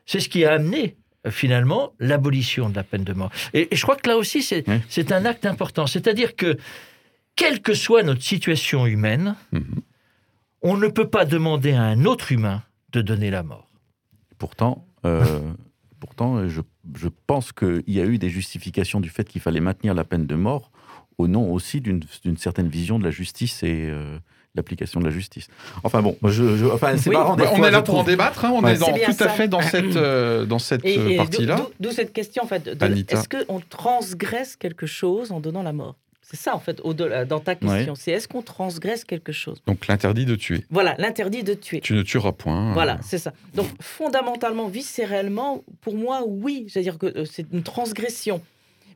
C'est 0.07 0.20
ce 0.20 0.29
qui 0.29 0.44
a 0.44 0.53
amené 0.55 0.96
euh, 1.27 1.31
finalement 1.31 1.92
l'abolition 1.98 2.68
de 2.70 2.77
la 2.77 2.83
peine 2.85 3.05
de 3.05 3.12
mort. 3.12 3.31
Et, 3.53 3.68
et 3.72 3.77
je 3.77 3.83
crois 3.83 3.96
que 3.96 4.09
là 4.09 4.16
aussi, 4.16 4.42
c'est 4.42 4.64
Oui. 4.68 4.81
c'est 4.88 5.12
un 5.12 5.24
acte 5.24 5.46
important. 5.46 5.87
C'est-à-dire 5.87 6.37
que, 6.37 6.57
quelle 7.37 7.61
que 7.62 7.75
soit 7.75 8.03
notre 8.03 8.23
situation 8.23 8.87
humaine, 8.87 9.35
Mhm. 9.53 9.81
on 10.62 10.77
ne 10.77 10.88
peut 10.88 11.09
pas 11.09 11.25
demander 11.25 11.73
à 11.73 11.83
un 11.83 12.05
autre 12.05 12.33
humain 12.33 12.62
de 12.92 13.03
donner 13.03 13.31
la 13.31 13.42
mort. 13.42 13.68
Pourtant, 14.38 14.87
euh, 15.05 15.23
pourtant 16.01 16.49
je, 16.49 16.61
je 16.97 17.09
pense 17.27 17.53
qu'il 17.53 17.83
y 17.87 18.01
a 18.01 18.05
eu 18.05 18.18
des 18.18 18.31
justifications 18.31 19.01
du 19.01 19.09
fait 19.09 19.25
qu'il 19.29 19.40
fallait 19.40 19.61
maintenir 19.61 19.94
la 19.94 20.05
peine 20.05 20.27
de 20.27 20.35
mort 20.35 20.70
au 21.18 21.29
nom 21.29 21.53
aussi 21.53 21.81
d'une 21.81 22.01
d'une 22.25 22.37
certaine 22.37 22.68
vision 22.68 22.99
de 22.99 23.05
la 23.05 23.11
justice 23.11 23.62
et 23.62 23.88
euh, 23.88 24.18
l'application 24.57 25.01
de 25.01 25.05
la 25.05 25.11
justice. 25.11 25.49
Enfin 25.83 26.03
bon, 26.03 26.16
je, 26.25 26.57
je- 26.57 26.66
enfin, 26.66 26.97
c'est 26.97 27.11
Oui, 27.11 27.16
marrant. 27.16 27.35
des 27.37 27.42
Bah, 27.44 27.51
on 27.53 27.57
fois, 27.57 27.68
est 27.68 27.70
là 27.73 27.83
pour 27.83 27.99
en 27.99 28.05
débattre, 28.05 28.44
hein, 28.44 28.53
on 28.55 28.62
Ouais. 28.62 28.75
est 28.75 29.05
tout 29.05 29.25
à 29.25 29.29
fait 29.29 29.49
dans 29.49 29.61
cette, 29.61 29.97
euh, 29.97 30.44
dans 30.47 30.59
cette 30.61 30.83
partie-là. 31.16 31.66
d'où- 31.81 31.90
cette 31.90 32.12
question, 32.12 32.44
en 32.44 32.47
fait, 32.47 32.68
est-ce 32.68 33.29
qu'on 33.29 33.61
transgresse 33.61 34.55
quelque 34.57 34.87
chose 34.87 35.33
en 35.33 35.40
donnant 35.40 35.62
la 35.64 35.73
mort? 35.73 35.97
C'est 36.26 36.38
ça, 36.38 36.56
en 36.56 36.58
fait, 36.58 36.80
au-delà, 36.82 37.26
dans 37.26 37.40
ta 37.40 37.54
question. 37.54 37.94
C'est 37.94 38.12
est-ce 38.12 38.28
qu'on 38.28 38.40
transgresse 38.42 39.04
quelque 39.04 39.30
chose? 39.30 39.62
Donc 39.66 39.87
l'interdit 39.87 40.24
de 40.24 40.34
tuer. 40.34 40.64
Voilà, 40.70 40.94
l'interdit 40.98 41.42
de 41.42 41.52
tuer. 41.52 41.80
Tu 41.80 41.92
ne 41.92 42.02
tueras 42.02 42.32
point. 42.32 42.72
Voilà, 42.72 42.98
c'est 43.02 43.18
ça. 43.18 43.34
Donc, 43.54 43.68
fondamentalement, 43.80 44.68
viscéralement, 44.68 45.62
pour 45.82 45.94
moi, 45.94 46.22
oui. 46.26 46.66
C'est-à-dire 46.68 46.96
que 46.98 47.06
euh, 47.06 47.24
c'est 47.26 47.46
une 47.52 47.62
transgression. 47.62 48.40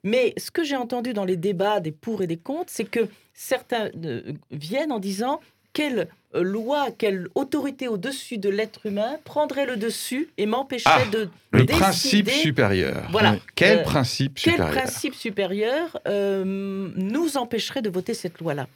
Mais 0.04 0.32
ce 0.38 0.50
que 0.50 0.64
j'ai 0.64 0.76
entendu 0.76 1.12
dans 1.12 1.26
les 1.26 1.36
débats 1.36 1.80
des 1.80 1.92
pour 1.92 2.22
et 2.22 2.26
des 2.26 2.38
contre, 2.38 2.72
c'est 2.72 2.84
que 2.84 3.08
certains 3.34 3.90
euh, 4.04 4.32
viennent 4.50 4.92
en 4.92 4.98
disant 4.98 5.40
quelle 5.72 6.08
loi, 6.34 6.88
quelle 6.96 7.28
autorité 7.34 7.88
au-dessus 7.88 8.38
de 8.38 8.48
l'être 8.50 8.86
humain 8.86 9.16
prendrait 9.24 9.66
le 9.66 9.76
dessus 9.76 10.28
et 10.36 10.46
m'empêcherait 10.46 11.04
Ah, 11.06 11.10
de 11.10 11.28
Le 11.52 11.64
décider 11.64 11.80
principe 11.80 12.30
supérieur. 12.30 13.08
Voilà. 13.10 13.36
Quel 13.54 13.78
Euh, 13.78 13.82
principe 13.82 14.38
quel 14.42 14.52
supérieur 14.54 14.74
principe 14.74 15.14
supérieur 15.14 15.98
euh, 16.06 16.44
nous 16.96 17.36
empêcherait 17.38 17.82
de 17.82 17.90
voter 17.90 18.14
cette 18.14 18.38
loi-là? 18.40 18.66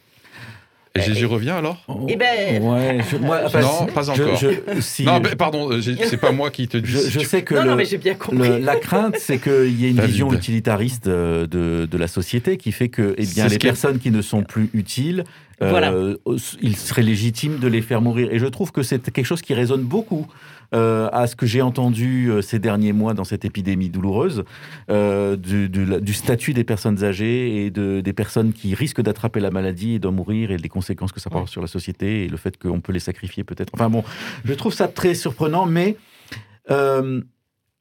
Et 0.95 1.15
j'y 1.15 1.25
reviens 1.25 1.57
alors? 1.57 1.83
Eh 2.09 2.17
ben- 2.17 2.63
Ouais, 2.63 2.99
je- 3.11 3.17
moi, 3.17 3.41
enfin, 3.47 3.61
Non, 3.61 3.87
pas 3.87 4.11
encore. 4.11 4.37
je- 4.37 4.81
si- 4.81 5.05
Non, 5.05 5.21
mais 5.21 5.35
pardon, 5.37 5.73
euh, 5.73 5.81
c'est 5.81 6.19
pas 6.19 6.33
moi 6.33 6.51
qui 6.51 6.69
te 6.69 6.77
dis. 6.77 6.91
je, 6.91 6.99
si 6.99 7.11
je 7.11 7.19
tu- 7.21 7.25
sais 7.27 7.43
que 7.43 7.55
non, 7.55 7.65
non, 7.65 7.77
mais 7.77 7.87
j'ai 7.87 7.97
bien 7.97 8.15
compris. 8.15 8.47
Le- 8.49 8.59
la 8.59 8.77
crainte, 8.77 9.17
c'est 9.19 9.39
qu'il 9.39 9.81
y 9.81 9.87
ait 9.87 9.91
une 9.91 9.97
David. 9.97 10.11
vision 10.11 10.33
utilitariste 10.33 11.07
euh, 11.07 11.47
de, 11.47 11.87
de 11.91 11.99
la 11.99 12.09
société 12.09 12.59
qui 12.59 12.73
fait 12.73 12.91
que 12.91 13.15
eh 13.17 13.25
bien, 13.25 13.47
les 13.49 13.57
qui 13.57 13.67
personnes 13.67 13.99
qui 14.01 14.11
ne 14.11 14.21
sont 14.21 14.43
plus 14.43 14.69
utiles, 14.75 15.25
euh, 15.63 16.17
il 16.61 16.77
serait 16.77 17.03
légitime 17.03 17.59
de 17.59 17.69
les 17.69 17.81
faire 17.81 18.03
mourir. 18.03 18.29
Et 18.31 18.39
je 18.39 18.47
trouve 18.47 18.71
que 18.73 18.83
c'est 18.83 19.11
quelque 19.13 19.25
chose 19.27 19.41
qui 19.43 19.55
résonne 19.55 19.83
beaucoup 19.83 20.27
euh, 20.75 21.09
à 21.13 21.27
ce 21.27 21.37
que 21.37 21.47
j'ai 21.47 21.63
entendu 21.63 22.31
euh, 22.31 22.43
ces 22.43 22.59
derniers 22.59 22.93
mois 22.93 23.15
dans 23.15 23.25
cette 23.25 23.45
épidémie 23.45 23.91
douloureuse, 23.91 24.45
euh, 24.91 25.37
du, 25.37 25.69
du- 25.69 26.01
du 26.01 26.13
statut 26.15 26.55
des 26.55 26.65
personnes 26.65 27.05
âgées 27.05 27.65
et 27.65 27.71
de, 27.71 28.01
des 28.01 28.13
personnes 28.13 28.53
qui 28.53 28.75
risquent 28.75 29.03
d'attraper 29.03 29.41
la 29.41 29.51
maladie 29.51 29.95
et 29.95 29.99
d'en 29.99 30.13
mourir 30.13 30.51
et 30.51 30.57
des 30.57 30.69
conséquences 30.69 31.13
que 31.13 31.21
ça 31.21 31.31
peut 31.31 31.37
avoir 31.37 31.49
sur 31.49 31.61
la 31.61 31.69
société 31.69 32.25
et 32.25 32.29
le 32.29 32.37
fait 32.37 32.57
qu'on 32.59 32.81
peut 32.81 32.93
les 32.93 33.01
sacrifier 33.01 33.45
peut-être. 33.45 33.71
Enfin 33.75 33.91
bon, 33.91 34.05
je 34.45 34.55
trouve 34.55 34.73
ça 34.75 34.89
très 34.89 35.15
surprenant, 35.15 35.67
mais... 35.67 35.97
euh, 36.71 37.21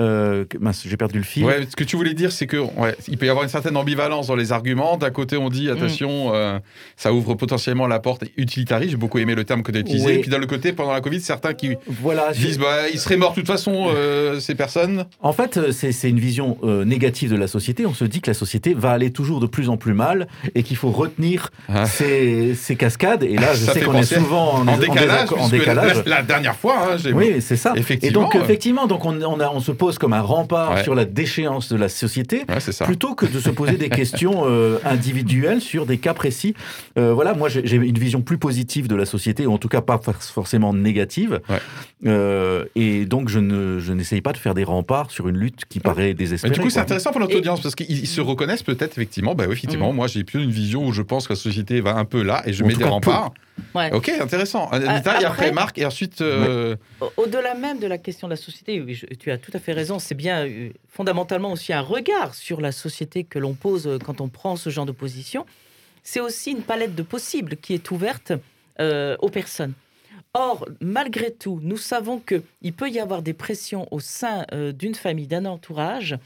euh, 0.02 0.46
que- 0.46 0.58
mince, 0.58 0.84
j'ai 0.88 0.98
perdu 0.98 1.18
le 1.20 1.24
fil. 1.24 1.46
Ouais, 1.46 1.66
ce 1.70 1.76
que 1.76 1.84
tu 1.84 1.96
voulais 1.96 2.14
dire, 2.14 2.32
c'est 2.32 2.48
que 2.48 2.58
ouais, 2.58 2.96
il 3.08 3.18
peut 3.18 3.26
y 3.26 3.30
avoir 3.30 3.44
une 3.44 3.50
certaine 3.50 3.78
ambivalence 3.78 4.28
dans 4.28 4.36
les 4.36 4.52
arguments. 4.52 4.98
D'un 4.98 5.12
côté, 5.12 5.38
on 5.38 5.48
Mm. 5.48 5.54
dit 5.54 5.70
attention, 5.70 6.32
euh, 6.34 6.60
ça 6.98 7.14
ouvre 7.14 7.36
potentiellement 7.36 7.88
la 7.88 8.00
porte 8.00 8.24
utilitariste. 8.38 8.92
J'ai 8.92 8.98
beaucoup 8.98 9.20
aimé 9.20 9.36
le 9.36 9.44
terme 9.44 9.64
que 9.64 9.72
tu 9.72 9.78
as 9.78 9.82
utilisé. 9.82 10.06
Oui. 10.08 10.14
Et 10.14 10.20
puis 10.20 10.30
d'un 10.30 10.38
autre 10.38 10.48
côté, 10.48 10.74
pendant 10.74 10.92
la 10.94 11.02
Covid, 11.02 11.22
certains 11.22 11.54
qui 11.54 11.76
Voilà, 11.88 12.32
disent 12.34 12.58
bah, 12.60 12.90
ils 12.94 13.00
seraient 13.00 13.18
morts 13.18 13.32
de 13.32 13.36
toute 13.36 13.48
façon, 13.48 13.88
euh, 13.96 14.40
ces 14.40 14.56
personnes. 14.56 15.06
En 15.22 15.34
fait, 15.34 15.58
euh, 15.58 15.72
c'est 15.72 15.92
c'est 15.92 16.10
une 16.10 16.20
vision 16.20 16.58
euh, 16.64 16.84
négative 16.86 17.32
de 17.32 17.36
la 17.38 17.48
société. 17.48 17.86
On 17.86 17.94
se 17.94 18.06
dit 18.06 18.22
que 18.22 18.30
la 18.30 18.34
société 18.34 18.74
va 18.74 18.92
aller 18.92 19.12
toujours 19.12 19.40
de 19.40 19.48
plus 19.48 19.70
en 19.70 19.78
plus 19.78 19.94
mal 19.94 20.28
et 20.56 20.64
qu'il 20.64 20.78
faut 20.78 20.92
retenir 20.92 21.50
Ah. 21.70 21.86
ces, 21.86 22.56
ces 22.56 22.76
cascades. 22.76 23.24
Et 23.24 23.36
là, 23.36 23.54
je 23.54 23.66
Ça 23.66 23.74
sais 23.74 23.82
qu'on 23.82 23.94
est 23.94 24.04
souvent 24.04 24.56
en, 24.56 24.68
En 24.68 24.78
décalage, 24.78 25.30
en. 25.38 25.50
La, 25.74 26.04
la 26.18 26.22
dernière 26.24 26.56
fois, 26.56 26.76
hein, 26.94 26.98
j'ai 26.98 27.14
Oui, 27.14 27.42
c'est 27.42 27.56
ça. 27.56 27.74
Effectivement, 27.76 28.22
Et 28.22 28.24
donc, 28.24 28.36
effectivement, 28.36 28.88
donc 28.88 29.06
on, 29.06 29.22
on, 29.22 29.40
a- 29.40 29.50
on 29.54 29.60
se 29.60 29.72
pose 29.72 29.91
pose 29.92 29.98
comme 30.00 30.14
un 30.14 30.22
rempart 30.22 30.76
Ouais. 30.76 30.84
sur 30.84 30.96
la 30.96 31.04
déchéance 31.06 31.70
de 31.72 31.76
la 31.76 31.90
société, 31.90 32.46
Ouais, 32.48 32.60
c'est 32.60 32.72
ça. 32.72 32.86
plutôt 32.86 33.14
que 33.14 33.26
de 33.26 33.40
se 33.40 33.50
poser 33.50 33.76
des 33.78 33.90
questions 34.02 34.44
euh, 34.46 34.78
individuelles 34.86 35.60
sur 35.62 35.86
des 35.86 35.98
cas 35.98 36.14
précis. 36.14 36.54
Euh, 36.98 37.14
voilà, 37.14 37.34
moi 37.34 37.50
j'ai 37.50 37.76
une 37.76 37.98
vision 37.98 38.22
plus 38.22 38.38
positive 38.38 38.88
de 38.88 38.96
la 38.96 39.06
société, 39.06 39.46
ou 39.46 39.52
en 39.54 39.58
tout 39.58 39.68
cas 39.68 39.82
pas 39.82 40.00
for- 40.02 40.16
forcément 40.16 40.74
négative. 40.74 41.42
Ouais. 41.50 41.60
Euh, 42.06 42.66
et 42.76 43.06
donc 43.06 43.28
je 43.30 43.40
ne 43.40 43.80
je 43.80 43.92
n'essaye 43.94 44.22
pas 44.22 44.32
de 44.34 44.38
faire 44.38 44.54
des 44.54 44.64
remparts 44.64 45.12
sur 45.12 45.28
une 45.28 45.38
lutte 45.38 45.66
qui 45.70 45.80
paraît 45.80 46.08
Mais 46.08 46.14
désespérée. 46.14 46.54
du 46.54 46.60
coup, 46.62 46.70
c'est 46.70 46.80
intéressant 46.80 47.12
pour 47.12 47.20
notre 47.20 47.34
Et- 47.34 47.38
audience 47.38 47.62
parce 47.62 47.76
qu'ils 47.76 47.92
ils 47.92 48.08
se 48.08 48.22
reconnaissent 48.22 48.64
peut-être 48.64 48.94
effectivement. 48.98 49.36
Bah 49.36 49.44
oui, 49.48 49.54
effectivement, 49.54 49.92
Mm. 49.92 49.96
moi 49.96 50.08
j'ai 50.08 50.24
plus 50.24 50.42
une 50.44 50.52
vision 50.52 50.86
où 50.88 50.94
je 50.94 51.02
pense 51.02 51.28
que 51.28 51.34
la 51.34 51.38
société 51.40 51.82
va 51.82 51.96
un 51.96 52.06
peu 52.06 52.22
là 52.24 52.42
et 52.46 52.54
je 52.54 52.64
En 52.64 52.68
mets 52.68 52.74
des 52.74 52.84
cas, 52.84 52.90
remparts. 52.90 53.34
Ouais. 53.76 53.92
Ok, 53.94 54.10
intéressant. 54.20 54.70
Anita, 54.70 54.88
et 54.90 54.98
après- 54.98 55.26
après 55.26 55.52
Marc, 55.52 55.78
et 55.78 55.86
ensuite. 55.86 56.22
euh, 56.22 56.76
Au- 57.00 57.12
Au-delà 57.18 57.54
même 57.54 57.80
de 57.80 57.86
la 57.88 57.98
question 58.00 58.28
de 58.28 58.32
la 58.34 58.38
société, 58.38 58.82
oui, 58.82 58.96
je- 58.96 59.06
tu 59.20 59.30
as 59.30 59.38
tout 59.38 59.52
à 59.54 59.60
fait 59.60 59.71
raison, 59.74 60.00
c'est 60.00 60.16
bien 60.16 60.46
euh, 60.48 60.70
fondamentalement 60.88 61.52
aussi 61.52 61.74
un 61.74 61.82
regard 61.82 62.34
sur 62.36 62.62
la 62.62 62.72
société 62.72 63.24
que 63.24 63.40
l'on 63.40 63.54
pose 63.54 63.88
euh, 63.88 63.98
quand 64.00 64.22
on 64.22 64.30
prend 64.30 64.56
ce 64.56 64.70
genre 64.70 64.86
de 64.86 64.92
position. 64.92 65.46
C'est 66.04 66.20
aussi 66.20 66.52
une 66.52 66.62
palette 66.64 66.96
de 66.96 67.04
possibles 67.04 67.58
qui 67.58 67.74
est 67.74 67.92
ouverte 67.92 68.34
euh, 68.80 69.16
aux 69.22 69.30
personnes. 69.30 69.74
Or, 70.34 70.66
malgré 70.80 71.32
tout, 71.32 71.60
nous 71.62 71.78
savons 71.78 72.20
qu'il 72.20 72.74
peut 72.74 72.90
y 72.90 73.00
avoir 73.00 73.22
des 73.22 73.34
pressions 73.34 73.88
au 73.92 74.00
sein 74.00 74.46
euh, 74.54 74.72
d'une 74.72 74.96
famille, 74.96 75.28
d'un 75.28 75.46
entourage, 75.46 76.18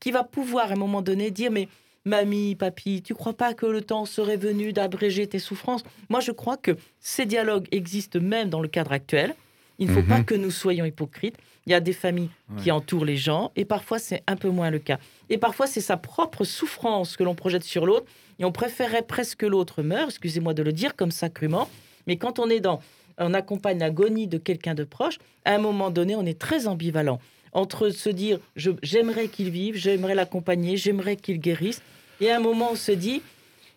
qui 0.00 0.10
va 0.10 0.22
pouvoir 0.22 0.70
à 0.70 0.74
un 0.74 0.76
moment 0.76 1.00
donné 1.02 1.30
dire 1.30 1.50
mais 1.50 1.68
mamie, 2.04 2.54
papy, 2.56 3.00
tu 3.02 3.14
crois 3.14 3.32
pas 3.32 3.54
que 3.54 3.64
le 3.64 3.80
temps 3.80 4.04
serait 4.04 4.36
venu 4.36 4.72
d'abréger 4.74 5.26
tes 5.26 5.38
souffrances? 5.38 5.82
Moi, 6.10 6.20
je 6.20 6.30
crois 6.32 6.58
que 6.58 6.72
ces 7.00 7.24
dialogues 7.24 7.66
existent 7.72 8.20
même 8.20 8.50
dans 8.50 8.60
le 8.60 8.68
cadre 8.68 8.92
actuel. 8.92 9.34
Il 9.78 9.88
ne 9.88 9.94
faut 9.94 10.02
Mhm. 10.02 10.08
pas 10.08 10.22
que 10.22 10.34
nous 10.34 10.50
soyons 10.50 10.84
hypocrites. 10.84 11.36
Il 11.66 11.70
y 11.70 11.74
a 11.74 11.80
des 11.80 11.92
familles 11.94 12.28
qui 12.62 12.70
entourent 12.70 13.04
les 13.06 13.16
gens 13.16 13.50
et 13.56 13.64
parfois 13.64 13.98
c'est 13.98 14.22
un 14.26 14.36
peu 14.36 14.50
moins 14.50 14.70
le 14.70 14.78
cas. 14.78 14.98
Et 15.30 15.38
parfois 15.38 15.66
c'est 15.66 15.80
sa 15.80 15.96
propre 15.96 16.44
souffrance 16.44 17.16
que 17.16 17.22
l'on 17.24 17.34
projette 17.34 17.64
sur 17.64 17.86
l'autre 17.86 18.06
et 18.38 18.44
on 18.44 18.52
préférerait 18.52 19.02
presque 19.02 19.38
que 19.38 19.46
l'autre 19.46 19.82
meure, 19.82 20.08
excusez-moi 20.08 20.52
de 20.54 20.62
le 20.62 20.72
dire 20.72 20.94
comme 20.96 21.10
ça 21.10 21.28
crûment, 21.30 21.68
mais 22.06 22.16
quand 22.16 22.38
on 22.38 22.50
est 22.50 22.60
dans, 22.60 22.80
on 23.18 23.32
accompagne 23.32 23.78
l'agonie 23.78 24.26
de 24.26 24.38
quelqu'un 24.38 24.74
de 24.74 24.84
proche, 24.84 25.18
à 25.44 25.54
un 25.54 25.58
moment 25.58 25.90
donné 25.90 26.14
on 26.16 26.26
est 26.26 26.38
très 26.38 26.66
ambivalent 26.66 27.18
entre 27.52 27.90
se 27.90 28.10
dire 28.10 28.40
j'aimerais 28.82 29.28
qu'il 29.28 29.50
vive, 29.50 29.76
j'aimerais 29.76 30.14
l'accompagner, 30.14 30.76
j'aimerais 30.76 31.16
qu'il 31.16 31.38
guérisse, 31.38 31.80
et 32.20 32.30
à 32.30 32.36
un 32.36 32.40
moment 32.40 32.70
on 32.72 32.76
se 32.76 32.92
dit 32.92 33.22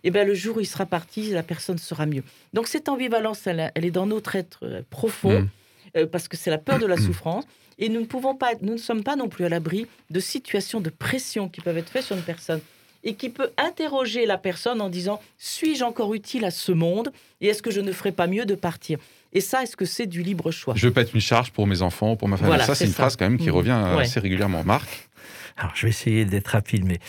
eh 0.04 0.12
ben, 0.12 0.28
le 0.28 0.34
jour 0.36 0.58
où 0.58 0.60
il 0.60 0.66
sera 0.66 0.86
parti, 0.86 1.32
la 1.32 1.44
personne 1.44 1.78
sera 1.78 2.06
mieux. 2.06 2.24
Donc 2.54 2.68
cette 2.68 2.88
ambivalence, 2.88 3.46
elle, 3.48 3.72
elle 3.76 3.86
est 3.86 3.92
dans 3.92 4.06
notre 4.06 4.36
être 4.36 4.60
euh, 4.64 4.82
profond, 4.90 5.42
Mm. 5.42 5.50
euh, 5.98 6.06
parce 6.08 6.28
que 6.28 6.38
c'est 6.38 6.50
la 6.50 6.58
peur 6.60 6.80
de 6.80 6.86
la 6.86 6.98
souffrance. 7.06 7.46
Et 7.80 7.90
nous 7.90 8.00
ne 8.02 8.06
pouvons 8.06 8.36
pas, 8.36 8.52
nous 8.62 8.74
ne 8.74 8.78
sommes 8.78 9.04
pas 9.04 9.16
non 9.16 9.30
plus 9.30 9.46
à 9.46 9.50
l'abri 9.50 9.88
de 10.10 10.20
situations 10.20 10.82
de 10.82 10.90
pression 10.90 11.48
qui 11.50 11.62
peuvent 11.62 11.78
être 11.78 11.90
faites 11.90 12.06
sur 12.06 12.16
une 12.16 12.24
personne 12.24 12.60
et 13.04 13.14
qui 13.14 13.30
peut 13.30 13.52
interroger 13.58 14.26
la 14.26 14.38
personne 14.38 14.82
en 14.82 14.90
disant 14.90 15.22
suis-je 15.38 15.84
encore 15.84 16.14
utile 16.16 16.44
à 16.46 16.52
ce 16.52 16.72
monde 16.72 17.12
et 17.42 17.48
est-ce 17.48 17.62
que 17.62 17.70
je 17.72 17.80
ne 17.82 17.92
ferais 17.92 18.12
pas 18.12 18.26
mieux 18.28 18.46
de 18.46 18.56
partir? 18.56 18.98
Et 19.34 19.42
ça, 19.42 19.62
est-ce 19.62 19.78
que 19.78 19.86
c'est 19.86 20.08
du 20.08 20.24
libre 20.24 20.52
choix? 20.52 20.74
Je 20.76 20.88
veux 20.88 20.94
pas 20.94 21.02
être 21.02 21.14
une 21.14 21.22
charge 21.22 21.52
pour 21.52 21.68
mes 21.68 21.82
enfants, 21.84 22.16
pour 22.16 22.28
ma 22.28 22.38
famille. 22.38 22.50
Voilà, 22.50 22.66
ça, 22.66 22.74
c'est 22.76 22.86
une 22.86 22.92
ça. 22.92 23.04
phrase 23.04 23.16
quand 23.16 23.30
même 23.30 23.38
qui 23.38 23.50
Mhm. 23.50 23.56
revient 23.56 23.82
euh, 23.86 23.98
Ouais. 23.98 24.04
assez 24.04 24.20
régulièrement. 24.20 24.64
Marc? 24.64 25.10
Alors, 25.58 25.74
je 25.76 25.84
vais 25.86 25.90
essayer 25.90 26.26
d'être 26.26 26.48
rapide, 26.48 26.86
mais 26.86 27.00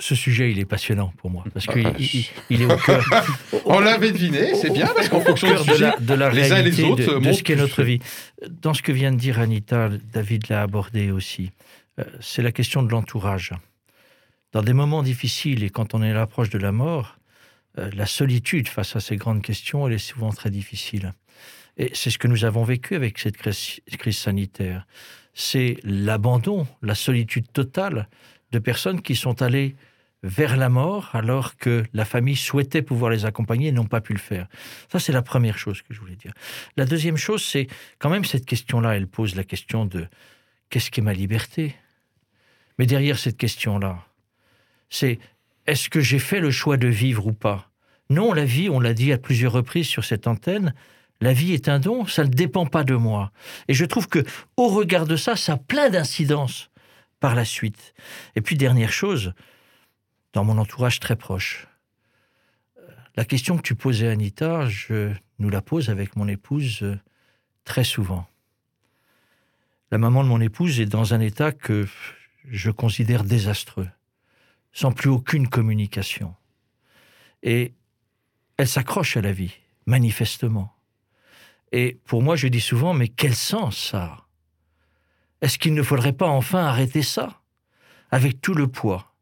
ce 0.00 0.14
sujet, 0.14 0.50
il 0.52 0.58
est 0.58 0.64
passionnant 0.64 1.12
pour 1.18 1.30
moi, 1.30 1.44
parce 1.52 1.66
qu'il 1.66 1.86
ah, 1.86 1.92
il- 1.98 2.04
il- 2.14 2.26
il 2.50 2.62
est 2.62 2.66
au 2.72 2.76
cœur, 2.86 3.04
On 3.64 3.80
l'avait 3.80 4.12
deviné, 4.12 4.54
c'est 4.54 4.70
bien 4.72 4.86
parce 4.94 5.08
qu'en 5.08 5.20
fonction 5.20 5.48
de 5.48 5.80
la, 5.80 5.96
de 5.98 6.14
la 6.14 6.30
les 6.30 6.42
les 6.42 6.48
réalité 6.48 6.84
autres 6.84 7.18
de, 7.20 7.32
ce 7.32 7.42
qu'est 7.42 7.56
notre 7.56 7.82
vie. 7.82 7.98
Dans 8.48 8.74
ce 8.74 8.82
que 8.82 8.92
vient 8.92 9.12
de 9.12 9.16
dire 9.18 9.38
Anita, 9.40 9.88
David 10.12 10.48
l'a 10.48 10.62
abordé 10.62 11.10
aussi, 11.10 11.50
euh, 11.98 12.04
c'est 12.20 12.42
la 12.42 12.52
question 12.52 12.82
de 12.82 12.90
l'entourage. 12.90 13.52
Dans 14.52 14.62
des 14.62 14.72
moments 14.72 15.02
difficiles 15.02 15.62
et 15.64 15.70
quand 15.70 15.94
on 15.94 16.02
est 16.02 16.10
à 16.10 16.14
l'approche 16.14 16.50
de 16.50 16.58
la 16.58 16.72
mort, 16.72 17.16
euh, 17.78 17.90
la 17.94 18.06
solitude 18.06 18.68
face 18.68 18.96
à 18.96 19.00
ces 19.00 19.16
grandes 19.16 19.42
questions, 19.42 19.86
elle 19.86 19.94
est 19.94 19.98
souvent 19.98 20.30
très 20.30 20.50
difficile. 20.50 21.12
Et 21.76 21.90
c'est 21.94 22.10
ce 22.10 22.18
que 22.18 22.26
nous 22.28 22.44
avons 22.44 22.64
vécu 22.64 22.96
avec 22.96 23.18
cette 23.18 23.36
crise, 23.36 23.80
crise 23.98 24.18
sanitaire. 24.18 24.86
C'est 25.34 25.76
l'abandon, 25.84 26.66
la 26.82 26.96
solitude 26.96 27.46
totale 27.52 28.08
de 28.52 28.58
personnes 28.58 29.02
qui 29.02 29.16
sont 29.16 29.42
allées 29.42 29.76
vers 30.22 30.56
la 30.56 30.68
mort 30.68 31.10
alors 31.14 31.56
que 31.56 31.84
la 31.92 32.04
famille 32.04 32.36
souhaitait 32.36 32.82
pouvoir 32.82 33.10
les 33.10 33.24
accompagner 33.24 33.68
et 33.68 33.72
n'ont 33.72 33.86
pas 33.86 34.00
pu 34.00 34.12
le 34.12 34.18
faire. 34.18 34.48
Ça, 34.92 34.98
c'est 34.98 35.12
la 35.12 35.22
première 35.22 35.56
chose 35.56 35.82
que 35.82 35.94
je 35.94 36.00
voulais 36.00 36.16
dire. 36.16 36.32
La 36.76 36.84
deuxième 36.84 37.16
chose, 37.16 37.42
c'est 37.42 37.68
quand 37.98 38.10
même 38.10 38.24
cette 38.24 38.44
question-là, 38.44 38.96
elle 38.96 39.06
pose 39.06 39.34
la 39.34 39.44
question 39.44 39.86
de 39.86 40.06
qu'est-ce 40.68 40.90
qu'est 40.90 41.02
ma 41.02 41.14
liberté? 41.14 41.74
Mais 42.78 42.86
derrière 42.86 43.18
cette 43.18 43.36
question-là, 43.36 44.04
c'est 44.90 45.18
est-ce 45.66 45.88
que 45.88 46.00
j'ai 46.00 46.18
fait 46.18 46.40
le 46.40 46.50
choix 46.50 46.76
de 46.76 46.88
vivre 46.88 47.26
ou 47.26 47.32
pas? 47.32 47.70
Non, 48.10 48.32
la 48.32 48.44
vie, 48.44 48.68
on 48.68 48.80
l'a 48.80 48.92
dit 48.92 49.12
à 49.12 49.18
plusieurs 49.18 49.52
reprises 49.52 49.86
sur 49.86 50.04
cette 50.04 50.26
antenne, 50.26 50.74
la 51.20 51.32
vie 51.32 51.52
est 51.52 51.68
un 51.68 51.78
don, 51.78 52.06
ça 52.06 52.24
ne 52.24 52.30
dépend 52.30 52.66
pas 52.66 52.82
de 52.82 52.94
moi. 52.94 53.30
Et 53.68 53.74
je 53.74 53.84
trouve 53.84 54.08
que 54.08 54.24
au 54.56 54.68
regard 54.68 55.06
de 55.06 55.16
ça, 55.16 55.36
ça 55.36 55.52
a 55.52 55.56
plein 55.58 55.90
d'incidences 55.90 56.70
par 57.20 57.34
la 57.34 57.44
suite. 57.44 57.94
Et 58.34 58.40
puis 58.40 58.56
dernière 58.56 58.92
chose, 58.92 59.34
dans 60.32 60.44
mon 60.44 60.58
entourage 60.58 60.98
très 60.98 61.16
proche, 61.16 61.68
euh, 62.78 62.88
la 63.16 63.24
question 63.24 63.56
que 63.56 63.62
tu 63.62 63.74
posais, 63.74 64.08
Anita, 64.08 64.66
je 64.66 65.12
nous 65.38 65.50
la 65.50 65.62
pose 65.62 65.90
avec 65.90 66.16
mon 66.16 66.26
épouse 66.26 66.82
euh, 66.82 66.98
très 67.64 67.84
souvent. 67.84 68.26
La 69.90 69.98
maman 69.98 70.24
de 70.24 70.28
mon 70.28 70.40
épouse 70.40 70.80
est 70.80 70.86
dans 70.86 71.14
un 71.14 71.20
état 71.20 71.52
que 71.52 71.86
je 72.48 72.70
considère 72.70 73.24
désastreux, 73.24 73.88
sans 74.72 74.92
plus 74.92 75.10
aucune 75.10 75.48
communication. 75.48 76.34
Et 77.42 77.74
elle 78.56 78.68
s'accroche 78.68 79.16
à 79.16 79.20
la 79.20 79.32
vie, 79.32 79.56
manifestement. 79.86 80.74
Et 81.72 81.98
pour 82.04 82.22
moi, 82.22 82.36
je 82.36 82.48
dis 82.48 82.60
souvent, 82.60 82.94
mais 82.94 83.08
quel 83.08 83.34
sens 83.34 83.76
ça 83.76 84.26
Est-ce 85.42 85.58
qu'il 85.58 85.74
ne 85.74 85.82
faudrait 85.82 86.12
pas 86.12 86.28
enfin 86.28 86.64
arrêter 86.64 87.02
ça 87.02 87.40
Avec 88.10 88.40
tout 88.40 88.54
le 88.54 88.68
poids? 88.68 89.14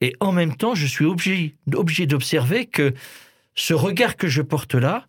Et 0.00 0.14
en 0.20 0.32
même 0.32 0.56
temps, 0.56 0.74
je 0.74 0.86
suis 0.86 1.04
obligé, 1.04 1.56
obligé 1.74 2.06
d'observer 2.06 2.66
que 2.66 2.92
ce 3.54 3.72
regard 3.74 4.16
que 4.16 4.26
je 4.28 4.42
porte 4.42 4.74
là, 4.74 5.06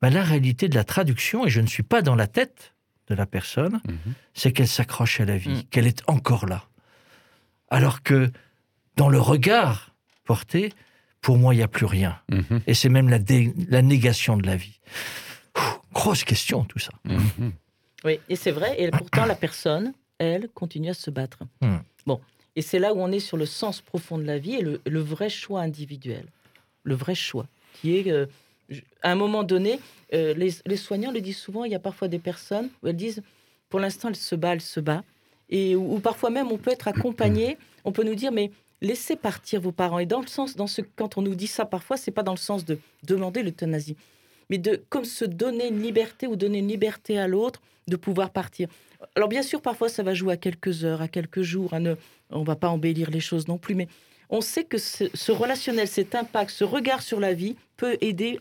ben, 0.00 0.10
la 0.10 0.24
réalité 0.24 0.68
de 0.68 0.74
la 0.74 0.82
traduction, 0.84 1.46
et 1.46 1.50
je 1.50 1.60
ne 1.60 1.66
suis 1.68 1.84
pas 1.84 2.02
dans 2.02 2.16
la 2.16 2.26
tête 2.26 2.74
de 3.08 3.14
la 3.14 3.24
personne, 3.26 3.80
Mhm. 3.86 4.14
c'est 4.34 4.52
qu'elle 4.52 4.66
s'accroche 4.68 5.20
à 5.20 5.24
la 5.24 5.36
vie, 5.36 5.50
Mm. 5.50 5.62
qu'elle 5.70 5.86
est 5.86 6.02
encore 6.08 6.46
là. 6.46 6.64
Alors 7.68 8.02
que 8.02 8.30
dans 8.96 9.08
le 9.08 9.20
regard 9.20 9.94
porté, 10.24 10.72
pour 11.20 11.38
moi, 11.38 11.54
il 11.54 11.58
n'y 11.58 11.62
a 11.62 11.68
plus 11.68 11.86
rien. 11.86 12.18
Mhm. 12.30 12.62
Et 12.66 12.74
c'est 12.74 12.88
même 12.88 13.08
la, 13.08 13.18
dé- 13.20 13.54
la 13.68 13.80
négation 13.82 14.36
de 14.36 14.44
la 14.46 14.56
vie. 14.56 14.80
Ouh, 15.56 15.60
grosse 15.94 16.24
question, 16.24 16.64
tout 16.64 16.78
ça. 16.80 16.92
Oui, 18.04 18.18
et 18.28 18.36
c'est 18.36 18.50
vrai. 18.50 18.80
Et 18.80 18.90
pourtant, 18.90 19.26
la 19.26 19.34
personne, 19.34 19.92
elle, 20.18 20.48
continue 20.48 20.90
à 20.90 20.94
se 20.94 21.10
battre. 21.10 21.38
Hmm. 21.60 21.78
Bon, 22.06 22.20
et 22.56 22.62
c'est 22.62 22.78
là 22.78 22.92
où 22.94 23.00
on 23.00 23.12
est 23.12 23.20
sur 23.20 23.36
le 23.36 23.46
sens 23.46 23.80
profond 23.80 24.18
de 24.18 24.24
la 24.24 24.38
vie 24.38 24.56
et 24.56 24.62
le, 24.62 24.80
le 24.84 25.00
vrai 25.00 25.28
choix 25.28 25.60
individuel. 25.60 26.26
Le 26.84 26.94
vrai 26.94 27.14
choix, 27.14 27.46
qui 27.74 27.96
est, 27.96 28.10
euh, 28.10 28.26
à 29.02 29.12
un 29.12 29.14
moment 29.14 29.44
donné, 29.44 29.78
euh, 30.12 30.34
les, 30.34 30.50
les 30.66 30.76
soignants 30.76 31.12
le 31.12 31.20
disent 31.20 31.38
souvent, 31.38 31.64
il 31.64 31.72
y 31.72 31.76
a 31.76 31.80
parfois 31.80 32.08
des 32.08 32.18
personnes 32.18 32.70
où 32.82 32.88
elles 32.88 32.96
disent, 32.96 33.22
pour 33.68 33.80
l'instant, 33.80 34.08
elle 34.08 34.16
se 34.16 34.34
bat, 34.34 34.54
elle 34.54 34.60
se 34.60 34.80
bat. 34.80 35.04
Et 35.48 35.76
où, 35.76 35.94
où 35.94 36.00
parfois 36.00 36.30
même, 36.30 36.50
on 36.50 36.58
peut 36.58 36.72
être 36.72 36.88
accompagné, 36.88 37.56
on 37.84 37.92
peut 37.92 38.04
nous 38.04 38.14
dire, 38.14 38.32
mais 38.32 38.50
laissez 38.80 39.16
partir 39.16 39.60
vos 39.60 39.72
parents. 39.72 39.98
Et 39.98 40.06
dans 40.06 40.20
le 40.20 40.26
sens, 40.26 40.56
dans 40.56 40.66
ce, 40.66 40.82
quand 40.96 41.16
on 41.16 41.22
nous 41.22 41.34
dit 41.34 41.46
ça 41.46 41.64
parfois, 41.64 41.96
c'est 41.96 42.10
pas 42.10 42.22
dans 42.22 42.32
le 42.32 42.38
sens 42.38 42.64
de 42.64 42.78
demander 43.04 43.42
l'euthanasie, 43.42 43.96
mais 44.50 44.58
de 44.58 44.82
comme 44.90 45.04
se 45.04 45.24
donner 45.24 45.68
une 45.68 45.80
liberté 45.80 46.26
ou 46.26 46.36
donner 46.36 46.58
une 46.58 46.68
liberté 46.68 47.18
à 47.18 47.26
l'autre 47.26 47.62
de 47.88 47.96
pouvoir 47.96 48.30
partir. 48.30 48.68
Alors 49.16 49.28
bien 49.28 49.42
sûr, 49.42 49.60
parfois 49.60 49.88
ça 49.88 50.02
va 50.02 50.14
jouer 50.14 50.34
à 50.34 50.36
quelques 50.36 50.84
heures, 50.84 51.02
à 51.02 51.08
quelques 51.08 51.42
jours. 51.42 51.74
à 51.74 51.80
ne- 51.80 51.94
va 52.30 52.56
pas 52.56 52.68
embellir 52.68 53.10
les 53.10 53.20
choses 53.20 53.48
non 53.48 53.58
plus, 53.58 53.74
mais 53.74 53.88
on 54.30 54.40
sait 54.40 54.64
que 54.64 54.78
ce, 54.78 55.30
relationnel, 55.30 55.86
cet 55.86 56.14
impact, 56.14 56.50
ce 56.50 56.64
regard 56.64 57.02
sur 57.02 57.20
la 57.20 57.34
vie 57.34 57.54
peut 57.76 57.98
aider 58.00 58.38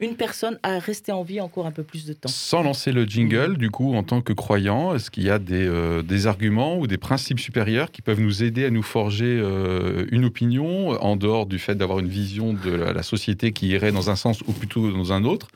une 0.00 0.14
personne 0.14 0.58
à 0.62 0.78
rester 0.78 1.10
en 1.12 1.22
vie 1.22 1.40
encore 1.40 1.66
un 1.66 1.72
peu 1.72 1.82
plus 1.82 2.04
de 2.04 2.12
temps. 2.12 2.28
Sans 2.28 2.62
lancer 2.62 2.92
le 2.92 3.04
jingle, 3.04 3.56
du 3.56 3.70
coup, 3.70 3.94
en 3.94 4.04
tant 4.04 4.20
que 4.20 4.32
croyant, 4.32 4.94
est-ce 4.94 5.10
qu'il 5.10 5.24
y 5.24 5.30
a 5.30 5.38
des, 5.40 5.66
euh, 5.66 6.02
arguments 6.26 6.78
ou 6.78 6.86
des 6.86 6.98
principes 6.98 7.40
supérieurs 7.40 7.90
qui 7.90 8.02
peuvent 8.02 8.20
nous 8.20 8.44
aider 8.44 8.64
à 8.64 8.70
nous 8.70 8.82
forger 8.82 9.24
euh, 9.26 10.06
une 10.12 10.24
opinion 10.24 10.90
en 10.90 11.16
dehors 11.16 11.46
du 11.46 11.58
fait 11.58 11.74
d'avoir 11.74 11.98
une 11.98 12.08
vision 12.08 12.52
de 12.52 12.70
la 12.70 13.02
société 13.02 13.52
qui 13.52 13.68
irait 13.68 13.92
dans 13.92 14.10
un 14.10 14.16
sens 14.16 14.40
ou 14.42 14.52
plutôt 14.52 14.90
dans 14.92 15.12
un 15.12 15.24
autre? 15.24 15.48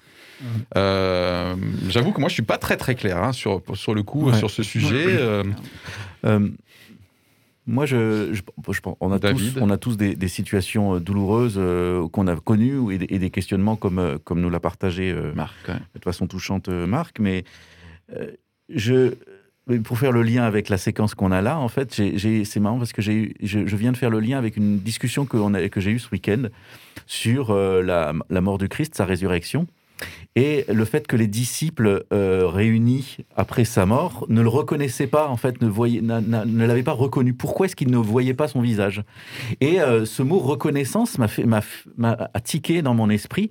Euh, 0.77 1.55
J'avoue 1.89 2.13
que 2.13 2.21
moi, 2.21 2.29
je 2.29 2.35
suis 2.35 2.43
pas 2.43 2.59
très 2.59 2.77
très 2.77 2.95
clair 2.95 3.23
hein, 3.23 3.33
sur, 3.33 3.63
sur 3.75 3.95
le 3.95 4.03
coup, 4.03 4.31
Ouais. 4.31 4.37
sur 4.37 4.51
ce 4.51 4.63
sujet. 4.63 5.05
euh, 5.07 5.45
Euh, 6.25 6.49
moi, 7.67 7.85
je, 7.87 8.31
je, 8.33 8.41
je 8.73 8.81
pense- 8.81 8.97
on 9.01 9.13
a 9.13 9.19
David. 9.19 9.55
tous, 9.55 9.61
on 9.61 9.69
a 9.71 9.77
tous 9.77 9.97
des, 9.97 10.15
des 10.17 10.29
situations 10.29 10.95
euh, 10.95 11.01
douloureuses 11.01 11.57
euh, 11.59 12.09
qu'on 12.09 12.27
a 12.27 12.35
connues 12.37 12.95
et, 12.95 12.99
des- 12.99 13.07
et 13.15 13.19
des 13.19 13.31
questionnements 13.31 13.77
comme, 13.77 13.99
euh, 13.99 14.17
comme 14.25 14.41
nous 14.41 14.49
l'a 14.51 14.59
partagé 14.61 15.11
euh, 15.13 15.33
Marc, 15.35 15.55
ouais. 15.69 15.75
de 15.75 16.01
façon 16.03 16.27
touchante 16.27 16.69
euh, 16.71 16.87
Marc. 16.87 17.19
Mais 17.21 17.45
euh, 18.17 18.31
je, 18.71 19.13
pour 19.85 19.99
faire 19.99 20.13
le 20.13 20.23
lien 20.23 20.45
avec 20.45 20.71
la 20.71 20.79
séquence 20.79 21.15
qu'on 21.15 21.31
a 21.31 21.43
là, 21.43 21.59
en 21.59 21.69
fait, 21.69 21.93
c'est 21.93 22.61
marrant 22.61 22.79
parce 22.79 22.95
que 22.95 23.03
j'ai 23.03 23.15
eu- 23.15 23.35
je, 23.43 23.67
je 23.67 23.77
viens 23.77 23.93
de 23.93 23.99
faire 23.99 24.11
le 24.11 24.21
lien 24.21 24.39
avec 24.39 24.57
une 24.57 24.79
discussion 24.79 25.27
que, 25.27 25.37
on 25.37 25.53
a- 25.53 25.69
que 25.69 25.81
j'ai 25.81 25.91
eue 25.91 25.99
ce 25.99 26.09
week-end 26.11 26.45
sur 27.07 27.51
euh, 27.51 27.83
la, 27.83 28.15
la 28.31 28.41
mort 28.41 28.57
du 28.57 28.69
Christ, 28.71 28.95
sa 28.95 29.05
résurrection, 29.05 29.67
et 30.37 30.65
le 30.69 30.85
fait 30.85 31.07
que 31.07 31.17
les 31.17 31.27
disciples 31.27 32.05
euh, 32.13 32.47
réunis 32.47 33.19
après 33.37 33.65
sa 33.65 33.87
mort 33.87 34.25
ne 34.29 34.41
le 34.41 34.49
reconnaissaient 34.49 35.07
pas, 35.07 35.29
en 35.29 35.37
fait, 35.37 35.61
ne, 35.61 35.69
ne 35.69 36.67
l'avaient 36.67 36.83
pas 36.83 36.93
reconnu. 36.93 37.35
Pourquoi 37.35 37.67
est-ce 37.67 37.77
qu'ils 37.77 37.91
ne 37.91 37.97
voyaient 37.97 38.35
pas 38.35 38.49
son 38.49 38.61
visage? 38.61 39.03
Et 39.61 39.81
euh, 39.81 40.05
ce 40.05 40.23
mot 40.23 40.39
reconnaissance 40.39 41.19
m'a 41.19 41.29
fait, 41.29 41.45
m'a, 41.45 41.63
tiqué 42.45 42.83
dans 42.83 42.95
mon 42.95 43.11
esprit. 43.11 43.51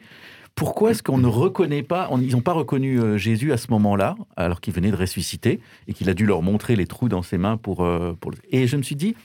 Pourquoi 0.56 0.92
est-ce 0.92 1.04
qu'on 1.04 1.18
ne 1.20 1.28
reconnaît 1.28 1.84
pas, 1.84 2.10
ils 2.20 2.32
n'ont 2.32 2.42
pas 2.42 2.54
reconnu 2.54 3.00
euh, 3.00 3.18
Jésus 3.18 3.52
à 3.52 3.58
ce 3.58 3.70
moment-là, 3.70 4.16
alors 4.38 4.60
qu'il 4.60 4.74
venait 4.74 4.90
de 4.90 4.96
ressusciter, 4.96 5.60
et 5.88 5.94
qu'il 5.94 6.10
a 6.10 6.14
dû 6.14 6.26
leur 6.26 6.42
montrer 6.42 6.76
les 6.76 6.88
trous 6.88 7.10
dans 7.10 7.22
ses 7.22 7.38
mains 7.38 7.58
pour... 7.58 7.88
Et 8.50 8.66
je 8.66 8.78
me 8.78 8.82
suis 8.82 8.96
dit, 8.96 9.16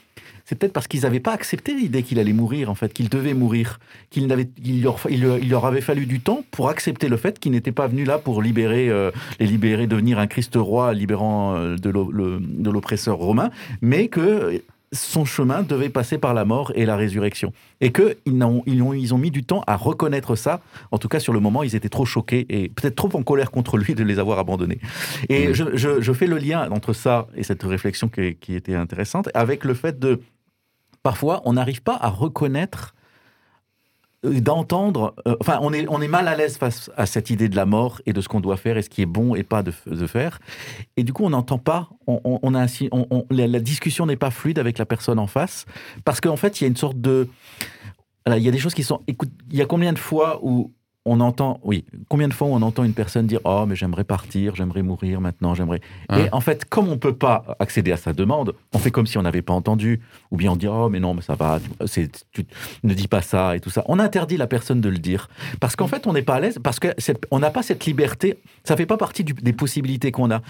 c'est 0.45 0.55
peut-être 0.57 0.73
parce 0.73 0.87
qu'ils 0.87 1.01
n'avaient 1.01 1.19
pas 1.21 1.31
accepté 1.33 1.73
l'idée 1.73 2.03
qu'il 2.03 2.19
allait 2.19 2.33
mourir, 2.33 2.69
en 2.69 2.75
fait, 2.75 2.91
qu'il 2.91 3.07
devait 3.09 3.33
mourir, 3.33 3.79
qu'il 4.09 4.23
il, 4.63 4.81
leur, 4.83 4.99
leur- 5.09 5.65
avait 5.65 5.81
fallu 5.81 6.05
du 6.05 6.19
temps 6.19 6.43
pour 6.51 6.67
accepter 6.69 7.07
le 7.07 7.15
fait 7.17 7.39
qu'il 7.39 7.53
n'était 7.53 7.71
pas 7.71 7.87
venu 7.87 8.03
là 8.03 8.17
pour 8.17 8.41
libérer, 8.41 8.89
euh, 8.89 9.11
les 9.39 9.47
libérer, 9.47 9.87
devenir 9.87 10.19
un 10.19 10.27
Christ 10.27 10.55
roi 10.55 10.93
libérant 10.93 11.55
euh, 11.55 11.77
de 11.77 12.69
l'oppresseur 12.69 13.17
romain, 13.17 13.51
mais 13.81 14.09
que 14.09 14.61
son 14.93 15.25
chemin 15.25 15.63
devait 15.63 15.89
passer 15.89 16.17
par 16.17 16.33
la 16.33 16.45
mort 16.45 16.71
et 16.75 16.85
la 16.85 16.95
résurrection. 16.95 17.51
Et 17.81 17.91
qu'ils 17.91 18.15
n'ont- 18.37 18.63
ils 18.65 18.81
ont, 18.81 18.93
ils 18.93 19.13
ont 19.13 19.17
mis 19.17 19.31
du 19.31 19.43
temps 19.43 19.63
à 19.67 19.75
reconnaître 19.75 20.35
ça. 20.35 20.61
En 20.91 20.97
tout 20.99 21.09
cas, 21.09 21.19
sur 21.19 21.33
le 21.33 21.39
moment, 21.41 21.63
ils 21.63 21.75
étaient 21.75 21.89
trop 21.89 22.05
choqués 22.05 22.45
et 22.49 22.69
peut-être 22.69 22.95
trop 22.95 23.09
en 23.17 23.23
colère 23.23 23.51
contre 23.51 23.77
lui 23.77 23.95
de 23.95 24.03
les 24.03 24.19
avoir 24.19 24.39
abandonnés. 24.39 24.79
Et 25.29 25.53
je, 25.53 25.75
je- 25.75 25.99
je 25.99 26.13
fais 26.13 26.27
le 26.27 26.37
lien 26.37 26.69
entre 26.71 26.93
ça 26.93 27.27
et 27.35 27.43
cette 27.43 27.63
réflexion 27.63 28.07
qui, 28.07 28.35
qui 28.35 28.55
était 28.55 28.75
intéressante 28.75 29.29
avec 29.33 29.65
le 29.65 29.73
fait 29.73 29.99
de 29.99 30.21
parfois 31.01 31.41
on 31.45 31.53
n'arrive 31.53 31.81
pas 31.81 31.97
à 31.99 32.09
reconnaître 32.09 32.93
d'entendre 34.23 35.13
euh, 35.27 35.35
enfin 35.41 35.59
on 35.61 35.73
est 35.73 35.85
on 35.89 36.01
est 36.01 36.07
mal 36.07 36.27
à 36.27 36.35
l'aise 36.35 36.57
face 36.57 36.89
à 36.95 37.05
cette 37.05 37.29
idée 37.29 37.49
de 37.49 37.55
la 37.55 37.65
mort 37.65 38.01
et 38.05 38.13
de 38.13 38.21
ce 38.21 38.27
qu'on 38.29 38.39
doit 38.39 38.57
faire 38.57 38.77
et 38.77 38.81
ce 38.81 38.89
qui 38.89 39.01
est 39.01 39.05
bon 39.07 39.35
et 39.35 39.43
pas 39.43 39.63
de, 39.63 39.73
de 39.85 40.07
faire. 40.07 40.39
Et 40.97 41.03
du 41.03 41.11
coup 41.13 41.23
on 41.25 41.29
n'entend 41.31 41.57
pas 41.57 41.89
on, 42.07 42.39
on- 42.41 42.53
a 42.53 42.59
ainsi 42.59 42.89
la, 43.29 43.59
discussion 43.59 44.05
n'est 44.05 44.15
pas 44.15 44.31
fluide 44.31 44.59
avec 44.59 44.77
la 44.77 44.85
personne 44.85 45.19
en 45.19 45.27
face 45.27 45.65
parce 46.05 46.21
qu'en 46.21 46.37
fait 46.37 46.59
il 46.61 46.63
y 46.63 46.65
a 46.65 46.67
une 46.69 46.77
sorte 46.77 46.99
de 46.99 47.27
il 48.27 48.41
y 48.41 48.47
a 48.47 48.51
des 48.51 48.59
choses 48.59 48.73
qui 48.73 48.83
sont 48.83 49.01
écoute 49.07 49.29
il 49.51 49.57
y 49.57 49.61
a 49.61 49.65
combien 49.65 49.91
de 49.93 49.99
fois 49.99 50.39
où 50.43 50.71
on 51.05 51.19
entend, 51.19 51.59
oui, 51.63 51.83
combien 52.07 52.29
de 52.29 52.33
fois 52.33 52.47
on 52.47 52.61
entend 52.61 52.83
une 52.85 52.93
personne 52.93 53.27
dire 53.27 53.41
Oh, 53.43 53.65
mais 53.67 53.75
j'aimerais 53.75 54.05
partir, 54.05 54.55
j'aimerais 54.55 54.83
mourir 54.83 55.19
maintenant, 55.19 55.53
j'aimerais. 55.53 55.81
Hein. 56.07 56.19
Et 56.25 56.29
en 56.31 56.39
fait, 56.39 56.63
comme 56.65 56.87
on 56.87 56.91
ne 56.91 56.95
peut 56.95 57.15
pas 57.15 57.57
accéder 57.59 57.91
à 57.91 57.97
sa 57.97 58.13
demande, 58.13 58.53
on 58.73 58.77
fait 58.79 58.89
comme 58.91 59.05
si 59.05 59.17
on 59.17 59.21
n'avait 59.23 59.41
pas 59.41 59.53
entendu, 59.53 59.99
ou 60.31 60.37
bien 60.37 60.51
on 60.53 60.55
dit 60.55 60.67
Oh, 60.67 60.87
mais 60.89 61.01
non, 61.01 61.13
mais 61.13 61.21
ça 61.21 61.35
va, 61.35 61.59
tu 62.31 62.45
ne 62.83 62.93
dis 62.93 63.09
pas 63.09 63.21
ça 63.21 63.55
et 63.55 63.59
tout 63.59 63.69
ça. 63.69 63.83
On 63.87 63.99
interdit 63.99 64.37
la 64.37 64.47
personne 64.47 64.79
de 64.79 64.87
le 64.87 64.97
dire. 64.97 65.29
Parce 65.59 65.75
qu'en 65.75 65.87
fait, 65.87 66.07
on 66.07 66.13
n'est 66.13 66.21
pas 66.21 66.35
à 66.35 66.39
l'aise, 66.39 66.57
parce 66.63 66.79
qu'on 66.79 67.39
n'a 67.39 67.51
pas 67.51 67.63
cette 67.63 67.85
liberté, 67.85 68.37
ça 68.63 68.75
ne 68.75 68.77
fait 68.77 68.85
pas 68.85 68.97
partie 68.97 69.25
du- 69.25 69.33
des 69.33 69.53
possibilités 69.53 70.11
qu'on 70.11 70.31
a. 70.31 70.41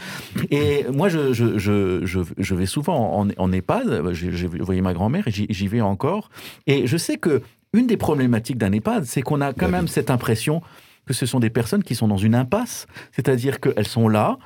Et 0.52 0.86
moi, 0.94 1.10
je, 1.10 1.34
je, 1.34 1.58
je, 1.58 2.06
je, 2.06 2.20
je 2.38 2.56
vais 2.56 2.68
souvent 2.68 3.20
en, 3.22 3.28
en 3.38 3.52
EHPAD, 3.52 4.12
j'ai, 4.14 4.48
voyé 4.48 4.82
ma 4.82 4.94
grand-mère 4.94 5.28
et 5.28 5.32
j'y 5.32 5.68
vais 5.68 5.82
encore. 5.82 6.30
Et 6.68 6.86
je 6.86 6.98
sais 6.98 7.18
que 7.18 7.42
une 7.74 7.88
des 7.88 7.98
problématiques 7.98 8.58
d'un 8.58 8.72
EHPAD, 8.72 9.06
c'est 9.06 9.22
qu'on 9.22 9.42
a 9.42 9.52
quand 9.54 9.70
même 9.70 9.88
cette 9.88 10.12
impression 10.12 10.62
que 11.06 11.14
ce 11.14 11.26
sont 11.26 11.40
des 11.40 11.50
personnes 11.50 11.84
qui 11.84 11.96
sont 11.96 12.08
dans 12.08 12.18
une 12.18 12.36
impasse, 12.36 12.88
c'est-à-dire 13.12 13.60
qu'elles 13.60 13.88
sont 13.88 14.08
là, 14.08 14.38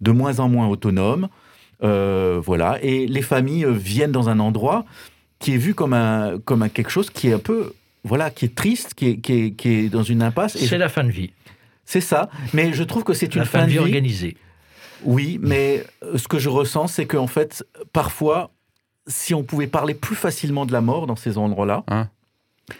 de 0.00 0.12
moins 0.12 0.38
en 0.38 0.48
moins 0.48 0.68
autonomes, 0.68 1.28
euh, 1.82 2.40
voilà, 2.42 2.78
et 2.82 3.06
les 3.06 3.22
familles 3.22 3.66
euh, 3.66 3.72
viennent 3.72 4.12
dans 4.12 4.30
un 4.30 4.38
endroit 4.38 4.86
qui 5.38 5.52
est 5.52 5.58
vu 5.58 5.74
comme 5.74 5.92
un, 5.92 6.38
comme 6.42 6.62
un 6.62 6.70
quelque 6.70 6.90
chose 6.90 7.10
qui 7.10 7.28
est 7.28 7.34
un 7.34 7.38
peu, 7.38 7.74
voilà, 8.04 8.30
qui 8.30 8.46
est 8.46 8.54
triste, 8.54 8.94
qui 8.94 9.08
est, 9.08 9.16
qui 9.18 9.32
est, 9.32 9.50
qui 9.50 9.68
est 9.68 9.88
dans 9.90 10.02
une 10.02 10.22
impasse. 10.22 10.56
C'est 10.56 10.78
la 10.78 10.88
fin 10.88 11.04
de 11.04 11.10
vie. 11.10 11.32
c'est 11.84 12.00
ça, 12.00 12.30
mais 12.54 12.72
je 12.72 12.82
trouve 12.82 13.04
que 13.04 13.12
c'est 13.12 13.34
une 13.34 13.40
La 13.40 13.46
fin 13.46 13.62
de 13.62 13.66
vie 13.66 13.72
vie 13.72 13.78
organisée. 13.80 14.36
oui, 15.04 15.38
mais 15.42 15.84
euh, 16.02 16.16
ce 16.16 16.28
que 16.28 16.38
je 16.38 16.48
ressens, 16.48 16.86
c'est 16.86 17.04
qu'en 17.04 17.26
fait, 17.26 17.62
parfois, 17.92 18.52
si 19.06 19.34
on 19.34 19.42
pouvait 19.42 19.66
parler 19.66 19.92
plus 19.92 20.16
facilement 20.16 20.64
de 20.64 20.72
la 20.72 20.80
mort 20.80 21.06
dans 21.06 21.16
ces 21.16 21.36
endroits-là, 21.36 21.84
Hein 21.88 22.08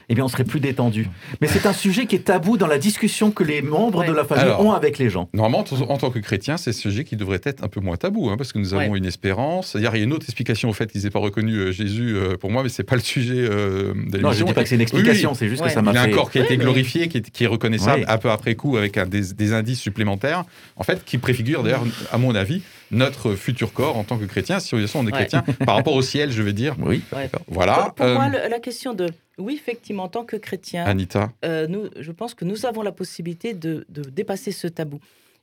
eh 0.08 0.14
bien, 0.14 0.24
on 0.24 0.28
serait 0.28 0.44
plus 0.44 0.60
détendu. 0.60 1.08
Mais 1.40 1.46
c'est 1.46 1.66
un 1.66 1.72
sujet 1.72 2.06
qui 2.06 2.16
est 2.16 2.20
tabou 2.20 2.56
dans 2.56 2.66
la 2.66 2.78
discussion 2.78 3.30
que 3.30 3.44
les 3.44 3.62
membres 3.62 4.00
Ouais. 4.00 4.08
de 4.08 4.12
la 4.12 4.24
famille 4.24 4.44
Alors. 4.44 4.60
ont 4.64 4.72
avec 4.72 4.98
les 4.98 5.10
gens. 5.10 5.28
Normalement, 5.32 5.64
en 5.88 5.96
tant 5.96 6.10
que 6.10 6.18
chrétien, 6.18 6.56
c'est 6.56 6.72
ce 6.72 6.80
sujet 6.80 7.04
qui 7.04 7.16
devrait 7.16 7.40
être 7.44 7.62
un 7.62 7.68
peu 7.68 7.80
moins 7.80 7.96
tabou, 7.96 8.28
hein, 8.30 8.36
parce 8.36 8.52
que 8.52 8.58
nous 8.58 8.74
avons 8.74 8.90
Ouais. 8.92 8.98
une 8.98 9.06
espérance. 9.06 9.74
Il 9.78 9.82
y 9.82 9.86
a 9.86 9.96
une 9.96 10.12
autre 10.12 10.26
explication 10.26 10.68
au 10.68 10.72
fait 10.72 10.90
qu'ils 10.90 11.02
n'aient 11.04 11.10
pas 11.10 11.18
reconnu 11.20 11.54
euh, 11.54 11.72
Jésus 11.72 12.16
euh, 12.16 12.36
pour 12.36 12.50
moi, 12.50 12.62
mais 12.62 12.68
c'est 12.68 12.82
pas 12.84 12.96
le 12.96 13.02
sujet 13.02 13.34
euh, 13.38 13.94
de 14.10 14.18
Non, 14.18 14.32
je 14.32 14.44
dis 14.44 14.52
pas 14.52 14.62
que 14.62 14.68
c'est 14.68 14.74
une 14.74 14.80
explication, 14.80 15.34
c'est 15.34 15.48
juste 15.48 15.62
Ouais. 15.62 15.68
que 15.68 15.74
ça 15.74 15.80
Il 15.80 15.84
m'a 15.84 15.92
a 15.92 16.02
un 16.02 16.04
fait. 16.06 16.10
corps 16.10 16.30
qui 16.30 16.38
a 16.38 16.44
été 16.44 16.56
glorifié, 16.56 17.08
qui 17.08 17.18
est, 17.18 17.30
qui 17.30 17.44
est 17.44 17.48
reconnaissable 17.48 18.04
un 18.08 18.18
peu 18.18 18.30
après 18.30 18.54
coup 18.56 18.76
avec 18.76 18.96
un 18.98 19.06
des, 19.06 19.32
des 19.34 19.52
indices 19.52 19.80
supplémentaires, 19.80 20.44
en 20.76 20.82
fait, 20.82 21.04
qui 21.04 21.18
préfigurent 21.18 21.62
d'ailleurs, 21.62 21.84
à 22.12 22.18
mon 22.18 22.34
avis, 22.34 22.62
notre 22.90 23.34
futur 23.34 23.72
corps 23.72 23.96
en 23.96 24.04
tant 24.04 24.18
que 24.18 24.24
chrétien, 24.24 24.60
si 24.60 24.74
on 24.74 24.78
est 24.78 24.84
Ouais. 25.06 25.10
chrétien, 25.12 25.42
par 25.64 25.74
rapport 25.76 25.94
au 25.94 26.02
ciel, 26.02 26.30
je 26.32 26.42
vais 26.42 26.52
dire. 26.52 26.76
Oui, 26.84 27.02
Ouais. 27.12 27.30
Voilà. 27.48 27.76
Pour, 27.86 27.94
pour 27.94 28.06
euh, 28.06 28.14
moi, 28.14 28.28
le- 28.28 28.48
la 28.48 28.60
question 28.60 28.94
de 28.94 29.08
oui, 29.38 29.54
effectivement, 29.54 30.04
en 30.04 30.08
tant 30.08 30.24
que 30.24 30.36
chrétien, 30.36 30.84
Anita, 30.84 31.30
euh, 31.44 31.66
nous, 31.66 31.88
je 31.98 32.10
pense 32.12 32.32
que 32.34 32.44
nous 32.46 32.64
avons 32.64 32.82
la 32.82 32.92
possibilité 32.92 33.52
de, 33.54 33.84
de 33.90 34.02
dépasser 34.02 34.50
ce 34.52 34.66
tabou. 34.66 34.98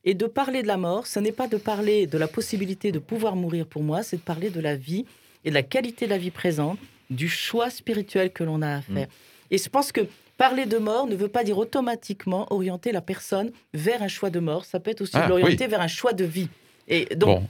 Et 0.05 0.15
de 0.15 0.25
parler 0.25 0.63
de 0.63 0.67
la 0.67 0.77
mort, 0.77 1.05
ce 1.07 1.19
n'est 1.19 1.31
pas 1.31 1.47
de 1.47 1.57
parler 1.57 2.07
de 2.07 2.17
la 2.17 2.27
possibilité 2.27 2.91
de 2.91 2.99
pouvoir 2.99 3.35
mourir 3.35 3.65
pour 3.67 3.83
moi, 3.83 4.03
c'est 4.03 4.17
de 4.17 4.21
parler 4.21 4.49
de 4.49 4.59
la 4.59 4.75
vie 4.75 5.05
et 5.45 5.49
de 5.49 5.53
la 5.53 5.63
qualité 5.63 6.05
de 6.05 6.09
la 6.11 6.17
vie 6.17 6.31
présente, 6.31 6.77
du 7.09 7.29
choix 7.29 7.69
spirituel 7.69 8.31
que 8.31 8.43
l'on 8.43 8.61
a 8.61 8.75
à 8.77 8.81
faire. 8.81 9.07
Et 9.51 9.57
je 9.57 9.69
pense 9.69 9.91
que 9.91 10.01
parler 10.37 10.65
de 10.65 10.77
mort 10.77 11.05
ne 11.07 11.15
veut 11.15 11.27
pas 11.29 11.43
dire 11.43 11.57
automatiquement 11.57 12.51
orienter 12.51 12.91
la 12.91 13.01
personne 13.01 13.51
vers 13.73 14.01
un 14.01 14.07
choix 14.07 14.29
de 14.29 14.39
mort, 14.39 14.65
ça 14.65 14.79
peut 14.79 14.91
être 14.91 15.01
aussi 15.01 15.13
Ah, 15.15 15.27
l'orienter 15.27 15.67
vers 15.67 15.81
un 15.81 15.87
choix 15.87 16.13
de 16.13 16.25
vie. 16.25 16.49
Et 16.87 17.05
donc, 17.15 17.41
bon. 17.41 17.47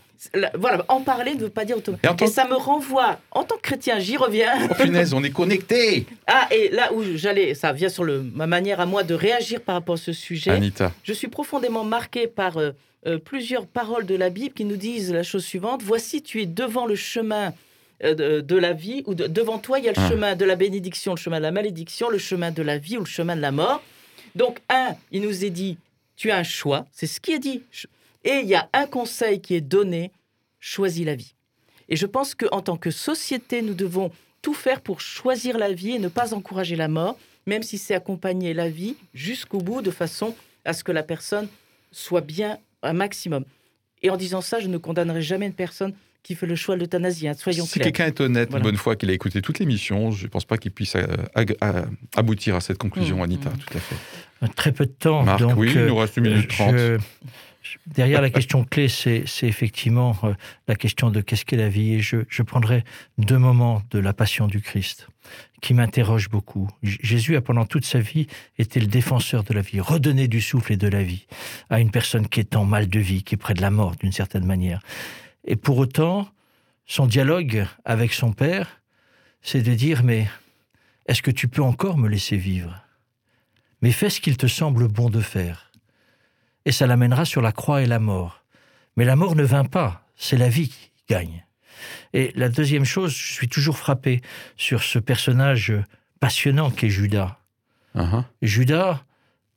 voilà, 0.56 0.86
en 0.88 1.02
parler 1.02 1.34
ne 1.36 1.40
veut 1.42 1.50
pas 1.50 1.66
dire 1.66 1.78
automatiquement. 1.78 2.16
Et 2.22 2.28
ça 2.28 2.48
me 2.48 2.56
renvoie, 2.56 3.20
en 3.32 3.44
tant 3.44 3.56
que 3.56 3.62
chrétien, 3.62 4.00
j'y 4.00 4.16
reviens. 4.18 4.54
Oh 4.70 4.74
punaise, 4.76 5.14
on 5.14 5.24
est 5.24 5.32
connectés 5.32 6.06
Ah, 6.28 6.48
et 6.52 6.70
là 6.70 6.94
où 6.94 7.04
j'allais, 7.16 7.54
ça 7.56 7.74
vient 7.74 7.90
sur 7.90 8.04
le, 8.04 8.22
ma 8.22 8.48
manière 8.48 8.80
à 8.80 8.86
moi 8.86 9.04
de 9.04 9.14
réagir 9.14 9.62
par 9.62 9.76
rapport 9.76 9.96
à 9.96 9.98
ce 9.98 10.14
sujet. 10.14 10.52
Anita, 10.52 10.92
Je 11.04 11.14
suis 11.14 11.28
profondément 11.28 11.84
marqué 11.84 12.28
par 12.28 12.58
euh, 12.58 12.72
euh, 13.08 13.18
plusieurs 13.18 13.66
paroles 13.66 14.06
de 14.06 14.16
la 14.16 14.30
Bible 14.30 14.54
qui 14.54 14.66
nous 14.66 14.78
disent 14.78 15.12
la 15.12 15.24
chose 15.24 15.44
suivante 15.44 15.82
Voici, 15.84 16.22
tu 16.22 16.42
es 16.42 16.46
devant 16.46 16.86
le 16.86 16.96
chemin 16.96 17.54
euh, 18.04 18.14
de, 18.14 18.42
de 18.42 18.56
la 18.56 18.74
vie, 18.74 19.04
ou 19.08 19.16
de- 19.16 19.28
devant 19.28 19.58
toi, 19.58 19.80
il 19.80 19.86
y 19.86 19.90
a 19.90 19.92
le 19.94 19.98
Ah. 20.00 20.10
chemin 20.10 20.36
de 20.36 20.46
la 20.46 20.56
bénédiction, 20.56 21.14
le 21.14 21.18
chemin 21.20 21.38
de 21.40 21.44
la 21.44 21.52
malédiction, 21.52 22.10
le 22.10 22.18
chemin 22.20 22.52
de 22.52 22.62
la 22.62 22.78
vie 22.78 22.98
ou 22.98 23.02
le 23.02 23.06
chemin 23.08 23.36
de 23.36 23.42
la 23.42 23.52
mort. 23.52 23.82
Donc, 24.36 24.60
un, 24.70 24.96
il 25.12 25.22
nous 25.22 25.44
est 25.44 25.50
dit 25.50 25.78
Tu 26.16 26.32
as 26.32 26.38
un 26.38 26.44
choix, 26.44 26.86
c'est 26.92 27.08
ce 27.08 27.20
qui 27.20 27.34
est 27.34 27.40
dit. 27.40 27.62
Et 28.24 28.40
il 28.44 28.48
y 28.48 28.56
a 28.56 28.70
un 28.74 28.86
conseil 28.86 29.42
qui 29.42 29.56
est 29.56 29.62
donné 29.62 30.12
choisis 30.60 31.06
la 31.06 31.16
vie. 31.16 31.34
Et 31.90 31.96
je 31.96 32.06
pense 32.06 32.36
qu'en 32.36 32.62
tant 32.62 32.78
que 32.78 32.90
société, 32.92 33.62
nous 33.62 33.74
devons 33.74 34.12
tout 34.42 34.54
faire 34.54 34.82
pour 34.82 35.02
choisir 35.02 35.58
la 35.58 35.72
vie 35.74 35.92
et 35.92 36.00
ne 36.00 36.08
pas 36.08 36.34
encourager 36.34 36.76
la 36.76 36.88
mort, 36.88 37.18
même 37.46 37.64
si 37.64 37.78
c'est 37.78 37.94
accompagner 37.94 38.54
la 38.54 38.70
vie 38.70 38.96
jusqu'au 39.14 39.60
bout 39.60 39.82
de 39.82 39.92
façon 39.92 40.36
à 40.66 40.74
ce 40.74 40.84
que 40.84 40.92
la 40.94 41.04
personne 41.04 41.48
soit 41.92 42.22
bien 42.22 42.58
un 42.82 42.94
maximum. 42.94 43.44
Et 44.02 44.10
en 44.10 44.18
disant 44.18 44.42
ça, 44.42 44.60
je 44.60 44.68
ne 44.68 44.78
condamnerai 44.78 45.22
jamais 45.22 45.46
une 45.48 45.54
personne 45.54 45.94
qui 46.24 46.36
fait 46.36 46.46
le 46.48 46.56
choix 46.56 46.76
de 46.76 46.80
l'euthanasie, 46.80 47.28
hein, 47.28 47.34
soyons 47.34 47.66
si 47.66 47.74
clairs. 47.74 47.86
quelqu'un 47.92 48.06
est 48.08 48.22
honnête, 48.22 48.50
Voilà. 48.50 48.64
une 48.64 48.72
bonne 48.72 48.78
fois 48.80 48.96
qu'il 48.96 49.10
a 49.10 49.14
écouté 49.14 49.42
toute 49.42 49.60
l'émission, 49.60 50.12
je 50.12 50.24
ne 50.24 50.30
pense 50.30 50.46
pas 50.46 50.58
qu'il 50.58 50.72
puisse 50.72 50.96
euh, 50.96 51.06
ag- 51.36 51.58
euh, 51.62 51.84
aboutir 52.16 52.56
à 52.56 52.62
cette 52.62 52.78
conclusion, 52.78 53.18
Mmh, 53.18 53.24
Anita, 53.24 53.50
mmh. 53.50 53.58
tout 53.58 53.78
à 53.78 53.80
fait. 53.82 54.48
Très 54.56 54.72
peu 54.72 54.86
de 54.86 54.92
temps. 54.92 55.24
Marc, 55.24 55.40
donc, 55.42 55.54
oui, 55.58 55.70
il 55.72 55.78
euh, 55.80 55.88
nous 55.90 55.96
reste 55.98 56.16
une 56.16 56.24
minute 56.30 56.44
je- 56.44 56.48
trente. 56.48 56.76
Derrière 57.88 58.22
la 58.22 58.30
question 58.30 58.64
clé, 58.64 58.88
c'est 58.88 59.26
effectivement 59.44 60.18
euh, 60.24 60.34
la 60.68 60.76
question 60.76 61.10
de 61.10 61.22
qu'est-ce 61.22 61.46
qu'est 61.46 61.58
la 61.58 61.70
vie. 61.70 61.94
Et 61.94 62.00
je, 62.00 62.18
je 62.30 62.44
prendrai 62.44 62.84
deux 63.18 63.38
moments 63.38 63.82
de 63.92 64.00
la 64.00 64.14
passion 64.14 64.48
du 64.48 64.62
Christ 64.62 65.08
qui 65.62 65.74
m'interrogent 65.74 66.30
beaucoup. 66.30 66.70
Jésus 66.84 67.38
a 67.38 67.42
pendant 67.42 67.66
toute 67.66 67.86
sa 67.86 68.00
vie 68.00 68.28
été 68.58 68.82
le 68.82 68.88
défenseur 68.88 69.44
de 69.44 69.54
la 69.54 69.62
vie, 69.62 69.80
redonner 69.80 70.28
du 70.28 70.42
souffle 70.42 70.74
et 70.74 70.78
de 70.78 70.88
la 70.88 71.04
vie 71.04 71.26
à 71.70 71.80
une 71.80 71.90
personne 71.90 72.28
qui 72.28 72.42
est 72.42 72.56
en 72.56 72.66
mal 72.66 72.90
de 72.90 73.00
vie, 73.00 73.24
qui 73.24 73.36
est 73.36 73.38
près 73.38 73.54
de 73.54 73.62
la 73.62 73.72
mort 73.72 73.96
d'une 73.96 74.12
certaine 74.12 74.46
manière. 74.46 74.82
Et 75.46 75.56
pour 75.56 75.78
autant, 75.78 76.28
son 76.86 77.06
dialogue 77.06 77.66
avec 77.86 78.14
son 78.14 78.34
Père, 78.34 78.82
c'est 79.42 79.62
de 79.62 79.74
dire, 79.74 80.04
mais 80.04 80.28
est-ce 81.06 81.22
que 81.22 81.32
tu 81.32 81.48
peux 81.48 81.64
encore 81.64 81.98
me 81.98 82.10
laisser 82.10 82.38
vivre? 82.38 82.82
Mais 83.82 83.92
fais 83.92 84.10
ce 84.10 84.22
qu'il 84.22 84.38
te 84.38 84.48
semble 84.48 84.88
bon 84.88 85.10
de 85.10 85.22
faire. 85.22 85.72
Et 86.66 86.72
ça 86.72 86.88
l'amènera 86.88 87.26
sur 87.26 87.42
la 87.42 87.52
croix 87.52 87.82
et 87.82 87.86
la 87.86 88.00
mort. 88.00 88.44
Mais 88.96 89.06
la 89.06 89.16
mort 89.16 89.36
ne 89.36 89.44
vint 89.44 89.66
pas, 89.66 90.06
c'est 90.16 90.38
la 90.38 90.50
vie 90.50 90.70
qui 90.70 90.92
gagne. 91.10 91.46
Et 92.14 92.32
la 92.36 92.50
deuxième 92.50 92.86
chose, 92.86 93.12
je 93.12 93.34
suis 93.34 93.50
toujours 93.50 93.78
frappé 93.78 94.22
sur 94.56 94.84
ce 94.84 95.00
personnage 95.00 95.74
passionnant 96.20 96.70
qu'est 96.70 96.90
Judas. 96.90 97.40
Uh-huh. 97.96 98.24
Judas 98.42 99.04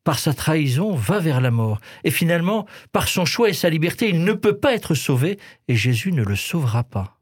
par 0.06 0.20
sa 0.20 0.32
trahison, 0.32 0.94
va 0.94 1.18
vers 1.18 1.40
la 1.40 1.50
mort. 1.50 1.80
Et 2.04 2.12
finalement, 2.12 2.64
par 2.92 3.08
son 3.08 3.24
choix 3.24 3.48
et 3.48 3.52
sa 3.52 3.68
liberté, 3.68 4.08
il 4.08 4.22
ne 4.22 4.34
peut 4.34 4.56
pas 4.56 4.72
être 4.72 4.94
sauvé, 4.94 5.36
et 5.66 5.74
Jésus 5.74 6.12
ne 6.12 6.22
le 6.22 6.36
sauvera 6.36 6.84
pas. 6.84 7.18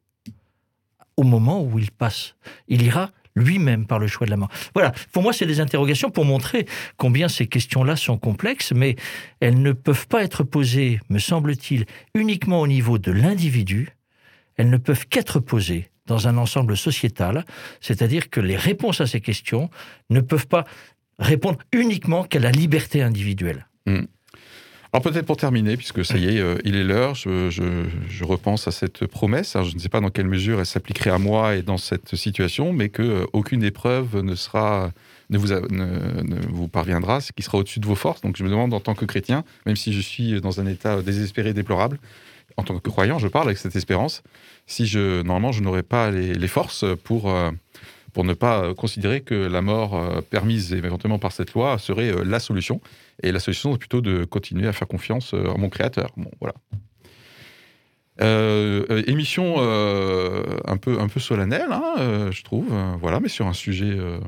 Au 1.17 1.23
moment 1.23 1.63
où 1.63 1.79
il 1.79 1.91
passe, 1.91 2.35
il 2.69 2.83
ira 2.83 3.11
lui-même 3.37 3.87
par 3.87 3.99
le 3.99 4.07
choix 4.07 4.27
de 4.27 4.31
la 4.31 4.37
mort. 4.37 4.51
Voilà, 4.75 4.93
pour 5.13 5.23
moi, 5.23 5.33
c'est 5.33 5.47
des 5.47 5.61
interrogations 5.61 6.11
pour 6.11 6.25
montrer 6.25 6.67
combien 6.97 7.29
ces 7.29 7.47
questions-là 7.47 7.97
sont 7.97 8.19
complexes, 8.19 8.73
mais 8.73 8.97
elles 9.41 9.61
ne 9.61 9.73
peuvent 9.73 10.07
pas 10.07 10.23
être 10.23 10.45
posées, 10.45 11.01
me 11.09 11.19
semble-t-il, 11.19 11.87
uniquement 12.15 12.61
au 12.61 12.67
niveau 12.67 12.99
de 12.99 13.13
l'individu, 13.13 13.91
elles 14.57 14.71
ne 14.71 14.77
peuvent 14.77 15.07
qu'être 15.09 15.41
posées 15.41 15.91
dans 16.07 16.29
un 16.29 16.37
ensemble 16.37 16.77
sociétal, 16.77 17.45
c'est-à-dire 17.81 18.31
que 18.31 18.41
les 18.41 18.57
réponses 18.57 19.01
à 19.01 19.07
ces 19.07 19.21
questions 19.21 19.71
ne 20.11 20.21
peuvent 20.21 20.47
pas 20.47 20.65
répondre 21.19 21.59
uniquement 21.73 22.25
qu'à 22.25 22.41
la 22.41 22.51
liberté 22.51 23.03
individuelle. 23.03 23.67
Hmm. 23.87 24.05
Alors 24.95 25.03
peut-être 25.03 25.27
pour 25.27 25.37
terminer, 25.37 25.77
puisque 25.77 26.05
ça 26.05 26.17
y 26.17 26.37
est, 26.37 26.41
euh, 26.41 26.57
il 26.65 26.77
est 26.77 26.85
l'heure, 26.85 27.17
je, 27.17 28.23
repense 28.23 28.69
à 28.69 28.71
cette 28.71 29.09
promesse. 29.09 29.57
Je 29.61 29.75
ne 29.75 29.81
sais 29.81 29.89
pas 29.89 29.99
dans 29.99 30.11
quelle 30.11 30.29
mesure 30.29 30.61
elle 30.61 30.67
s'appliquerait 30.67 31.11
à 31.11 31.19
moi 31.19 31.57
et 31.57 31.63
dans 31.63 31.79
cette 31.79 32.15
situation, 32.15 32.73
mais 32.73 32.91
que 32.91 33.03
euh, 33.03 33.27
aucune 33.33 33.65
épreuve 33.65 34.21
ne 34.21 34.37
sera, 34.37 34.93
ne 35.31 35.37
vous, 35.37 36.69
parviendra, 36.69 37.21
ce 37.21 37.33
qui 37.33 37.43
sera 37.43 37.59
au-dessus 37.59 37.81
de 37.81 37.87
vos 37.87 37.97
forces. 37.97 38.21
Donc 38.21 38.37
je 38.37 38.45
me 38.45 38.49
demande 38.49 38.73
en 38.73 38.79
tant 38.79 38.95
que 38.95 39.05
chrétien, 39.05 39.43
même 39.67 39.75
si 39.75 39.93
je 39.93 40.01
suis 40.01 40.41
dans 40.41 40.61
un 40.61 40.67
état 40.69 41.03
désespéré, 41.03 41.53
déplorable, 41.55 41.99
en 42.57 42.63
tant 42.63 42.79
que 42.79 42.89
croyant, 42.89 43.19
je 43.19 43.27
parle 43.27 43.49
avec 43.49 43.59
cette 43.59 43.75
espérance, 43.75 44.23
si 44.69 44.87
je 44.87 45.23
normalement 45.23 45.51
je 45.51 45.61
n'aurais 45.61 45.83
pas 45.83 46.13
les, 46.13 46.35
les 46.35 46.49
forces 46.49 46.85
pour 47.03 47.33
euh, 47.33 47.51
pour 48.15 48.25
ne 48.25 48.33
pas 48.33 48.63
euh, 48.65 48.75
considérer 48.75 49.21
que 49.21 49.35
la 49.35 49.61
mort 49.61 49.95
euh, 49.97 50.21
permise 50.23 50.73
éventuellement 50.73 51.19
par 51.19 51.33
cette 51.33 51.53
loi 51.53 51.77
serait 51.79 52.11
euh, 52.11 52.25
la 52.25 52.39
solution. 52.41 52.81
Et 53.23 53.31
la 53.33 53.41
solution, 53.41 53.73
c'est 53.73 53.79
plutôt 53.79 54.01
de 54.01 54.25
continuer 54.25 54.67
à 54.67 54.73
faire 54.73 54.89
confiance 54.89 55.35
euh, 55.35 55.53
à 55.55 55.59
mon 55.59 55.69
créateur. 55.69 56.11
Bon, 56.17 56.31
voilà. 56.41 56.55
Euh, 58.23 59.03
émission 59.09 59.57
euh, 59.59 60.45
un, 60.67 60.77
peu, 60.77 61.01
un 61.01 61.09
peu 61.09 61.19
solennelle, 61.19 61.67
hein, 61.73 61.95
euh, 61.99 62.31
je 62.31 62.45
trouve. 62.45 62.67
voilà, 63.01 63.19
mais 63.21 63.29
sur 63.29 63.47
un 63.47 63.53
sujet. 63.53 63.91
euh, 63.91 64.19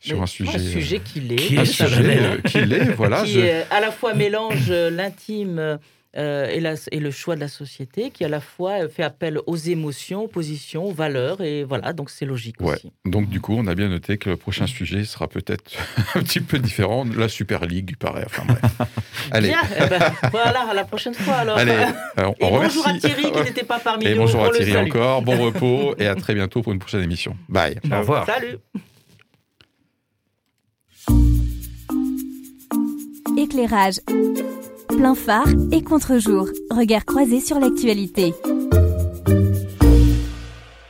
sur 0.00 0.16
Mais 0.16 0.22
un 0.22 0.26
sujet. 0.26 0.54
Un 0.54 0.58
sujet 0.58 1.00
qui 1.00 1.20
l'est. 1.20 1.36
Qui 1.36 1.58
un 1.58 1.62
est 1.62 1.66
sujet 1.66 1.88
solennel. 1.96 2.24
euh, 2.24 2.48
qui 2.48 2.60
l'est, 2.64 2.92
voilà. 2.94 3.22
qui 3.24 3.32
je- 3.32 3.40
euh, 3.40 3.62
à 3.70 3.80
la 3.80 3.90
fois 3.90 4.14
mélange 4.14 4.70
euh, 4.70 4.88
l'intime 4.90 5.78
euh, 6.18 6.48
et, 6.48 6.58
la- 6.60 6.74
et 6.90 6.98
le 7.00 7.10
choix 7.10 7.36
de 7.36 7.40
la 7.40 7.48
société, 7.48 8.10
qui 8.10 8.24
à 8.24 8.28
la 8.28 8.40
fois 8.40 8.82
euh, 8.84 8.88
fait 8.88 9.02
appel 9.04 9.38
aux 9.46 9.56
émotions, 9.56 10.24
aux 10.24 10.28
positions, 10.28 10.84
aux 10.86 10.92
valeurs, 10.92 11.40
et 11.40 11.62
voilà, 11.64 11.92
donc 11.92 12.10
c'est 12.10 12.24
logique 12.26 12.60
Ouais. 12.60 12.74
aussi. 12.74 12.92
Donc, 13.04 13.28
du 13.28 13.40
coup, 13.40 13.54
on 13.56 13.66
a 13.68 13.74
bien 13.74 13.88
noté 13.88 14.18
que 14.18 14.28
le 14.30 14.36
prochain 14.36 14.66
sujet 14.66 15.04
sera 15.04 15.28
peut-être 15.28 15.70
un 16.14 16.20
petit 16.22 16.40
peu 16.40 16.58
différent. 16.58 17.04
La 17.16 17.28
Super 17.28 17.64
League, 17.66 17.88
il 17.90 17.96
paraît. 17.96 18.24
Enfin, 18.26 18.42
bref. 18.46 18.60
Allez. 19.30 19.48
Bien, 19.48 19.60
eh 19.76 19.88
ben, 19.88 20.00
voilà, 20.32 20.68
à 20.70 20.74
la 20.74 20.84
prochaine 20.84 21.14
fois 21.14 21.34
alors. 21.36 21.56
Allez, 21.56 21.72
alors, 22.16 22.34
Et 22.40 22.44
on 22.44 22.50
bonjour 22.60 22.84
remercie. 22.84 23.06
à 23.06 23.08
Thierry 23.14 23.30
qui 23.32 23.42
n'était 23.42 23.64
pas 23.64 23.78
parmi 23.78 24.06
Et 24.06 24.10
nous. 24.14 24.22
bonjour 24.22 24.40
on 24.40 24.44
à 24.46 24.50
Thierry 24.50 24.76
encore, 24.76 25.22
bon 25.22 25.38
repos 25.38 25.94
et 25.98 26.06
à 26.08 26.14
très 26.16 26.34
bientôt 26.34 26.62
pour 26.62 26.72
une 26.72 26.78
prochaine 26.80 27.02
émission. 27.02 27.36
Bye. 27.48 27.78
Au 27.92 27.98
revoir. 28.00 28.26
Salut. 28.26 28.56
Éclairage. 33.36 34.00
Plein 34.98 35.14
phare 35.14 35.46
et 35.70 35.80
contre-jour. 35.80 36.48
Regard 36.72 37.04
croisé 37.04 37.38
sur 37.38 37.60
l'actualité. 37.60 38.34